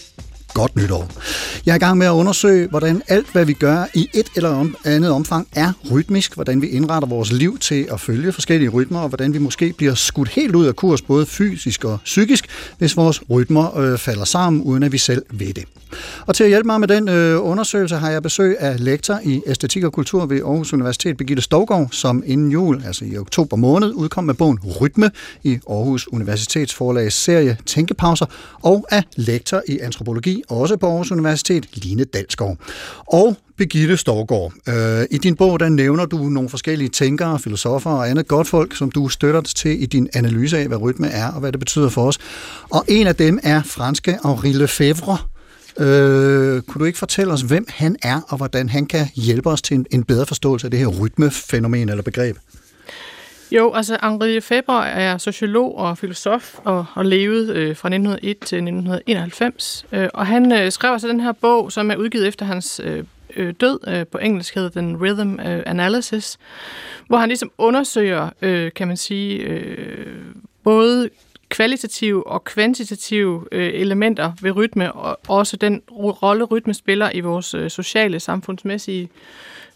godt 0.54 0.76
nytår. 0.76 1.10
Jeg 1.66 1.72
er 1.72 1.76
i 1.76 1.78
gang 1.78 1.98
med 1.98 2.06
at 2.06 2.10
undersøge, 2.10 2.68
hvordan 2.68 3.02
alt, 3.08 3.32
hvad 3.32 3.44
vi 3.44 3.52
gør 3.52 3.84
i 3.94 4.08
et 4.14 4.26
eller 4.36 4.66
andet 4.84 5.10
omfang, 5.10 5.48
er 5.52 5.72
rytmisk, 5.92 6.34
hvordan 6.34 6.62
vi 6.62 6.66
indretter 6.66 7.08
vores 7.08 7.32
liv 7.32 7.58
til 7.58 7.86
at 7.92 8.00
følge 8.00 8.32
forskellige 8.32 8.68
rytmer, 8.68 9.00
og 9.00 9.08
hvordan 9.08 9.32
vi 9.32 9.38
måske 9.38 9.74
bliver 9.76 9.94
skudt 9.94 10.28
helt 10.28 10.54
ud 10.54 10.66
af 10.66 10.76
kurs, 10.76 11.02
både 11.02 11.26
fysisk 11.26 11.84
og 11.84 11.98
psykisk, 12.04 12.46
hvis 12.78 12.96
vores 12.96 13.22
rytmer 13.30 13.78
øh, 13.78 13.98
falder 13.98 14.24
sammen, 14.24 14.62
uden 14.62 14.82
at 14.82 14.92
vi 14.92 14.98
selv 14.98 15.22
ved 15.30 15.54
det. 15.54 15.64
Og 16.26 16.34
til 16.34 16.44
at 16.44 16.50
hjælpe 16.50 16.66
mig 16.66 16.80
med 16.80 16.88
den 16.88 17.08
øh, 17.08 17.46
undersøgelse 17.46 17.96
har 17.96 18.10
jeg 18.10 18.22
besøg 18.22 18.56
af 18.60 18.84
lektor 18.84 19.20
i 19.24 19.42
æstetik 19.46 19.84
og 19.84 19.92
kultur 19.92 20.26
ved 20.26 20.40
Aarhus 20.40 20.72
Universitet, 20.72 21.16
Birgitte 21.16 21.42
Stovgaard, 21.42 21.88
som 21.92 22.22
inden 22.26 22.50
jul, 22.50 22.82
altså 22.86 23.04
i 23.04 23.18
oktober 23.18 23.56
måned, 23.56 23.92
udkom 23.94 24.24
med 24.24 24.34
bogen 24.34 24.58
Rytme 24.80 25.10
i 25.42 25.58
Aarhus 25.70 26.08
Universitets 26.08 26.74
forlags 26.74 27.14
serie 27.14 27.56
Tænkepauser, 27.66 28.26
og 28.62 28.86
af 28.90 29.02
lektor 29.16 29.62
i 29.68 29.78
antropologi, 29.78 30.42
også 30.48 30.76
på 30.76 30.86
Aarhus 30.86 31.12
Universitet, 31.12 31.68
Line 31.74 32.04
Dalsgaard. 32.04 32.56
Og 33.06 33.36
Begitte 33.56 33.96
Storgård, 33.96 34.52
øh, 34.68 35.06
i 35.10 35.18
din 35.18 35.36
bog 35.36 35.60
der 35.60 35.68
nævner 35.68 36.06
du 36.06 36.16
nogle 36.16 36.48
forskellige 36.48 36.88
tænkere, 36.88 37.38
filosofer 37.38 37.90
og 37.90 38.08
andet 38.10 38.28
godt 38.28 38.48
folk, 38.48 38.76
som 38.76 38.90
du 38.90 39.08
støtter 39.08 39.40
til 39.40 39.82
i 39.82 39.86
din 39.86 40.08
analyse 40.14 40.58
af, 40.58 40.68
hvad 40.68 40.78
rytme 40.78 41.08
er 41.08 41.32
og 41.32 41.40
hvad 41.40 41.52
det 41.52 41.60
betyder 41.60 41.88
for 41.88 42.06
os. 42.06 42.18
Og 42.70 42.84
en 42.88 43.06
af 43.06 43.16
dem 43.16 43.38
er 43.42 43.62
franske 43.62 44.18
Henri 44.24 44.52
Lefebvre. 44.52 45.18
Øh, 45.78 46.62
kunne 46.62 46.80
du 46.80 46.84
ikke 46.84 46.98
fortælle 46.98 47.32
os, 47.32 47.40
hvem 47.40 47.66
han 47.68 47.96
er, 48.02 48.20
og 48.28 48.36
hvordan 48.36 48.68
han 48.68 48.86
kan 48.86 49.06
hjælpe 49.14 49.50
os 49.50 49.62
til 49.62 49.74
en, 49.74 49.86
en 49.90 50.04
bedre 50.04 50.26
forståelse 50.26 50.66
af 50.66 50.70
det 50.70 50.80
her 50.80 50.86
rytmefænomen 50.86 51.88
eller 51.88 52.02
begreb? 52.02 52.36
Jo, 53.56 53.72
altså 53.72 53.98
Henri 54.02 54.34
Lefebvre 54.34 54.88
er 54.88 55.18
sociolog 55.18 55.78
og 55.78 55.98
filosof 55.98 56.58
og, 56.64 56.84
har 56.84 57.02
levede 57.02 57.54
øh, 57.54 57.76
fra 57.76 57.88
1901 57.88 58.38
til 58.38 58.56
1991. 58.56 59.86
Øh, 59.92 60.08
og 60.14 60.26
han 60.26 60.52
øh, 60.52 60.72
skrev 60.72 60.92
altså 60.92 61.08
den 61.08 61.20
her 61.20 61.32
bog, 61.32 61.72
som 61.72 61.90
er 61.90 61.96
udgivet 61.96 62.28
efter 62.28 62.46
hans 62.46 62.80
øh, 62.84 63.04
øh, 63.36 63.54
død. 63.60 63.78
Øh, 63.88 64.06
på 64.06 64.18
engelsk 64.18 64.54
hedder 64.54 64.68
den 64.68 64.96
Rhythm 65.02 65.40
øh, 65.40 65.62
Analysis, 65.66 66.38
hvor 67.06 67.18
han 67.18 67.28
ligesom 67.28 67.50
undersøger, 67.58 68.30
øh, 68.42 68.72
kan 68.72 68.88
man 68.88 68.96
sige, 68.96 69.38
øh, 69.38 70.16
både 70.64 71.10
kvalitative 71.48 72.26
og 72.26 72.44
kvantitative 72.44 73.44
øh, 73.52 73.74
elementer 73.74 74.32
ved 74.42 74.56
rytme, 74.56 74.92
og 74.92 75.18
også 75.28 75.56
den 75.56 75.82
rolle, 75.90 76.44
rytme 76.44 76.74
spiller 76.74 77.10
i 77.14 77.20
vores 77.20 77.54
øh, 77.54 77.70
sociale, 77.70 78.20
samfundsmæssige 78.20 79.08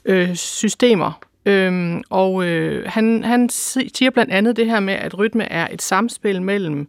øh, 0.05 0.35
systemer. 0.35 1.28
Øhm, 1.47 2.03
og 2.11 2.45
øh, 2.45 2.85
han, 2.87 3.25
han 3.25 3.49
siger 3.49 4.11
blandt 4.11 4.33
andet 4.33 4.57
det 4.57 4.67
her 4.67 4.81
med, 4.81 4.95
at 4.95 5.19
rytme 5.19 5.53
er 5.53 5.69
et 5.73 5.83
samspil 5.83 6.43
mellem 6.43 6.89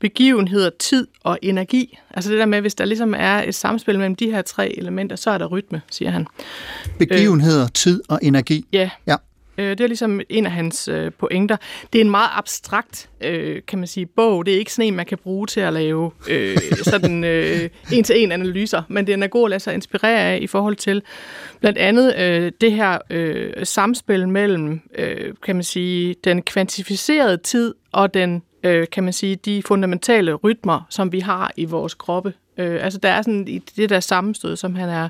begivenheder, 0.00 0.70
tid 0.78 1.06
og 1.24 1.38
energi. 1.42 1.98
Altså 2.10 2.30
det 2.30 2.38
der 2.38 2.46
med, 2.46 2.60
hvis 2.60 2.74
der 2.74 2.84
ligesom 2.84 3.14
er 3.16 3.42
et 3.42 3.54
samspil 3.54 3.98
mellem 3.98 4.16
de 4.16 4.30
her 4.30 4.42
tre 4.42 4.78
elementer, 4.78 5.16
så 5.16 5.30
er 5.30 5.38
der 5.38 5.46
rytme, 5.46 5.82
siger 5.90 6.10
han. 6.10 6.26
Begivenheder, 6.98 7.64
øh, 7.64 7.70
tid 7.74 8.02
og 8.08 8.18
energi. 8.22 8.64
Ja. 8.72 8.90
ja. 9.06 9.16
Øh, 9.58 9.70
det 9.70 9.80
er 9.80 9.86
ligesom 9.86 10.20
en 10.28 10.46
af 10.46 10.52
hans 10.52 10.88
øh, 10.88 11.12
pointer. 11.18 11.56
Det 11.92 11.98
er 11.98 12.04
en 12.04 12.10
meget 12.10 12.30
abstrakt, 12.32 13.10
øh, 13.20 13.62
kan 13.68 13.78
man 13.78 13.88
sige, 13.88 14.06
bog. 14.06 14.46
Det 14.46 14.54
er 14.54 14.58
ikke 14.58 14.72
sådan 14.72 14.88
en, 14.88 14.96
man 14.96 15.06
kan 15.06 15.18
bruge 15.18 15.46
til 15.46 15.60
at 15.60 15.72
lave 15.72 16.10
øh, 16.30 16.56
sådan 16.82 17.24
øh, 17.24 17.70
en-til-en 17.92 18.32
analyser, 18.32 18.82
men 18.88 19.06
den 19.06 19.22
er 19.22 19.26
god 19.26 19.46
at 19.46 19.50
lade 19.50 19.60
sig 19.60 19.74
inspirere 19.74 20.20
af 20.20 20.38
i 20.42 20.46
forhold 20.46 20.76
til 20.76 21.02
blandt 21.60 21.78
andet 21.78 22.16
øh, 22.18 22.52
det 22.60 22.72
her 22.72 22.98
øh, 23.10 23.52
samspil 23.66 24.28
mellem, 24.28 24.80
øh, 24.98 25.34
kan 25.42 25.56
man 25.56 25.64
sige, 25.64 26.14
den 26.24 26.42
kvantificerede 26.42 27.36
tid 27.36 27.74
og 27.92 28.14
den, 28.14 28.42
øh, 28.64 28.86
kan 28.92 29.04
man 29.04 29.12
sige, 29.12 29.36
de 29.36 29.62
fundamentale 29.62 30.34
rytmer, 30.34 30.86
som 30.90 31.12
vi 31.12 31.20
har 31.20 31.52
i 31.56 31.64
vores 31.64 31.94
kroppe. 31.94 32.32
Øh, 32.58 32.84
altså 32.84 32.98
der 32.98 33.08
er 33.08 33.22
sådan 33.22 33.48
i 33.48 33.58
det 33.58 33.90
der 33.90 34.00
sammenstød, 34.00 34.56
som 34.56 34.74
han 34.74 34.88
er 34.88 35.08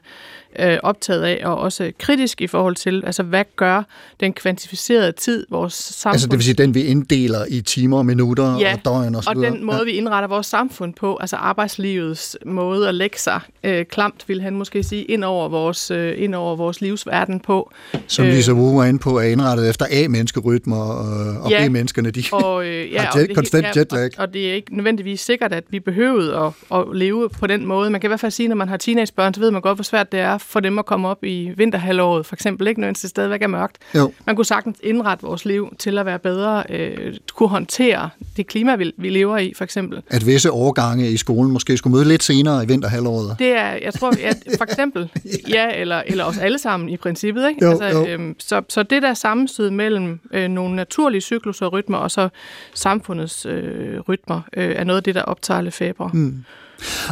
øh, 0.59 0.79
optaget 0.83 1.23
af, 1.23 1.41
og 1.45 1.59
også 1.59 1.93
kritisk 1.99 2.41
i 2.41 2.47
forhold 2.47 2.77
til, 2.77 3.03
altså 3.07 3.23
hvad 3.23 3.45
gør 3.57 3.83
den 4.21 4.33
kvantificerede 4.33 5.13
tid, 5.13 5.47
vores 5.51 5.75
samfund... 5.75 6.15
Altså 6.15 6.27
det 6.29 6.35
vil 6.39 6.45
sige, 6.45 6.55
den 6.55 6.75
vi 6.75 6.83
inddeler 6.83 7.45
i 7.49 7.61
timer, 7.61 8.03
minutter 8.03 8.59
ja, 8.59 8.73
og 8.75 8.85
døgn 8.85 9.15
og 9.15 9.25
så 9.25 9.31
og 9.31 9.37
videre. 9.37 9.51
den 9.51 9.65
måde, 9.65 9.79
ja. 9.79 9.85
vi 9.85 9.91
indretter 9.91 10.29
vores 10.29 10.47
samfund 10.47 10.95
på, 10.95 11.17
altså 11.17 11.37
arbejdslivets 11.37 12.37
måde 12.47 12.89
at 12.89 12.95
lægge 12.95 13.19
sig, 13.19 13.41
øh, 13.65 13.85
klamt 13.85 14.25
vil 14.27 14.41
han 14.43 14.55
måske 14.57 14.83
sige, 14.83 15.05
ind 15.05 15.25
over 15.25 15.49
vores, 15.49 15.91
øh, 15.91 16.15
ind 16.23 16.35
over 16.35 16.57
vores 16.57 16.81
livsverden 16.81 17.41
på. 17.41 17.73
Som 18.07 18.27
øh, 18.27 18.33
Lisa 18.33 18.53
Wu 18.53 18.77
var 18.79 18.85
inde 18.85 18.99
på, 18.99 19.19
er 19.19 19.23
indrettet 19.23 19.69
efter 19.71 19.87
A-menneskerytmer, 19.91 20.77
og, 20.77 21.43
og 21.43 21.51
Ja, 21.51 21.69
B-menneskerne, 21.69 22.11
de 22.11 22.25
og, 22.33 22.67
øh, 22.67 22.93
ja, 22.93 23.01
har 23.01 23.09
og 23.13 23.19
jet, 23.19 23.29
det- 23.29 23.37
konstant 23.37 23.65
ja, 23.77 23.81
jetlag. 23.81 24.11
Og, 24.19 24.23
og 24.23 24.33
det 24.33 24.51
er 24.51 24.55
ikke 24.55 24.77
nødvendigvis 24.77 25.21
sikkert, 25.21 25.53
at 25.53 25.65
vi 25.71 25.81
behøvede 25.81 26.37
at, 26.37 26.53
at 26.79 26.85
leve 26.93 27.29
på 27.29 27.47
den 27.47 27.67
måde. 27.67 27.91
Man 27.91 28.01
kan 28.01 28.09
i 28.09 28.11
hvert 28.11 28.21
fald 28.21 28.33
sige, 28.33 28.49
når 28.49 28.57
man 28.57 28.69
har 28.69 28.77
teenagebørn, 28.77 29.35
så 29.35 29.41
ved 29.41 29.51
man 29.51 29.61
godt, 29.63 29.77
hvor 29.77 29.83
svært 29.83 30.13
det 30.13 30.21
er 30.21 30.38
for 30.39 30.61
dem 30.61 30.79
at 30.79 30.87
komme 30.87 31.09
op 31.09 31.25
i 31.25 31.53
vinterhalvåret, 31.57 32.27
for 32.27 32.37
eksempel, 32.37 32.67
ikke 32.67 32.81
nødvendigvis 32.81 33.01
det 33.01 33.11
stadigvæk 33.11 33.43
er 33.43 33.47
mørkt. 33.47 33.77
Jo. 33.95 34.13
Man 34.27 34.37
kunne 34.37 34.45
sagtens 34.45 34.79
indrette 34.83 35.23
vores 35.27 35.45
liv 35.45 35.75
til 35.79 35.99
at 35.99 36.07
være 36.07 36.19
bedre, 36.19 36.65
øh, 36.71 37.15
kunne 37.35 37.49
håndtere 37.49 38.11
det 38.37 38.47
klima, 38.47 38.77
vi, 38.77 38.93
vi 38.97 39.09
lever 39.09 39.39
i, 39.39 39.53
for 39.57 39.65
eksempel. 39.65 40.03
At 40.11 40.27
visse 40.27 40.51
overgange 40.51 41.11
i 41.11 41.17
skolen 41.17 41.53
måske 41.53 41.77
skulle 41.77 41.95
møde 41.97 42.09
lidt 42.09 42.23
senere 42.23 42.65
i 42.65 42.67
vinterhalvåret. 42.67 43.37
Det 43.39 43.51
er, 43.51 43.79
jeg 43.83 43.95
tror, 43.95 44.09
at 44.09 44.37
for 44.59 44.65
eksempel, 44.65 45.11
ja, 45.49 45.71
eller, 45.75 46.03
eller 46.07 46.25
os 46.25 46.39
alle 46.39 46.59
sammen 46.59 46.89
i 46.89 46.97
princippet. 46.97 47.49
Ikke? 47.49 47.65
Jo, 47.65 47.71
altså, 47.71 47.99
jo. 47.99 48.07
Øhm, 48.07 48.37
så, 48.39 48.63
så 48.69 48.83
det 48.83 49.03
der 49.03 49.15
sammenstød 49.15 49.71
mellem 49.71 50.21
øh, 50.33 50.49
nogle 50.49 50.77
naturlige 50.77 51.21
cykluser 51.21 51.67
og 51.67 51.73
rytmer, 51.73 51.99
og 51.99 52.11
så 52.11 52.29
samfundets 52.75 53.47
øh, 53.47 54.01
rytmer, 54.01 54.41
øh, 54.57 54.75
er 54.77 54.85
noget 54.85 54.97
af 54.97 55.05
det, 55.05 55.15
der 55.15 55.23
optager 55.23 55.61
Lefebvre. 55.61 56.11
Mm. 56.15 56.45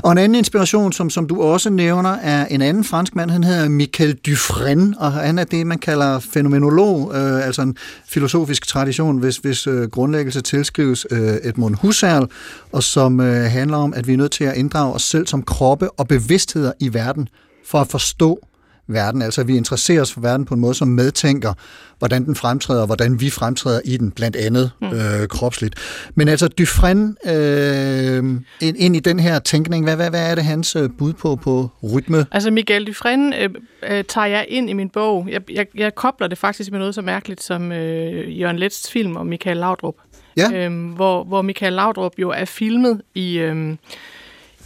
Og 0.03 0.13
en 0.13 0.19
anden 0.19 0.39
inspiration, 0.39 0.93
som, 0.93 1.11
som 1.11 1.27
du 1.27 1.43
også 1.43 1.71
nævner, 1.71 2.11
er 2.11 2.47
en 2.47 2.63
anden 2.63 2.85
fransk 2.85 3.15
mand, 3.15 3.31
han 3.31 3.45
hedder 3.45 3.69
Michel 3.69 4.15
Dufresne, 4.15 4.95
og 4.99 5.13
han 5.13 5.39
er 5.39 5.45
det, 5.45 5.67
man 5.67 5.79
kalder 5.79 6.19
fænomenolog, 6.19 7.13
øh, 7.15 7.47
altså 7.47 7.63
en 7.63 7.77
filosofisk 8.09 8.67
tradition, 8.67 9.19
hvis, 9.19 9.37
hvis 9.37 9.67
øh, 9.67 9.91
grundlæggelse 9.91 10.41
tilskrives 10.41 11.07
øh, 11.11 11.35
Edmund 11.43 11.75
Husserl, 11.75 12.31
og 12.73 12.83
som 12.83 13.21
øh, 13.21 13.51
handler 13.51 13.77
om, 13.77 13.95
at 13.97 14.07
vi 14.07 14.13
er 14.13 14.17
nødt 14.17 14.33
til 14.33 14.45
at 14.45 14.57
inddrage 14.57 14.95
os 14.95 15.03
selv 15.03 15.27
som 15.27 15.43
kroppe 15.43 15.91
og 15.91 16.09
bevidstheder 16.09 16.73
i 16.81 16.95
verden, 16.95 17.29
for 17.67 17.81
at 17.81 17.89
forstå 17.89 18.47
verden. 18.89 19.23
Altså 19.23 19.45
vi 19.45 19.57
interesserer 19.57 20.03
os 20.03 20.13
for 20.13 20.21
verden 20.21 20.47
på 20.47 20.55
en 20.55 20.61
måde, 20.61 20.75
som 20.75 20.89
medtænker, 20.89 21.53
hvordan 21.99 22.25
den 22.25 22.35
fremtræder, 22.35 22.81
og 22.81 22.87
hvordan 22.87 23.21
vi 23.21 23.31
fremtræder 23.31 23.81
i 23.85 23.97
den, 23.97 24.11
blandt 24.11 24.37
andet 24.37 24.71
øh, 24.83 25.29
kropsligt. 25.29 25.75
Men 26.15 26.29
altså 26.29 26.49
Dufresne, 26.49 27.15
øh, 27.27 28.25
ind, 28.61 28.77
ind 28.77 28.97
i 28.97 29.01
den 29.01 29.21
her 29.21 29.39
tænkning, 29.39 29.85
hvad, 29.85 29.97
hvad, 29.97 30.11
hvad 30.11 30.31
er 30.31 30.35
det 30.35 30.45
hans 30.45 30.77
øh, 30.77 30.91
bud 30.99 31.13
på, 31.13 31.37
på 31.37 31.71
rytme? 31.95 32.27
Altså 32.33 32.51
Miguel 32.51 32.87
Dufresne 32.87 33.43
øh, 33.43 33.51
øh, 33.83 34.05
tager 34.05 34.27
jeg 34.27 34.47
ind 34.49 34.71
i 34.71 34.73
min 34.73 34.91
bog. 34.91 35.27
Jeg, 35.31 35.51
jeg, 35.51 35.67
jeg 35.75 35.95
kobler 35.95 36.27
det 36.27 36.39
faktisk 36.39 36.71
med 36.71 36.79
noget 36.79 36.95
så 36.95 37.03
mærkeligt 37.03 37.43
som 37.43 37.73
øh, 37.73 38.41
Jørgen 38.41 38.59
Lets 38.59 38.91
film 38.91 39.17
om 39.17 39.27
Michael 39.27 39.57
Laudrup. 39.57 39.95
Ja. 40.37 40.53
Øhm, 40.53 40.89
hvor, 40.89 41.25
hvor 41.25 41.43
Michael 41.43 41.73
Laudrup 41.73 42.13
jo 42.19 42.31
er 42.31 42.45
filmet 42.45 43.03
i, 43.15 43.39
øhm, 43.39 43.79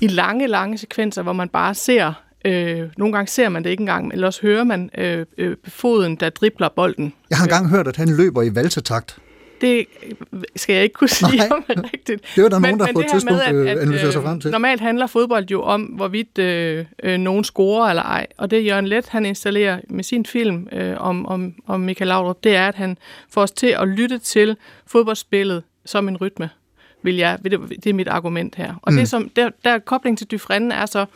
i 0.00 0.06
lange, 0.06 0.46
lange 0.46 0.78
sekvenser, 0.78 1.22
hvor 1.22 1.32
man 1.32 1.48
bare 1.48 1.74
ser, 1.74 2.12
øh, 2.44 2.88
nogle 2.96 3.12
gange 3.12 3.28
ser 3.28 3.48
man 3.48 3.64
det 3.64 3.70
ikke 3.70 3.80
engang, 3.80 4.12
eller 4.12 4.26
også 4.26 4.42
hører 4.42 4.64
man 4.64 4.90
øh, 4.98 5.26
øh, 5.38 5.56
foden, 5.64 6.16
der 6.16 6.30
dribler 6.30 6.68
bolden. 6.68 7.12
Jeg 7.30 7.38
har 7.38 7.44
engang 7.44 7.68
hørt, 7.68 7.88
at 7.88 7.96
han 7.96 8.08
løber 8.08 8.42
i 8.42 8.54
valsetakt. 8.54 9.18
Det 9.60 9.86
skal 10.56 10.74
jeg 10.74 10.82
ikke 10.82 10.92
kunne 10.92 11.08
sige, 11.08 11.36
Nej. 11.36 11.48
om 11.50 11.64
er 11.68 11.82
rigtigt. 11.92 12.22
Det 12.36 12.42
var 12.42 12.48
der 12.48 12.58
nogen, 12.58 12.78
der 12.78 12.92
på 12.92 13.00
et 13.00 13.06
tidspunkt, 13.10 13.42
med, 13.52 13.62
øh, 13.62 13.70
analyserede 13.70 14.12
sig 14.12 14.22
frem 14.22 14.40
til. 14.40 14.50
Normalt 14.50 14.80
handler 14.80 15.06
fodbold 15.06 15.46
jo 15.50 15.62
om, 15.62 15.82
hvorvidt 15.82 16.38
øh, 16.38 16.84
øh, 17.02 17.18
nogen 17.18 17.44
scorer 17.44 17.88
eller 17.88 18.02
ej. 18.02 18.26
Og 18.36 18.50
det 18.50 18.66
Jørgen 18.66 18.86
Let, 18.86 19.08
han 19.08 19.26
installerer 19.26 19.80
med 19.88 20.04
sin 20.04 20.26
film 20.26 20.68
øh, 20.72 20.96
om, 20.98 21.26
om, 21.26 21.54
om 21.66 21.80
Michael 21.80 22.08
Laudrup, 22.08 22.44
det 22.44 22.56
er, 22.56 22.68
at 22.68 22.74
han 22.74 22.98
får 23.30 23.42
os 23.42 23.50
til 23.50 23.66
at 23.66 23.88
lytte 23.88 24.18
til 24.18 24.56
fodboldspillet 24.86 25.62
som 25.84 26.08
en 26.08 26.16
rytme. 26.16 26.50
Vil 27.02 27.16
jeg, 27.16 27.38
det 27.44 27.86
er 27.86 27.94
mit 27.94 28.08
argument 28.08 28.54
her. 28.54 28.74
Og 28.82 28.92
mm. 28.92 28.98
det, 28.98 29.08
som, 29.08 29.28
der, 29.36 29.50
der 29.64 29.78
kobling 29.78 30.18
til 30.18 30.26
Dufresne 30.26 30.74
er 30.74 30.86
så, 30.86 31.06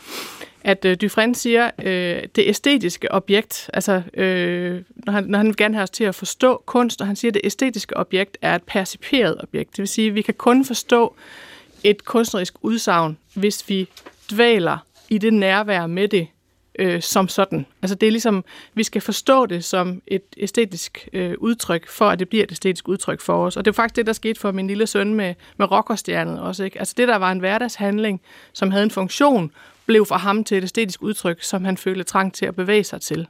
at 0.64 0.84
øh, 0.84 0.96
Dufresne 1.00 1.34
siger, 1.34 1.70
øh, 1.82 2.22
det 2.36 2.48
æstetiske 2.48 3.12
objekt, 3.12 3.70
altså 3.72 4.02
øh, 4.14 4.82
når, 4.96 5.12
han, 5.12 5.24
når 5.24 5.38
han 5.38 5.46
vil 5.46 5.56
gerne 5.56 5.74
have 5.74 5.82
os 5.82 5.90
til 5.90 6.04
at 6.04 6.14
forstå 6.14 6.62
kunst, 6.66 7.00
og 7.00 7.06
han 7.06 7.16
siger, 7.16 7.30
at 7.30 7.34
det 7.34 7.42
æstetiske 7.44 7.96
objekt 7.96 8.38
er 8.42 8.54
et 8.54 8.62
perciperet 8.62 9.36
objekt. 9.42 9.70
Det 9.70 9.78
vil 9.78 9.88
sige, 9.88 10.08
at 10.08 10.14
vi 10.14 10.22
kan 10.22 10.34
kun 10.34 10.64
forstå 10.64 11.14
et 11.84 12.04
kunstnerisk 12.04 12.54
udsagn, 12.62 13.18
hvis 13.34 13.68
vi 13.68 13.88
dvæler 14.32 14.78
i 15.08 15.18
det 15.18 15.32
nærvær 15.32 15.86
med 15.86 16.08
det 16.08 16.28
øh, 16.78 17.02
som 17.02 17.28
sådan. 17.28 17.66
Altså 17.82 17.94
det 17.94 18.06
er 18.06 18.10
ligesom, 18.10 18.44
vi 18.74 18.82
skal 18.82 19.00
forstå 19.00 19.46
det 19.46 19.64
som 19.64 20.02
et 20.06 20.22
æstetisk 20.36 21.08
øh, 21.12 21.34
udtryk, 21.38 21.88
for 21.88 22.08
at 22.08 22.18
det 22.18 22.28
bliver 22.28 22.44
et 22.44 22.52
æstetisk 22.52 22.88
udtryk 22.88 23.20
for 23.20 23.46
os. 23.46 23.56
Og 23.56 23.64
det 23.64 23.70
er 23.70 23.74
faktisk 23.74 23.96
det, 23.96 24.06
der 24.06 24.12
skete 24.12 24.40
for 24.40 24.52
min 24.52 24.66
lille 24.66 24.86
søn 24.86 25.14
med, 25.14 25.34
med 25.56 25.70
rockerstjernet 25.70 26.40
også. 26.40 26.64
Ikke? 26.64 26.78
Altså 26.78 26.94
det, 26.96 27.08
der 27.08 27.16
var 27.16 27.32
en 27.32 27.38
hverdagshandling, 27.38 28.20
som 28.52 28.70
havde 28.70 28.84
en 28.84 28.90
funktion, 28.90 29.52
blev 29.87 30.07
for 30.07 30.14
ham 30.14 30.45
til 30.45 30.59
et 30.59 30.62
æstetisk 30.62 31.03
udtryk, 31.03 31.43
som 31.43 31.64
han 31.64 31.76
følte 31.76 32.05
trang 32.05 32.35
til 32.35 32.47
at 32.47 32.57
bevæge 32.57 32.85
sig 32.85 33.01
til. 33.01 33.26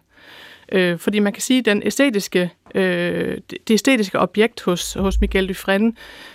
Øh, 0.73 0.99
fordi 0.99 1.19
man 1.19 1.33
kan 1.33 1.43
sige, 1.43 1.59
at 1.59 1.65
den 1.65 1.83
æstetiske, 1.83 2.51
øh, 2.75 3.39
det 3.51 3.71
æstetiske 3.71 4.19
objekt 4.19 4.63
hos, 4.63 4.95
hos 4.95 5.21
Miguel 5.21 5.49
Dufresne 5.49 5.93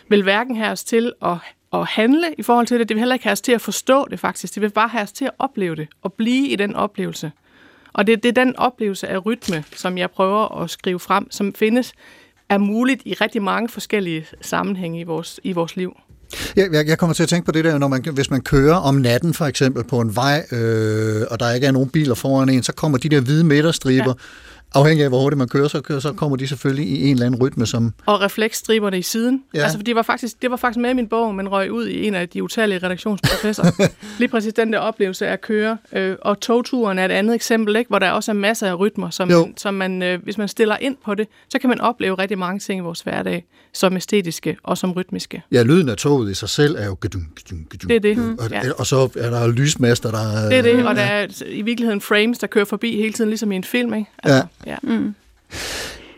vil 0.07 0.23
hverken 0.23 0.55
have 0.55 0.71
os 0.71 0.83
til 0.83 1.13
at 1.21 1.37
at 1.73 1.85
handle 1.87 2.33
i 2.37 2.43
forhold 2.43 2.67
til 2.67 2.79
det. 2.79 2.89
Det 2.89 2.95
vil 2.95 2.99
heller 2.99 3.15
ikke 3.15 3.25
have 3.25 3.31
os 3.31 3.41
til 3.41 3.51
at 3.51 3.61
forstå 3.61 4.07
det 4.11 4.19
faktisk. 4.19 4.55
Det 4.55 4.61
vil 4.61 4.69
bare 4.69 4.87
have 4.87 5.03
os 5.03 5.11
til 5.11 5.25
at 5.25 5.31
opleve 5.39 5.75
det 5.75 5.87
og 6.01 6.13
blive 6.13 6.47
i 6.47 6.55
den 6.55 6.75
oplevelse. 6.75 7.31
Og 7.93 8.07
det, 8.07 8.23
det 8.23 8.29
er 8.29 8.43
den 8.43 8.55
oplevelse 8.55 9.07
af 9.07 9.25
rytme, 9.25 9.63
som 9.71 9.97
jeg 9.97 10.11
prøver 10.11 10.61
at 10.61 10.69
skrive 10.69 10.99
frem, 10.99 11.31
som 11.31 11.53
findes, 11.53 11.93
er 12.49 12.57
muligt 12.57 13.01
i 13.05 13.13
rigtig 13.13 13.41
mange 13.41 13.69
forskellige 13.69 14.25
sammenhænge 14.41 14.99
i 14.99 15.03
vores, 15.03 15.39
i 15.43 15.51
vores 15.51 15.75
liv. 15.75 15.97
Jeg, 16.55 16.69
jeg, 16.73 16.87
jeg 16.87 16.97
kommer 16.97 17.13
til 17.13 17.23
at 17.23 17.29
tænke 17.29 17.45
på 17.45 17.51
det 17.51 17.65
der, 17.65 17.77
når 17.77 17.87
man, 17.87 18.05
hvis 18.13 18.31
man 18.31 18.41
kører 18.41 18.75
om 18.75 18.95
natten 18.95 19.33
for 19.33 19.45
eksempel 19.45 19.83
på 19.83 19.99
en 20.01 20.15
vej, 20.15 20.45
øh, 20.51 21.25
og 21.31 21.39
der 21.39 21.51
ikke 21.51 21.67
er 21.67 21.71
nogen 21.71 21.89
biler 21.89 22.15
foran 22.15 22.49
en, 22.49 22.63
så 22.63 22.73
kommer 22.73 22.97
de 22.97 23.09
der 23.09 23.19
hvide 23.21 23.43
midterstriber, 23.43 24.07
ja 24.07 24.13
afhængig 24.75 25.03
af 25.03 25.09
hvor 25.09 25.21
hurtigt 25.21 25.37
man 25.37 25.47
kører, 25.47 25.67
så, 25.67 25.81
kører, 25.81 25.99
så 25.99 26.13
kommer 26.13 26.37
de 26.37 26.47
selvfølgelig 26.47 26.87
i 26.87 27.05
en 27.05 27.11
eller 27.13 27.25
anden 27.25 27.41
rytme, 27.41 27.65
som... 27.65 27.93
Og 28.05 28.21
refleksstriberne 28.21 28.99
i 28.99 29.01
siden. 29.01 29.43
Ja. 29.53 29.59
Altså, 29.63 29.77
for 29.77 29.83
det 29.83 29.95
var, 29.95 30.01
faktisk, 30.01 30.41
det 30.41 30.51
var 30.51 30.57
faktisk 30.57 30.79
med 30.79 30.89
i 30.89 30.93
min 30.93 31.07
bog, 31.07 31.35
men 31.35 31.47
røg 31.51 31.71
ud 31.71 31.87
i 31.87 32.07
en 32.07 32.15
af 32.15 32.29
de 32.29 32.43
utallige 32.43 32.79
redaktionsprofessorer. 32.83 33.87
Lige 34.19 34.27
præcis 34.27 34.53
den 34.53 34.73
der 34.73 34.79
oplevelse 34.79 35.27
af 35.27 35.33
at 35.33 35.41
køre. 35.41 35.77
Øh, 35.93 36.15
og 36.21 36.39
togturen 36.39 36.99
er 36.99 37.05
et 37.05 37.11
andet 37.11 37.35
eksempel, 37.35 37.75
ikke? 37.75 37.89
hvor 37.89 37.99
der 37.99 38.11
også 38.11 38.31
er 38.31 38.35
masser 38.35 38.67
af 38.67 38.79
rytmer, 38.79 39.09
som, 39.09 39.31
Jo. 39.31 39.45
man, 39.45 39.53
som 39.57 39.73
man, 39.73 40.03
øh, 40.03 40.23
hvis 40.23 40.37
man 40.37 40.47
stiller 40.47 40.77
ind 40.81 40.95
på 41.05 41.15
det, 41.15 41.27
så 41.49 41.59
kan 41.59 41.69
man 41.69 41.81
opleve 41.81 42.15
rigtig 42.15 42.37
mange 42.37 42.59
ting 42.59 42.79
i 42.79 42.83
vores 42.83 43.01
hverdag, 43.01 43.45
som 43.73 43.95
æstetiske 43.95 44.57
og 44.63 44.77
som 44.77 44.91
rytmiske. 44.91 45.43
Ja, 45.51 45.63
lyden 45.63 45.89
af 45.89 45.97
toget 45.97 46.31
i 46.31 46.33
sig 46.33 46.49
selv 46.49 46.75
er 46.79 46.85
jo... 46.85 46.97
Gedung, 47.01 47.31
gedung, 47.35 47.67
gedung. 47.69 47.89
Det 47.89 47.95
er 47.95 48.15
det. 48.15 48.39
Og, 48.39 48.49
Ja. 48.51 48.61
og 48.77 48.85
så 48.85 49.09
er 49.15 49.29
der 49.29 49.47
lysmaster, 49.47 50.11
der... 50.11 50.49
Det 50.49 50.57
er 50.57 50.61
det, 50.61 50.87
og 50.87 50.95
der 50.95 51.01
er 51.01 51.27
i 51.47 51.61
virkeligheden 51.61 52.01
frames, 52.01 52.37
der 52.39 52.47
kører 52.47 52.65
forbi 52.65 52.95
hele 52.95 53.13
tiden, 53.13 53.29
ligesom 53.29 53.51
i 53.51 53.55
en 53.55 53.63
film. 53.63 53.93
Ikke? 53.93 54.09
Altså, 54.23 54.35
ja. 54.37 54.43
Mm. 54.83 55.15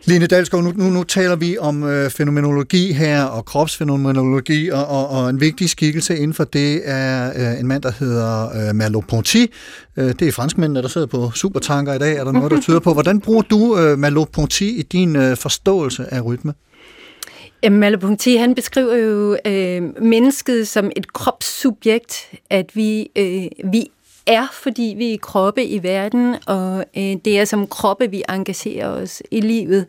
Line 0.05 0.27
Dalsgaard, 0.27 0.63
nu, 0.63 0.71
nu, 0.75 0.89
nu 0.89 1.03
taler 1.03 1.35
vi 1.35 1.57
om 1.57 1.83
øh, 1.83 2.09
fænomenologi 2.09 2.93
her, 2.93 3.23
og 3.23 3.45
kropsfænomenologi, 3.45 4.69
og, 4.69 4.87
og, 4.87 5.09
og 5.09 5.29
en 5.29 5.41
vigtig 5.41 5.69
skikkelse 5.69 6.17
inden 6.17 6.33
for 6.33 6.43
det 6.43 6.81
er 6.85 7.31
øh, 7.35 7.59
en 7.59 7.67
mand, 7.67 7.83
der 7.83 7.91
hedder 7.99 8.49
øh, 8.49 8.69
Merleau-Ponty. 8.69 9.45
Øh, 9.97 10.13
det 10.19 10.21
er 10.21 10.31
franskmændene, 10.31 10.81
der 10.81 10.87
sidder 10.87 11.07
på 11.07 11.31
supertanker 11.35 11.93
i 11.93 11.99
dag. 11.99 12.17
Er 12.17 12.23
der 12.23 12.31
noget, 12.31 12.51
der 12.51 12.61
tyder 12.61 12.79
på? 12.79 12.93
Hvordan 12.93 13.19
bruger 13.19 13.41
du 13.41 13.77
øh, 13.77 13.97
Merleau-Ponty 13.97 14.63
i 14.63 14.87
din 14.91 15.15
øh, 15.15 15.37
forståelse 15.37 16.13
af 16.13 16.25
rytme? 16.25 16.53
Merleau-Ponty, 17.65 18.37
han 18.37 18.55
beskriver 18.55 18.95
jo 18.95 19.37
øh, 19.45 20.03
mennesket 20.03 20.67
som 20.67 20.91
et 20.95 21.13
kropssubjekt, 21.13 22.31
at 22.49 22.75
vi, 22.75 23.09
øh, 23.15 23.71
vi 23.71 23.87
er, 24.33 24.47
fordi 24.53 24.93
vi 24.97 25.13
er 25.13 25.17
kroppe 25.17 25.65
i 25.65 25.83
verden, 25.83 26.35
og 26.47 26.85
øh, 26.97 27.15
det 27.25 27.39
er 27.39 27.45
som 27.45 27.67
kroppe, 27.67 28.11
vi 28.11 28.23
engagerer 28.29 28.87
os 28.87 29.23
i 29.31 29.39
livet. 29.39 29.85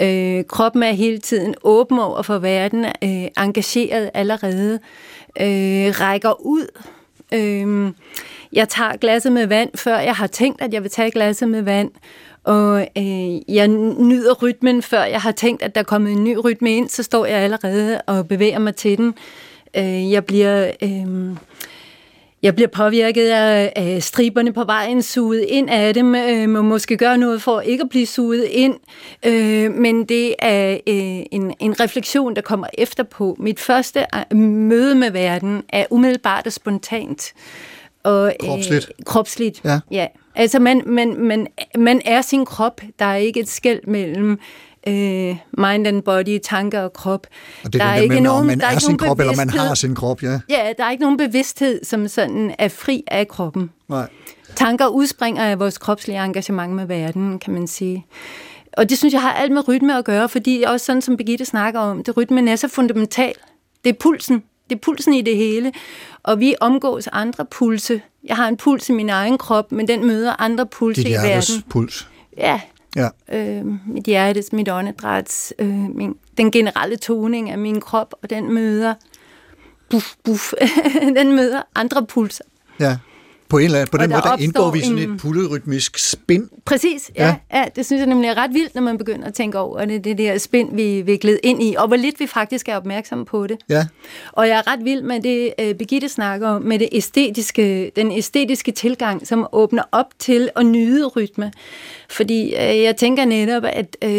Øh, 0.00 0.44
kroppen 0.48 0.82
er 0.82 0.92
hele 0.92 1.18
tiden 1.18 1.54
åben 1.62 1.98
over 1.98 2.22
for 2.22 2.38
verden, 2.38 2.84
øh, 2.84 3.44
engageret 3.44 4.10
allerede, 4.14 4.74
øh, 5.40 6.00
rækker 6.00 6.40
ud. 6.40 6.66
Øh, 7.34 7.92
jeg 8.52 8.68
tager 8.68 8.96
glasset 8.96 9.32
med 9.32 9.46
vand, 9.46 9.70
før 9.74 9.98
jeg 9.98 10.14
har 10.14 10.26
tænkt, 10.26 10.62
at 10.62 10.74
jeg 10.74 10.82
vil 10.82 10.90
tage 10.90 11.10
glasset 11.10 11.48
med 11.48 11.62
vand. 11.62 11.90
Og 12.44 12.80
øh, 12.98 13.54
jeg 13.54 13.68
nyder 13.68 14.34
rytmen, 14.34 14.82
før 14.82 15.04
jeg 15.04 15.20
har 15.20 15.32
tænkt, 15.32 15.62
at 15.62 15.74
der 15.74 15.80
er 15.80 15.84
kommet 15.84 16.12
en 16.12 16.24
ny 16.24 16.36
rytme 16.44 16.76
ind, 16.76 16.88
så 16.88 17.02
står 17.02 17.26
jeg 17.26 17.38
allerede 17.38 18.00
og 18.06 18.28
bevæger 18.28 18.58
mig 18.58 18.74
til 18.74 18.98
den. 18.98 19.14
Øh, 19.76 20.12
jeg 20.12 20.24
bliver... 20.24 20.70
Øh, 20.82 21.36
jeg 22.42 22.54
bliver 22.54 22.68
påvirket 22.68 23.28
af, 23.28 23.72
af 23.76 24.02
striberne 24.02 24.52
på 24.52 24.64
vejen, 24.64 25.02
suget 25.02 25.44
ind 25.48 25.70
af 25.70 25.94
dem, 25.94 26.14
øh, 26.14 26.48
må 26.48 26.62
måske 26.62 26.96
gøre 26.96 27.18
noget 27.18 27.42
for 27.42 27.60
ikke 27.60 27.82
at 27.82 27.88
blive 27.88 28.06
suget 28.06 28.44
ind, 28.44 28.74
øh, 29.26 29.72
men 29.74 30.04
det 30.04 30.34
er 30.38 30.72
øh, 30.72 31.26
en, 31.30 31.54
en 31.60 31.80
refleksion, 31.80 32.36
der 32.36 32.42
kommer 32.42 32.66
efterpå. 32.78 33.36
Mit 33.40 33.60
første 33.60 34.06
øh, 34.32 34.36
møde 34.38 34.94
med 34.94 35.10
verden 35.10 35.62
er 35.68 35.84
umiddelbart 35.90 36.46
og 36.46 36.52
spontant. 36.52 37.32
Og, 38.04 38.26
øh, 38.26 38.48
Kropsligt. 38.48 38.92
Kropsligt, 39.06 39.60
Ja. 39.64 39.80
ja. 39.90 40.06
Altså, 40.34 40.58
man, 40.58 40.82
man, 40.86 41.16
man, 41.18 41.46
man 41.78 42.00
er 42.04 42.22
sin 42.22 42.44
krop. 42.44 42.80
Der 42.98 43.04
er 43.04 43.16
ikke 43.16 43.40
et 43.40 43.48
skæld 43.48 43.80
mellem 43.86 44.38
øh, 44.86 45.36
mind 45.58 45.86
and 45.86 46.02
body, 46.02 46.38
tanker 46.42 46.80
og 46.80 46.92
krop. 46.92 47.26
Og 47.64 47.72
det 47.72 47.80
der 47.80 47.86
er 47.86 48.00
det 48.00 48.10
der 48.10 48.20
med, 48.20 48.30
om 48.30 48.46
man 48.46 48.60
der 48.60 48.66
er, 48.66 48.70
ikke 48.70 48.82
sin 48.82 48.88
nogen 48.90 48.98
krop, 48.98 49.20
eller 49.20 49.36
man 49.36 49.50
har 49.50 49.74
sin 49.74 49.94
krop, 49.94 50.22
ja. 50.22 50.40
Ja, 50.48 50.72
der 50.78 50.84
er 50.84 50.90
ikke 50.90 51.02
nogen 51.02 51.16
bevidsthed, 51.16 51.84
som 51.84 52.08
sådan 52.08 52.54
er 52.58 52.68
fri 52.68 53.04
af 53.06 53.28
kroppen. 53.28 53.70
Nej. 53.88 54.08
Tanker 54.56 54.86
udspringer 54.86 55.44
af 55.44 55.58
vores 55.58 55.78
kropslige 55.78 56.24
engagement 56.24 56.72
med 56.72 56.86
verden, 56.86 57.38
kan 57.38 57.52
man 57.52 57.66
sige. 57.66 58.06
Og 58.76 58.90
det 58.90 58.98
synes 58.98 59.14
jeg 59.14 59.22
har 59.22 59.32
alt 59.32 59.52
med 59.52 59.68
rytme 59.68 59.98
at 59.98 60.04
gøre, 60.04 60.28
fordi 60.28 60.64
også 60.66 60.86
sådan 60.86 61.02
som 61.02 61.16
Birgitte 61.16 61.44
snakker 61.44 61.80
om, 61.80 62.04
det 62.04 62.16
rytmen 62.16 62.48
er 62.48 62.56
så 62.56 62.68
fundamental. 62.68 63.34
Det 63.84 63.90
er 63.90 63.96
pulsen. 64.00 64.42
Det 64.70 64.74
er 64.76 64.80
pulsen 64.80 65.14
i 65.14 65.22
det 65.22 65.36
hele. 65.36 65.72
Og 66.22 66.40
vi 66.40 66.54
omgås 66.60 67.06
andre 67.12 67.44
pulse. 67.44 68.02
Jeg 68.24 68.36
har 68.36 68.48
en 68.48 68.56
puls 68.56 68.88
i 68.88 68.92
min 68.92 69.08
egen 69.10 69.38
krop, 69.38 69.72
men 69.72 69.88
den 69.88 70.06
møder 70.06 70.40
andre 70.40 70.66
pulse 70.66 71.08
i 71.08 71.12
verden. 71.12 71.62
puls. 71.68 72.08
Ja, 72.36 72.60
Ja. 72.96 73.08
øh, 73.32 73.66
mit 73.86 74.04
hjertes, 74.04 74.52
mit 74.52 74.68
åndedræts, 74.68 75.52
øh, 75.58 75.68
min, 75.68 76.16
den 76.36 76.50
generelle 76.50 76.96
toning 76.96 77.50
af 77.50 77.58
min 77.58 77.80
krop, 77.80 78.14
og 78.22 78.30
den 78.30 78.52
møder, 78.52 78.94
buff, 79.90 80.14
buff, 80.24 80.52
den 81.18 81.36
møder 81.36 81.62
andre 81.74 82.06
pulser. 82.06 82.44
ja. 82.80 82.96
På 83.52 83.58
en 83.58 83.64
eller 83.64 83.78
anden, 83.78 83.90
på 83.90 83.96
den 83.96 84.10
der 84.10 84.16
måde, 84.16 84.22
der 84.22 84.36
indgår 84.36 84.70
vi 84.70 84.80
sådan 84.80 84.98
opstår 84.98 85.12
et 85.14 85.20
pullerytmisk 85.20 85.98
spin. 85.98 86.48
Præcis, 86.64 87.10
ja, 87.16 87.26
Ja. 87.52 87.58
ja. 87.58 87.64
Det 87.76 87.86
synes 87.86 88.00
jeg 88.00 88.06
nemlig 88.06 88.28
er 88.28 88.34
ret 88.34 88.54
vildt, 88.54 88.74
når 88.74 88.82
man 88.82 88.98
begynder 88.98 89.26
at 89.26 89.34
tænke 89.34 89.58
over 89.58 89.84
det, 89.84 90.04
det 90.04 90.18
der 90.18 90.38
spind, 90.38 90.74
vi 90.76 90.98
er 90.98 91.04
viklet 91.04 91.40
ind 91.42 91.62
i, 91.62 91.74
og 91.78 91.86
hvor 91.88 91.96
lidt 91.96 92.20
vi 92.20 92.26
faktisk 92.26 92.68
er 92.68 92.76
opmærksomme 92.76 93.24
på 93.24 93.46
det. 93.46 93.58
Ja. 93.68 93.86
Og 94.32 94.48
jeg 94.48 94.58
er 94.58 94.72
ret 94.72 94.84
vild 94.84 95.02
med 95.02 95.20
det, 95.22 95.52
øh, 95.60 95.74
Birgitte 95.74 96.08
snakker 96.08 96.48
om, 96.48 96.62
med 96.62 96.78
det 96.78 96.88
æstetiske, 96.92 97.92
den 97.96 98.12
æstetiske 98.12 98.72
tilgang, 98.72 99.26
som 99.26 99.46
åbner 99.52 99.82
op 99.92 100.06
til 100.18 100.48
at 100.56 100.66
nyde 100.66 101.06
rytme. 101.06 101.52
Fordi 102.10 102.44
øh, 102.44 102.82
jeg 102.82 102.96
tænker 102.96 103.24
netop, 103.24 103.62
at 103.66 103.96
øh, 104.04 104.10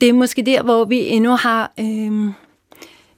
det 0.00 0.08
er 0.08 0.12
måske 0.12 0.42
der, 0.42 0.62
hvor 0.62 0.84
vi 0.84 0.98
endnu 0.98 1.30
har... 1.30 1.72
Øh, 1.80 2.32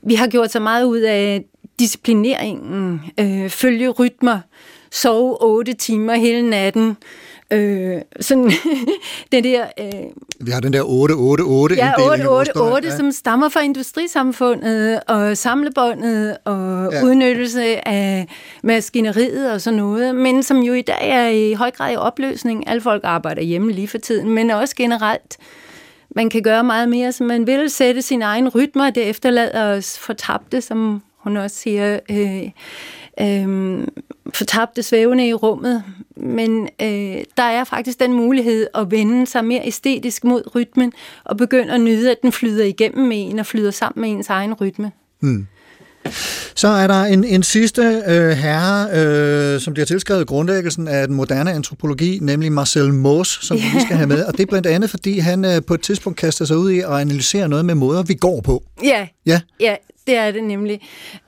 vi 0.07 0.15
har 0.15 0.27
gjort 0.27 0.53
så 0.53 0.61
meget 0.61 0.85
ud 0.85 0.99
af 0.99 1.45
disciplineringen, 1.79 3.01
øh, 3.21 3.49
følge 3.49 3.89
rytmer, 3.89 4.39
sove 4.93 5.43
otte 5.43 5.73
timer 5.73 6.15
hele 6.15 6.51
natten. 6.51 6.97
Øh, 7.51 7.97
sådan 8.21 8.51
det 9.33 9.45
der... 9.45 9.65
Øh, 9.81 9.87
Vi 10.41 10.51
har 10.51 10.61
den 10.61 10.73
der 10.73 10.83
8-8-8 10.83 11.75
Ja, 11.75 11.93
inddeling 11.99 12.25
i 12.25 12.27
vores 12.27 12.49
8, 12.49 12.51
8, 12.51 12.53
døgn. 12.55 12.73
8 12.73 12.89
Ja. 12.89 12.97
som 12.97 13.13
stammer 13.13 13.49
fra 13.49 13.61
industrisamfundet 13.61 15.01
og 15.09 15.37
samlebåndet 15.37 16.37
og 16.45 16.89
Ja. 16.93 16.99
ja. 16.99 17.05
udnyttelse 17.05 17.89
af 17.89 18.27
maskineriet 18.63 19.53
og 19.53 19.61
sådan 19.61 19.77
noget, 19.77 20.15
men 20.15 20.43
som 20.43 20.59
jo 20.61 20.73
i 20.73 20.83
dag 20.83 21.09
er 21.11 21.29
i 21.29 21.53
høj 21.53 21.71
grad 21.71 21.93
i 21.93 21.97
opløsning. 21.97 22.69
Alle 22.69 22.81
folk 22.81 23.01
arbejder 23.05 23.43
hjemme 23.43 23.73
lige 23.73 23.89
for 23.89 23.99
tiden, 23.99 24.31
men 24.31 24.51
også 24.51 24.77
generelt. 24.77 25.37
Man 26.17 26.31
kan 26.31 26.43
gøre 26.43 26.65
meget 26.65 26.89
mere, 26.89 27.13
som 27.13 27.27
man 27.27 27.47
vil 27.47 27.71
sætte 27.71 28.03
sin 28.03 28.23
egen 28.23 28.49
rytmer, 28.49 28.91
det 28.91 29.09
efterlader 29.09 29.77
os 29.77 29.99
fortabte, 29.99 30.61
som 30.61 31.03
hun 31.17 31.37
også 31.37 31.57
siger, 31.57 31.99
øh, 32.11 32.43
øh, 33.21 33.87
fortabte 34.35 34.83
svævende 34.83 35.29
i 35.29 35.35
rummet. 35.35 35.83
Men 36.17 36.69
øh, 36.83 37.17
der 37.37 37.43
er 37.43 37.65
faktisk 37.65 38.01
den 38.01 38.13
mulighed 38.13 38.67
at 38.75 38.91
vende 38.91 39.27
sig 39.27 39.45
mere 39.45 39.67
æstetisk 39.67 40.25
mod 40.25 40.55
rytmen 40.55 40.93
og 41.25 41.37
begynde 41.37 41.73
at 41.73 41.81
nyde, 41.81 42.11
at 42.11 42.17
den 42.23 42.33
flyder 42.33 42.65
igennem 42.65 43.13
en 43.13 43.39
og 43.39 43.47
flyder 43.47 43.71
sammen 43.71 44.01
med 44.01 44.11
ens 44.11 44.29
egen 44.29 44.55
rytme. 44.55 44.93
Hmm. 45.21 45.47
Så 46.55 46.69
er 46.69 46.87
der 46.87 47.05
en, 47.05 47.25
en 47.25 47.43
sidste 47.43 48.03
øh, 48.07 48.31
herre, 48.31 48.89
øh, 49.55 49.61
som 49.61 49.73
bliver 49.73 49.87
tilskrevet 49.87 50.27
grundlæggelsen 50.27 50.89
af 50.89 51.07
den 51.07 51.17
moderne 51.17 51.53
antropologi, 51.53 52.19
nemlig 52.23 52.53
Marcel 52.53 52.95
Mauss, 52.95 53.47
som 53.47 53.57
vi 53.57 53.81
skal 53.87 53.97
have 53.97 54.07
med. 54.07 54.25
Og 54.25 54.33
det 54.33 54.43
er 54.43 54.47
blandt 54.47 54.67
andet, 54.67 54.91
fordi 54.91 55.19
han 55.19 55.45
øh, 55.45 55.63
på 55.67 55.75
et 55.75 55.81
tidspunkt 55.81 56.19
kaster 56.19 56.45
sig 56.45 56.57
ud 56.57 56.71
i 56.71 56.81
at 56.81 56.91
analysere 56.91 57.49
noget 57.49 57.65
med 57.65 57.75
måder, 57.75 58.03
vi 58.03 58.15
går 58.15 58.41
på. 58.41 58.63
Ja, 58.85 59.07
Ja, 59.27 59.41
Ja, 59.61 59.77
det 60.07 60.17
er 60.17 60.31
det 60.31 60.45
nemlig. 60.45 60.81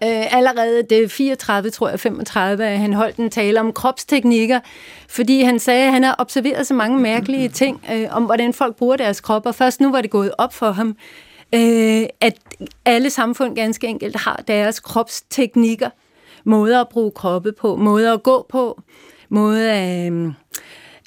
Øh, 0.02 0.36
allerede 0.36 0.82
det 0.90 1.10
34, 1.10 1.70
tror 1.70 1.88
jeg, 1.88 2.00
35, 2.00 2.66
at 2.66 2.78
han 2.78 2.92
holdt 2.92 3.16
en 3.16 3.30
tale 3.30 3.60
om 3.60 3.72
kropsteknikker, 3.72 4.60
fordi 5.08 5.42
han 5.42 5.58
sagde, 5.58 5.86
at 5.86 5.92
han 5.92 6.02
har 6.02 6.14
observeret 6.18 6.66
så 6.66 6.74
mange 6.74 6.98
mærkelige 6.98 7.48
ting 7.62 7.84
øh, 7.92 8.06
om, 8.10 8.24
hvordan 8.24 8.52
folk 8.52 8.76
bruger 8.76 8.96
deres 8.96 9.20
krop, 9.20 9.46
og 9.46 9.54
først 9.54 9.80
nu 9.80 9.90
var 9.90 10.00
det 10.00 10.10
gået 10.10 10.32
op 10.38 10.54
for 10.54 10.70
ham, 10.70 10.96
øh, 11.54 12.06
at 12.20 12.38
alle 12.84 13.10
samfund 13.10 13.56
ganske 13.56 13.86
enkelt 13.86 14.16
har 14.16 14.42
deres 14.48 14.80
kropsteknikker, 14.80 15.90
måder 16.44 16.80
at 16.80 16.88
bruge 16.88 17.10
kroppe 17.10 17.52
på, 17.52 17.76
måder 17.76 18.12
at 18.12 18.22
gå 18.22 18.46
på, 18.48 18.82
måder 19.28 19.72
at... 19.72 20.12
Øh, 20.12 20.32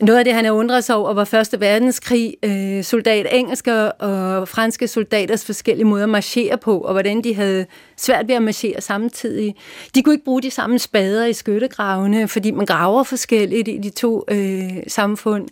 noget 0.02 0.20
af 0.20 0.26
det, 0.26 0.34
han 0.34 0.45
har 0.45 0.52
undret 0.52 0.84
sig 0.84 0.95
over, 0.95 1.14
var 1.14 1.24
Første 1.24 1.60
Verdenskrig, 1.60 2.36
øh, 2.43 2.84
soldat, 2.84 3.28
engelske 3.32 3.91
og 3.91 4.48
franske 4.48 4.88
soldaters 4.88 5.45
forskellige 5.45 5.86
måder 5.86 6.04
at 6.04 6.10
marchere 6.10 6.58
på, 6.58 6.78
og 6.80 6.91
hvordan 6.91 7.22
de 7.22 7.36
havde 7.36 7.66
svært 7.98 8.28
ved 8.28 8.36
at 8.36 8.41
marchere 8.41 8.82
samtidig. 8.82 9.56
De 9.95 10.04
kunne 10.04 10.14
ikke 10.14 10.26
bruge 10.26 10.41
de 10.41 10.52
samme 10.52 10.80
spader 10.80 11.26
i 11.26 11.34
skyttegravene, 11.34 12.28
fordi 12.28 12.52
man 12.52 12.66
graver 12.66 13.04
forskelligt 13.04 13.68
i 13.68 13.78
de 13.78 13.89
to 13.89 14.24
øh, 14.28 14.70
samfund. 14.88 15.48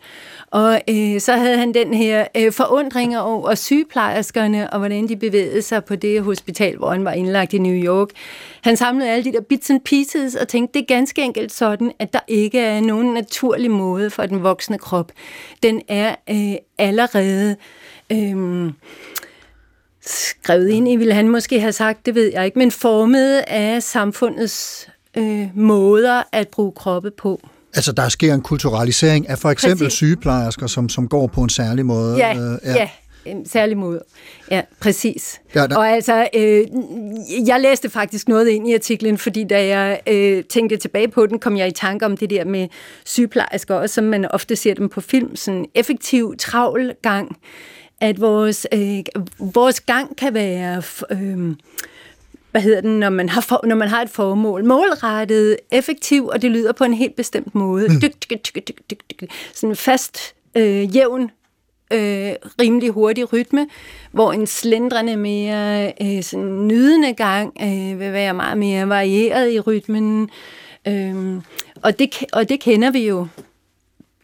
Og 0.52 0.82
øh, 0.90 1.20
så 1.20 1.34
havde 1.34 1.58
han 1.58 1.74
den 1.74 1.94
her 1.94 2.28
øh, 2.38 2.52
forundring 2.52 3.20
over 3.20 3.56
sygeplejerskerne, 3.56 4.70
og 4.70 4.80
hvordan 4.80 5.08
de 5.08 5.16
bevægede 5.16 5.62
sig 5.62 5.86
på 5.86 5.96
det 5.96 6.22
hospital, 6.22 6.78
hvor 6.78 6.90
han 6.90 7.06
var 7.06 7.12
indlagt 7.12 7.54
i 7.54 7.58
New 7.58 7.84
York. 7.84 8.10
Han 8.62 8.78
samlede 8.78 9.10
alle 9.10 9.24
de 9.24 9.32
der 9.32 9.42
bits 9.42 9.70
and 9.70 9.82
pieces 9.82 10.36
og 10.36 10.48
tænkte, 10.48 10.80
det 10.80 10.82
er 10.82 10.96
ganske 10.96 11.22
enkelt 11.22 11.52
sådan, 11.52 11.92
at 12.00 12.14
der 12.14 12.20
ikke 12.28 12.60
er 12.60 12.82
nogen 12.82 13.14
naturlig 13.14 13.72
måde 13.72 14.10
for 14.10 14.26
den 14.26 14.44
voksne 14.44 14.78
krop. 14.78 15.12
Den 15.64 15.82
er 15.88 16.16
øh, 16.30 16.56
allerede... 16.78 17.56
Øh, 18.12 18.72
skrevet 20.08 20.70
ind 20.70 20.88
i, 20.88 20.96
ville 20.96 21.14
han 21.14 21.30
måske 21.30 21.60
have 21.60 21.72
sagt, 21.72 22.06
det 22.06 22.16
ved 22.16 22.32
jeg 22.34 22.46
ikke, 22.46 22.60
men 22.60 22.72
formet 22.72 23.44
af 23.48 23.84
samfundets 23.84 24.90
øh, 25.18 25.48
måder 25.56 26.24
at 26.32 26.48
bruge 26.48 26.72
kroppe 26.72 27.12
på. 27.12 27.42
Altså, 27.76 27.92
der 27.92 28.10
sker 28.10 28.34
en 28.34 28.42
kulturalisering 28.42 29.30
af 29.30 29.38
for 29.40 29.50
eksempel 29.50 29.86
Præcis. 29.86 29.98
sygeplejersker, 29.98 30.68
som, 30.68 30.90
som 30.90 31.08
går 31.08 31.28
på 31.28 31.42
en 31.42 31.50
særlig 31.50 31.86
måde. 31.86 32.18
Ja, 32.18 32.36
Øh, 32.38 32.58
ja. 32.66 32.74
ja 32.74 32.90
en 33.26 33.46
særlig 33.50 33.78
måde. 33.78 34.02
Ja, 34.52 34.62
præcis. 34.80 35.42
Ja, 35.56 35.68
der- 35.68 35.78
Og 35.78 35.90
altså, 35.90 36.28
øh, 36.36 36.62
jeg 37.48 37.60
læste 37.62 37.90
faktisk 37.90 38.28
noget 38.28 38.48
ind 38.48 38.70
i 38.70 38.74
artiklen, 38.74 39.18
fordi 39.18 39.44
da 39.44 39.66
jeg 39.66 40.00
øh, 40.08 40.44
tænkte 40.44 40.78
tilbage 40.78 41.08
på 41.08 41.26
den, 41.26 41.40
kom 41.40 41.58
jeg 41.58 41.68
i 41.68 41.72
tanke 41.72 42.06
om 42.06 42.18
det 42.18 42.30
der 42.30 42.46
med 42.46 42.68
sygeplejersker, 43.06 43.76
og 43.76 43.90
som 43.90 44.04
man 44.04 44.32
ofte 44.32 44.56
ser 44.56 44.74
dem 44.74 44.90
på 44.90 45.02
film, 45.02 45.36
sådan 45.36 45.66
effektiv, 45.76 46.36
travl 46.40 46.94
gang, 47.02 47.38
at 48.02 48.22
vores, 48.22 48.68
øh, 48.74 49.00
vores 49.40 49.80
gang 49.82 50.18
kan 50.18 50.34
være... 50.34 50.82
Øh, 51.12 51.56
hvad 52.56 52.62
hedder 52.62 52.82
den, 52.82 53.00
når 53.00 53.10
man 53.10 53.30
har, 53.30 53.42
for, 53.42 53.62
når 53.64 53.76
man 53.76 53.88
har 53.88 54.02
et 54.02 54.10
formål. 54.10 54.66
Målrettet, 54.66 55.58
effektiv, 55.72 56.28
og 56.28 56.42
det 56.42 56.52
lyder 56.52 56.72
på 56.72 56.84
en 56.84 56.94
helt 56.94 57.16
bestemt 57.16 57.56
måde. 57.56 57.88
Mm. 57.88 58.02
Dyk, 58.02 58.30
dyk, 58.30 58.46
dyk, 58.46 58.68
dyk, 58.68 58.80
dyk, 58.90 59.22
dyk. 59.22 59.30
Sådan 59.54 59.70
en 59.70 59.76
fast, 59.76 60.36
øh, 60.58 60.96
jævn, 60.96 61.32
øh, 61.94 62.32
rimelig 62.62 62.90
hurtig 62.90 63.34
rytme, 63.34 63.68
hvor 64.12 64.34
en 64.34 64.48
slendrende 64.48 65.18
mere 65.18 65.94
øh, 66.02 66.24
sådan 66.24 66.68
nydende 66.68 67.14
gang 67.14 67.54
øh, 67.62 68.00
vil 68.00 68.14
være 68.14 68.34
meget 68.34 68.58
mere 68.58 68.90
varieret 68.90 69.54
i 69.54 69.60
rytmen. 69.60 70.30
Øh, 70.88 71.42
og, 71.82 72.00
det, 72.00 72.24
og 72.34 72.50
det 72.50 72.60
kender 72.60 72.92
vi 72.92 73.08
jo 73.08 73.28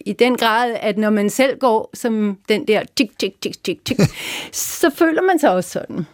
i 0.05 0.13
den 0.13 0.37
grad, 0.37 0.75
at 0.79 0.97
når 0.97 1.09
man 1.09 1.29
selv 1.29 1.59
går 1.59 1.89
som 1.93 2.37
den 2.49 2.67
der 2.67 2.83
tik, 2.95 3.19
tik, 3.19 3.41
tik, 3.41 3.63
tik, 3.63 3.85
tik, 3.85 3.97
så 4.79 4.89
føler 4.89 5.21
man 5.21 5.39
sig 5.39 5.51
også 5.51 5.69
sådan. 5.69 6.05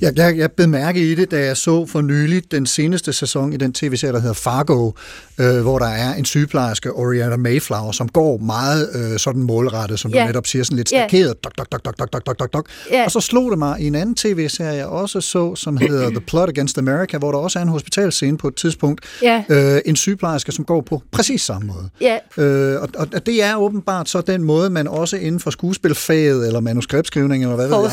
Jeg, 0.00 0.12
jeg, 0.16 0.38
jeg 0.38 0.52
blev 0.52 0.68
mærke 0.68 1.10
i 1.12 1.14
det, 1.14 1.30
da 1.30 1.44
jeg 1.44 1.56
så 1.56 1.86
for 1.86 2.00
nylig 2.00 2.42
den 2.50 2.66
seneste 2.66 3.12
sæson 3.12 3.52
i 3.52 3.56
den 3.56 3.72
tv-serie, 3.72 4.12
der 4.12 4.20
hedder 4.20 4.34
Fargo, 4.34 4.92
øh, 5.38 5.60
hvor 5.60 5.78
der 5.78 5.86
er 5.86 6.14
en 6.14 6.24
sygeplejerske, 6.24 6.92
Oriana 6.92 7.36
Mayflower, 7.36 7.92
som 7.92 8.08
går 8.08 8.38
meget 8.38 8.88
øh, 8.94 9.18
sådan 9.18 9.42
målrettet, 9.42 9.98
som 9.98 10.10
Ja. 10.10 10.20
du 10.22 10.26
netop 10.26 10.46
siger, 10.46 10.62
sådan 10.64 10.76
lidt 10.76 10.88
stakeret, 10.88 11.44
dok, 11.44 11.52
dok, 11.58 11.72
dok, 11.72 11.84
dok, 11.84 11.98
dok, 11.98 12.12
dok, 12.12 12.26
dok, 12.26 12.38
dok, 12.38 12.52
dok. 12.52 12.66
Ja. 12.92 13.04
Og 13.04 13.10
så 13.10 13.20
slog 13.20 13.50
det 13.50 13.58
mig 13.58 13.80
i 13.80 13.86
en 13.86 13.94
anden 13.94 14.14
tv-serie, 14.14 14.76
jeg 14.76 14.86
også 14.86 15.20
så, 15.20 15.54
som 15.54 15.76
hedder 15.76 16.10
The 16.10 16.20
Plot 16.20 16.48
Against 16.48 16.78
America, 16.78 17.18
hvor 17.18 17.32
der 17.32 17.38
også 17.38 17.58
er 17.58 17.62
en 17.62 17.68
hospitalscene 17.68 18.38
på 18.38 18.48
et 18.48 18.54
tidspunkt, 18.54 19.00
Ja. 19.22 19.44
øh, 19.48 19.80
en 19.86 19.96
sygeplejerske, 19.96 20.52
som 20.52 20.64
går 20.64 20.80
på 20.80 21.02
præcis 21.12 21.42
samme 21.42 21.66
måde. 21.66 21.88
Ja, 22.00 22.18
Øh, 22.38 22.82
og, 22.82 22.88
og 22.98 23.26
det 23.26 23.42
er 23.44 23.56
åbenbart 23.56 24.08
så 24.08 24.20
den 24.20 24.42
måde, 24.42 24.70
man 24.70 24.88
også 24.88 25.16
inden 25.16 25.40
for 25.40 25.50
skuespilfaget, 25.50 26.46
eller 26.46 26.60
manuskriptskrivning, 26.60 27.42
eller 27.42 27.56
hvad 27.56 27.66
ved 27.66 27.74
jeg, 27.82 27.90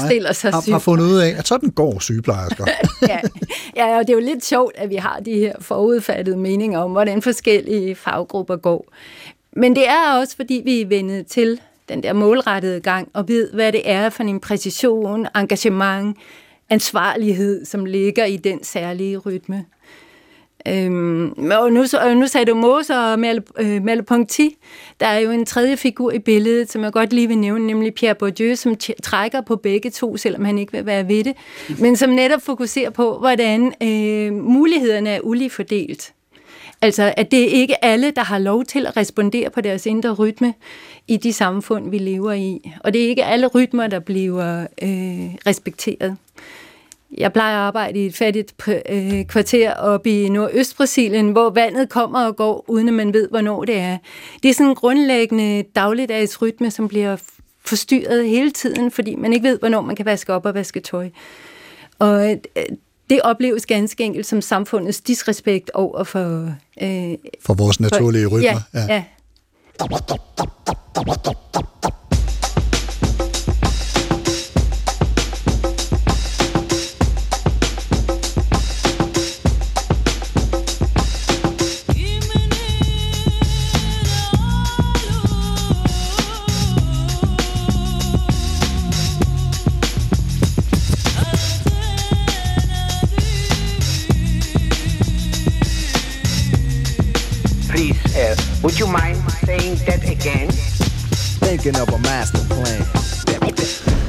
har, 0.53 0.61
har 0.71 0.79
fundet 0.79 1.05
ud 1.05 1.17
af, 1.17 1.35
at 1.37 1.47
sådan 1.47 1.71
går 1.75 1.99
sygeplejersker. 1.99 2.65
ja. 3.11 3.19
ja, 3.75 3.97
og 3.97 4.07
det 4.07 4.13
er 4.13 4.17
jo 4.17 4.25
lidt 4.25 4.45
sjovt, 4.45 4.75
at 4.77 4.89
vi 4.89 4.95
har 4.95 5.19
de 5.19 5.33
her 5.33 5.53
forudfattede 5.59 6.37
meninger 6.37 6.79
om, 6.79 6.91
hvordan 6.91 7.21
forskellige 7.21 7.95
faggrupper 7.95 8.55
går. 8.55 8.93
Men 9.51 9.75
det 9.75 9.87
er 9.87 10.13
også, 10.19 10.35
fordi 10.35 10.61
vi 10.65 10.81
er 10.81 10.87
vendet 10.87 11.27
til 11.27 11.59
den 11.89 12.03
der 12.03 12.13
målrettede 12.13 12.79
gang, 12.79 13.09
og 13.13 13.27
ved, 13.27 13.51
hvad 13.53 13.71
det 13.71 13.81
er 13.85 14.09
for 14.09 14.23
en 14.23 14.39
præcision, 14.39 15.27
engagement, 15.35 16.17
ansvarlighed, 16.69 17.65
som 17.65 17.85
ligger 17.85 18.25
i 18.25 18.37
den 18.37 18.63
særlige 18.63 19.17
rytme. 19.17 19.65
Øhm, 20.67 21.31
og 21.51 21.71
nu, 21.73 21.85
og 22.01 22.17
nu 22.17 22.27
sagde 22.27 22.45
du 22.45 22.55
Mose 22.55 22.93
og 22.95 23.19
Mal- 23.19 23.43
øh, 23.59 23.81
Merleau-Ponty. 23.83 24.49
Der 24.99 25.07
er 25.07 25.19
jo 25.19 25.31
en 25.31 25.45
tredje 25.45 25.77
figur 25.77 26.11
i 26.11 26.19
billedet, 26.19 26.71
som 26.71 26.83
jeg 26.83 26.91
godt 26.91 27.13
lige 27.13 27.27
vil 27.27 27.37
nævne, 27.37 27.67
nemlig 27.67 27.93
Pierre 27.93 28.15
Bourdieu, 28.15 28.55
som 28.55 28.75
trækker 29.03 29.41
på 29.41 29.55
begge 29.55 29.89
to, 29.89 30.17
selvom 30.17 30.45
han 30.45 30.57
ikke 30.57 30.71
vil 30.71 30.85
være 30.85 31.07
ved 31.07 31.23
det, 31.23 31.33
men 31.79 31.95
som 31.95 32.09
netop 32.09 32.41
fokuserer 32.41 32.89
på, 32.89 33.17
hvordan 33.19 33.73
øh, 33.83 34.33
mulighederne 34.33 35.09
er 35.09 35.19
ulige 35.21 35.49
fordelt. 35.49 36.13
Altså, 36.81 37.13
at 37.17 37.31
det 37.31 37.43
er 37.43 37.47
ikke 37.47 37.85
alle, 37.85 38.11
der 38.11 38.23
har 38.23 38.37
lov 38.39 38.63
til 38.63 38.85
at 38.85 38.97
respondere 38.97 39.49
på 39.49 39.61
deres 39.61 39.85
indre 39.85 40.13
rytme 40.13 40.53
i 41.07 41.17
de 41.17 41.33
samfund, 41.33 41.89
vi 41.89 41.97
lever 41.97 42.31
i. 42.31 42.71
Og 42.79 42.93
det 42.93 43.03
er 43.03 43.07
ikke 43.09 43.23
alle 43.23 43.47
rytmer, 43.47 43.87
der 43.87 43.99
bliver 43.99 44.59
øh, 44.61 45.35
respekteret. 45.47 46.17
Jeg 47.17 47.33
plejer 47.33 47.55
at 47.57 47.61
arbejde 47.61 47.99
i 47.99 48.05
et 48.05 48.15
fattigt 48.15 48.53
øh, 48.89 49.25
kvarter 49.25 49.73
oppe 49.73 50.09
i 50.23 50.29
Nordøst-Brasilien, 50.29 51.31
hvor 51.31 51.49
vandet 51.49 51.89
kommer 51.89 52.25
og 52.25 52.35
går, 52.35 52.65
uden 52.67 52.87
at 52.87 52.93
man 52.93 53.13
ved, 53.13 53.29
hvornår 53.29 53.65
det 53.65 53.77
er. 53.77 53.97
Det 54.43 54.49
er 54.49 54.53
sådan 54.53 54.69
en 54.69 54.75
grundlæggende 54.75 55.63
dagligdags 55.75 56.41
rytme, 56.41 56.71
som 56.71 56.87
bliver 56.87 57.17
forstyrret 57.65 58.29
hele 58.29 58.51
tiden, 58.51 58.91
fordi 58.91 59.15
man 59.15 59.33
ikke 59.33 59.47
ved, 59.47 59.59
hvornår 59.59 59.81
man 59.81 59.95
kan 59.95 60.05
vaske 60.05 60.33
op 60.33 60.45
og 60.45 60.53
vaske 60.53 60.79
tøj. 60.79 61.09
Og 61.99 62.31
øh, 62.31 62.37
det 63.09 63.21
opleves 63.21 63.65
ganske 63.65 64.03
enkelt 64.03 64.25
som 64.25 64.41
samfundets 64.41 65.01
disrespekt 65.01 65.71
over 65.73 66.03
for... 66.03 66.53
Øh, 66.81 67.13
For 67.45 67.53
vores 67.53 67.79
naturlige 67.79 68.27
rytmer. 68.27 68.61
Ja, 68.73 68.79
Ja. 68.79 68.93
ja. 68.93 69.03
Would 98.63 98.79
you 98.79 98.87
mind 98.87 99.17
saying 99.45 99.75
that 99.87 100.01
again? 100.15 100.49
Thinking 101.45 101.75
of 101.81 101.87
a 101.89 101.97
master 101.97 102.43
plan. 102.49 102.83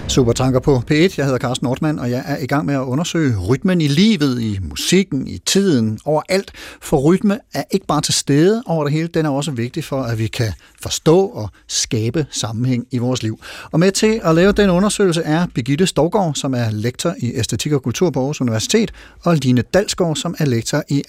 Supertanker 0.08 0.60
på 0.60 0.82
P1. 0.90 0.94
Jeg 0.94 1.24
hedder 1.24 1.38
Carsten 1.38 1.64
Nordmann, 1.64 1.98
og 1.98 2.10
jeg 2.10 2.22
er 2.26 2.38
i 2.38 2.46
gang 2.46 2.66
med 2.66 2.74
at 2.74 2.80
undersøge 2.80 3.36
rytmen 3.38 3.80
i 3.80 3.88
livet, 3.88 4.42
i 4.42 4.58
musikken, 4.62 5.28
i 5.28 5.38
tiden, 5.38 5.98
overalt. 6.04 6.52
For 6.82 6.96
rytme 6.96 7.38
er 7.54 7.62
ikke 7.70 7.86
bare 7.86 8.00
til 8.00 8.14
stede 8.14 8.62
over 8.66 8.84
det 8.84 8.92
hele, 8.92 9.08
den 9.08 9.26
er 9.26 9.30
også 9.30 9.50
vigtig 9.50 9.84
for, 9.84 10.02
at 10.02 10.18
vi 10.18 10.26
kan 10.26 10.52
forstå 10.82 11.18
og 11.18 11.48
skabe 11.68 12.26
sammenhæng 12.30 12.86
i 12.90 12.98
vores 12.98 13.22
liv. 13.22 13.40
Og 13.72 13.80
med 13.80 13.92
til 13.92 14.20
at 14.24 14.34
lave 14.34 14.52
den 14.52 14.70
undersøgelse 14.70 15.22
er 15.22 15.46
Birgitte 15.54 15.86
Stovgaard, 15.86 16.34
som 16.34 16.54
er 16.54 16.70
lektor 16.70 17.14
i 17.18 17.32
æstetik 17.34 17.72
og 17.72 17.82
kultur 17.82 18.10
på 18.10 18.20
Aarhus 18.20 18.40
Universitet, 18.40 18.92
og 19.22 19.36
Line 19.36 19.62
Dalsgaard, 19.62 20.16
som 20.16 20.34
er 20.38 20.44
lektor 20.44 20.82
i 20.88 21.02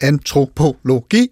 antropologi 0.00 1.28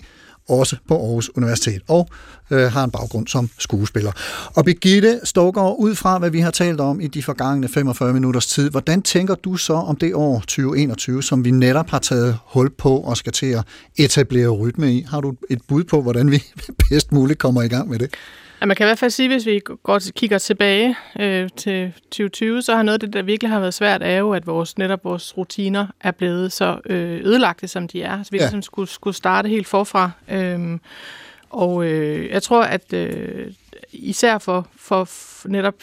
også 0.49 0.77
på 0.89 0.95
Aarhus 0.95 1.31
Universitet, 1.37 1.83
og 1.89 2.09
øh, 2.51 2.73
har 2.73 2.85
en 2.85 2.91
baggrund 2.91 3.27
som 3.27 3.51
skuespiller. 3.59 4.13
Og 4.55 4.65
Birgitte 4.65 5.21
Storgård, 5.25 5.77
ud 5.79 5.95
fra 5.95 6.19
hvad 6.19 6.31
vi 6.31 6.41
har 6.41 6.51
talt 6.51 6.81
om 6.81 7.01
i 7.01 7.07
de 7.07 7.23
forgangne 7.23 7.69
45 7.69 8.13
minutters 8.13 8.47
tid, 8.47 8.71
hvordan 8.71 9.03
tænker 9.03 9.35
du 9.35 9.57
så 9.57 9.73
om 9.73 9.97
det 9.97 10.15
år 10.15 10.41
2021, 10.41 11.23
som 11.23 11.45
vi 11.45 11.51
netop 11.51 11.91
har 11.91 11.99
taget 11.99 12.39
hul 12.47 12.71
på 12.71 12.97
og 12.97 13.17
skal 13.17 13.33
til 13.33 13.47
at 13.47 13.65
etablere 13.97 14.49
rytme 14.49 14.95
i? 14.95 15.07
Har 15.11 15.21
du 15.21 15.35
et 15.51 15.59
bud 15.69 15.85
på, 15.85 16.03
hvordan 16.03 16.31
vi 16.31 16.43
bedst 16.89 17.13
muligt 17.13 17.39
kommer 17.39 17.63
i 17.63 17.69
gang 17.69 17.89
med 17.89 17.99
det? 17.99 18.15
Ja, 18.61 18.67
man 18.67 18.77
kan 18.77 18.85
i 18.85 18.89
hvert 18.89 18.99
fald 18.99 19.11
sige, 19.11 19.29
hvis 19.29 19.47
vi 19.47 19.61
går, 19.83 20.01
kigger 20.17 20.39
tilbage 20.39 20.97
øh, 21.21 21.49
til 21.57 21.93
2020, 22.03 22.63
så 22.63 22.75
har 22.77 22.83
noget 22.83 22.95
af 22.95 23.01
det, 23.01 23.13
der 23.13 23.23
virkelig 23.23 23.51
har 23.53 23.61
været 23.61 23.75
svært, 23.75 24.03
er 24.03 24.17
jo, 24.17 24.33
at 24.33 24.47
vores, 24.47 24.79
netop 24.79 25.05
vores 25.05 25.37
rutiner 25.37 25.87
er 26.01 26.11
blevet 26.11 26.53
så 26.53 26.79
øh, 26.87 27.21
ødelagte, 27.25 27.69
som 27.69 27.89
de 27.89 28.03
er. 28.03 28.23
Så 28.23 28.31
vi 28.31 28.37
Ja. 28.37 28.43
ligesom 28.43 28.63
skulle, 28.63 28.89
skulle 28.91 29.17
starte 29.17 29.49
helt 29.49 29.67
forfra. 29.67 30.11
Øhm, 30.29 30.81
og 31.51 31.85
øh, 31.85 32.31
jeg 32.31 32.43
tror, 32.43 32.63
at 32.63 32.93
øh, 32.93 33.47
især 33.93 34.39
for, 34.39 34.69
for 34.77 35.09
netop, 35.49 35.75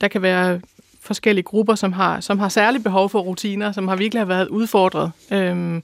der 0.00 0.08
kan 0.08 0.22
være 0.22 0.60
forskellige 1.02 1.42
grupper, 1.44 1.74
som 1.74 1.92
har, 1.92 2.20
som 2.20 2.38
har 2.38 2.48
særlig 2.48 2.82
behov 2.82 3.08
for 3.10 3.20
rutiner, 3.20 3.72
som 3.72 3.88
har 3.88 3.96
virkelig 3.96 4.20
har 4.20 4.26
været 4.26 4.48
udfordret 4.48 5.12
øhm, 5.32 5.82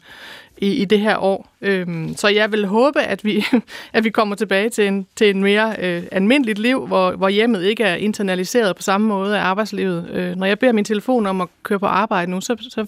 i, 0.59 0.67
i 0.73 0.85
det 0.85 1.01
her 1.01 1.17
år. 1.19 1.50
Øhm, 1.63 2.17
så 2.17 2.29
jeg 2.29 2.53
vil 2.53 2.67
håbe, 2.67 3.01
at 3.01 3.25
vi, 3.25 3.45
at 3.93 4.05
vi 4.05 4.11
kommer 4.11 4.37
tilbage 4.37 4.71
til 4.71 4.87
en, 4.87 5.07
til 5.17 5.31
en 5.31 5.43
mere 5.43 5.77
øh, 5.79 6.03
almindeligt 6.13 6.59
liv, 6.59 6.87
hvor, 6.87 7.11
hvor 7.11 7.29
hjemmet 7.29 7.65
ikke 7.65 7.85
er 7.85 7.95
internaliseret 7.95 8.77
på 8.77 8.83
samme 8.83 9.07
måde 9.07 9.39
af 9.39 9.43
arbejdslivet. 9.43 10.11
Øh, 10.13 10.37
når 10.37 10.47
jeg 10.47 10.59
beder 10.59 10.73
min 10.73 10.85
telefon 10.85 11.27
om 11.27 11.41
at 11.41 11.49
køre 11.63 11.79
på 11.79 11.87
arbejde 11.87 12.31
nu, 12.31 12.41
så, 12.41 12.57
så 12.71 12.87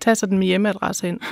tager 0.00 0.26
den 0.26 0.38
min 0.38 0.46
hjemmeadresse 0.46 1.08
ind. 1.08 1.20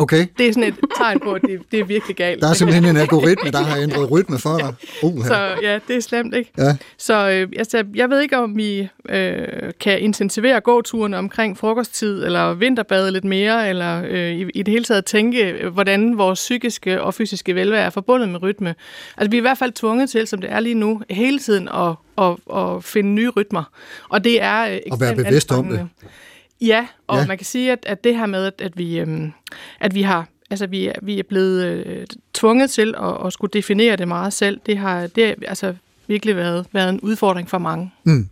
Okay. 0.00 0.26
Det 0.38 0.48
er 0.48 0.52
sådan 0.52 0.68
et 0.68 0.74
tegn 0.96 1.20
på, 1.20 1.32
at 1.32 1.42
det, 1.42 1.60
det 1.70 1.80
er 1.80 1.84
virkelig 1.84 2.16
galt. 2.16 2.42
Der 2.42 2.48
er 2.48 2.52
simpelthen 2.52 2.84
en 2.84 2.96
algoritme, 2.96 3.50
der 3.50 3.58
har 3.58 3.76
ændret 3.76 4.10
rytme 4.10 4.38
for 4.38 4.58
dig. 4.58 4.74
Uh, 5.02 5.24
Så 5.24 5.34
ja, 5.62 5.78
det 5.88 5.96
er 5.96 6.00
slemt, 6.00 6.34
ikke? 6.34 6.52
Ja. 6.58 6.76
Så 6.98 7.30
øh, 7.30 7.48
altså, 7.56 7.84
jeg 7.94 8.10
ved 8.10 8.20
ikke, 8.20 8.38
om 8.38 8.56
vi 8.56 8.88
øh, 9.08 9.46
kan 9.80 10.00
intensivere 10.00 10.60
gåturene 10.60 11.18
omkring 11.18 11.58
frokosttid, 11.58 12.24
eller 12.24 12.54
vinterbade 12.54 13.10
lidt 13.10 13.24
mere, 13.24 13.68
eller 13.68 14.02
øh, 14.08 14.32
i, 14.32 14.46
i 14.54 14.62
det 14.62 14.72
hele 14.72 14.84
taget 14.84 15.04
tænke, 15.04 15.50
øh, 15.50 15.70
hvordan 16.14 16.26
vores 16.26 16.38
psykiske 16.38 17.02
og 17.02 17.14
fysiske 17.14 17.54
velvære 17.54 17.82
er 17.82 17.90
forbundet 17.90 18.28
med 18.28 18.42
rytme. 18.42 18.74
Altså, 19.16 19.30
vi 19.30 19.36
er 19.36 19.40
i 19.40 19.42
hvert 19.42 19.58
fald 19.58 19.72
tvunget 19.72 20.10
til, 20.10 20.26
som 20.26 20.40
det 20.40 20.52
er 20.52 20.60
lige 20.60 20.74
nu, 20.74 21.02
hele 21.10 21.38
tiden 21.38 21.68
at, 21.68 21.94
at, 22.18 22.36
at 22.56 22.84
finde 22.84 23.10
nye 23.10 23.28
rytmer. 23.28 23.70
Og 24.08 24.24
det 24.24 24.42
er 24.42 24.68
øh, 24.68 24.78
Og 24.90 25.00
være 25.00 25.16
bevidst 25.16 25.52
om 25.52 25.68
det. 25.68 25.88
Ja, 26.60 26.86
og 27.06 27.18
Ja. 27.18 27.26
man 27.26 27.38
kan 27.38 27.44
sige, 27.44 27.72
at, 27.72 27.78
at 27.86 28.04
det 28.04 28.16
her 28.16 28.26
med, 28.26 28.44
at, 28.44 28.54
at, 28.58 28.78
vi, 28.78 28.98
øhm, 28.98 29.32
at 29.80 29.94
vi 29.94 30.02
har 30.02 30.26
altså 30.50 30.66
vi 30.66 30.86
er, 30.86 30.92
vi 31.02 31.18
er 31.18 31.22
blevet 31.28 31.64
øh, 31.64 32.06
tvunget 32.34 32.70
til 32.70 32.94
at, 33.02 33.26
at 33.26 33.32
skulle 33.32 33.50
definere 33.52 33.96
det 33.96 34.08
meget 34.08 34.32
selv, 34.32 34.60
det 34.66 34.78
har 34.78 35.06
det 35.06 35.26
har, 35.26 35.34
altså 35.48 35.74
virkelig 36.06 36.36
været, 36.36 36.66
været 36.72 36.88
en 36.88 37.00
udfordring 37.00 37.50
for 37.50 37.58
mange. 37.58 37.92
Mm. 38.04 38.28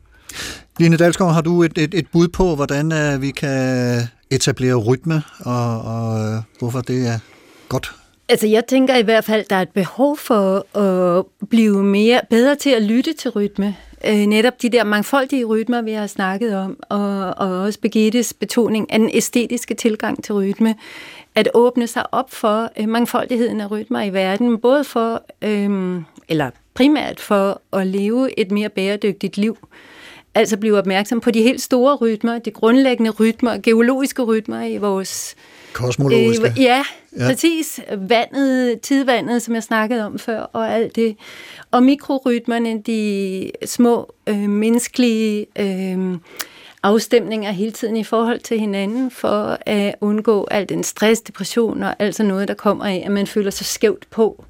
Line 0.79 0.97
Dalsgaard, 0.97 1.35
har 1.35 1.41
du 1.41 1.63
et, 1.63 1.79
et, 1.79 1.95
et 1.95 2.07
bud 2.13 2.29
på, 2.29 2.55
hvordan 2.55 2.93
uh, 3.15 3.23
vi 3.23 3.31
kan 3.31 4.01
etablere 4.31 4.75
rytme, 4.75 5.23
og, 5.41 5.81
og 5.83 6.21
uh, 6.21 6.43
hvorfor 6.59 6.81
det 6.81 7.09
er 7.09 7.19
godt? 7.69 7.93
Altså, 8.29 8.47
jeg 8.47 8.67
tænker 8.67 8.97
i 8.97 9.03
hvert 9.03 9.25
fald, 9.25 9.45
der 9.51 9.57
er 9.57 9.63
et 9.63 9.69
behov 9.69 10.17
for 10.17 10.79
at 10.79 11.25
blive 11.49 11.85
mere 11.85 12.21
bedre 12.31 12.55
til 12.55 12.71
at 12.71 12.83
lytte 12.83 13.13
til 13.13 13.31
rytme. 13.31 13.77
Øh, 14.05 14.27
netop 14.27 14.63
de 14.63 14.69
der 14.69 14.85
mangfoldige 14.85 15.45
rytmer, 15.45 15.83
vi 15.83 15.93
har 15.93 16.07
snakket 16.07 16.57
om, 16.57 16.77
og, 16.89 17.35
og 17.37 17.61
også 17.61 17.81
Birgittes 17.81 18.33
betoning 18.33 18.93
af 18.93 18.99
den 18.99 19.11
æstetiske 19.13 19.75
tilgang 19.75 20.25
til 20.25 20.35
rytme. 20.35 20.75
At 21.35 21.49
åbne 21.55 21.87
sig 21.87 22.15
op 22.15 22.33
for 22.33 22.71
øh, 22.81 22.89
mangfoldigheden 22.89 23.61
af 23.61 23.71
rytmer 23.71 24.03
i 24.03 24.13
verden, 24.13 24.59
både 24.59 24.85
for, 24.85 25.23
øh, 25.43 26.01
eller 26.29 26.51
primært 26.75 27.21
for 27.21 27.61
at 27.73 27.87
leve 27.87 28.41
et 28.41 28.51
mere 28.51 28.69
bæredygtigt 28.69 29.37
liv. 29.37 29.57
Altså 30.35 30.57
blive 30.57 30.79
opmærksom 30.79 31.21
på 31.21 31.31
de 31.31 31.43
helt 31.43 31.63
store 31.63 31.97
rytmer, 31.97 32.39
de 32.39 32.51
grundlæggende 32.51 33.11
rytmer, 33.11 33.59
geologiske 33.63 34.23
rytmer 34.23 34.63
i 34.63 34.77
vores 34.77 35.37
Kosmologiske. 35.77 36.45
Øh, 36.47 36.61
ja, 36.63 36.83
Ja. 37.19 37.27
præcis. 37.29 37.81
Vandet, 37.99 38.81
tidvandet, 38.81 39.43
som 39.43 39.55
jeg 39.55 39.63
snakkede 39.63 40.07
om 40.07 40.19
før, 40.19 40.41
og 40.41 40.73
alt 40.75 40.97
det. 40.97 41.17
Og 41.71 41.83
mikrorytmerne, 41.83 42.83
de 42.83 43.51
små 43.65 44.13
øh, 44.27 44.39
menneskelige 44.39 45.47
øh, 45.59 46.19
afstemninger 46.83 47.51
hele 47.53 47.71
tiden 47.71 47.97
i 47.97 48.05
forhold 48.05 48.41
til 48.41 48.61
hinanden, 48.61 49.11
for 49.11 49.59
at 49.67 49.95
undgå 50.01 50.49
al 50.51 50.69
den 50.69 50.85
stress, 50.85 51.21
depression 51.21 51.83
og 51.83 51.95
alt 51.99 52.15
sådan 52.15 52.29
noget, 52.29 52.49
der 52.49 52.55
kommer 52.55 52.85
af, 52.85 53.03
at 53.07 53.13
man 53.13 53.27
føler 53.27 53.51
sig 53.51 53.67
skævt 53.67 54.07
på 54.11 54.45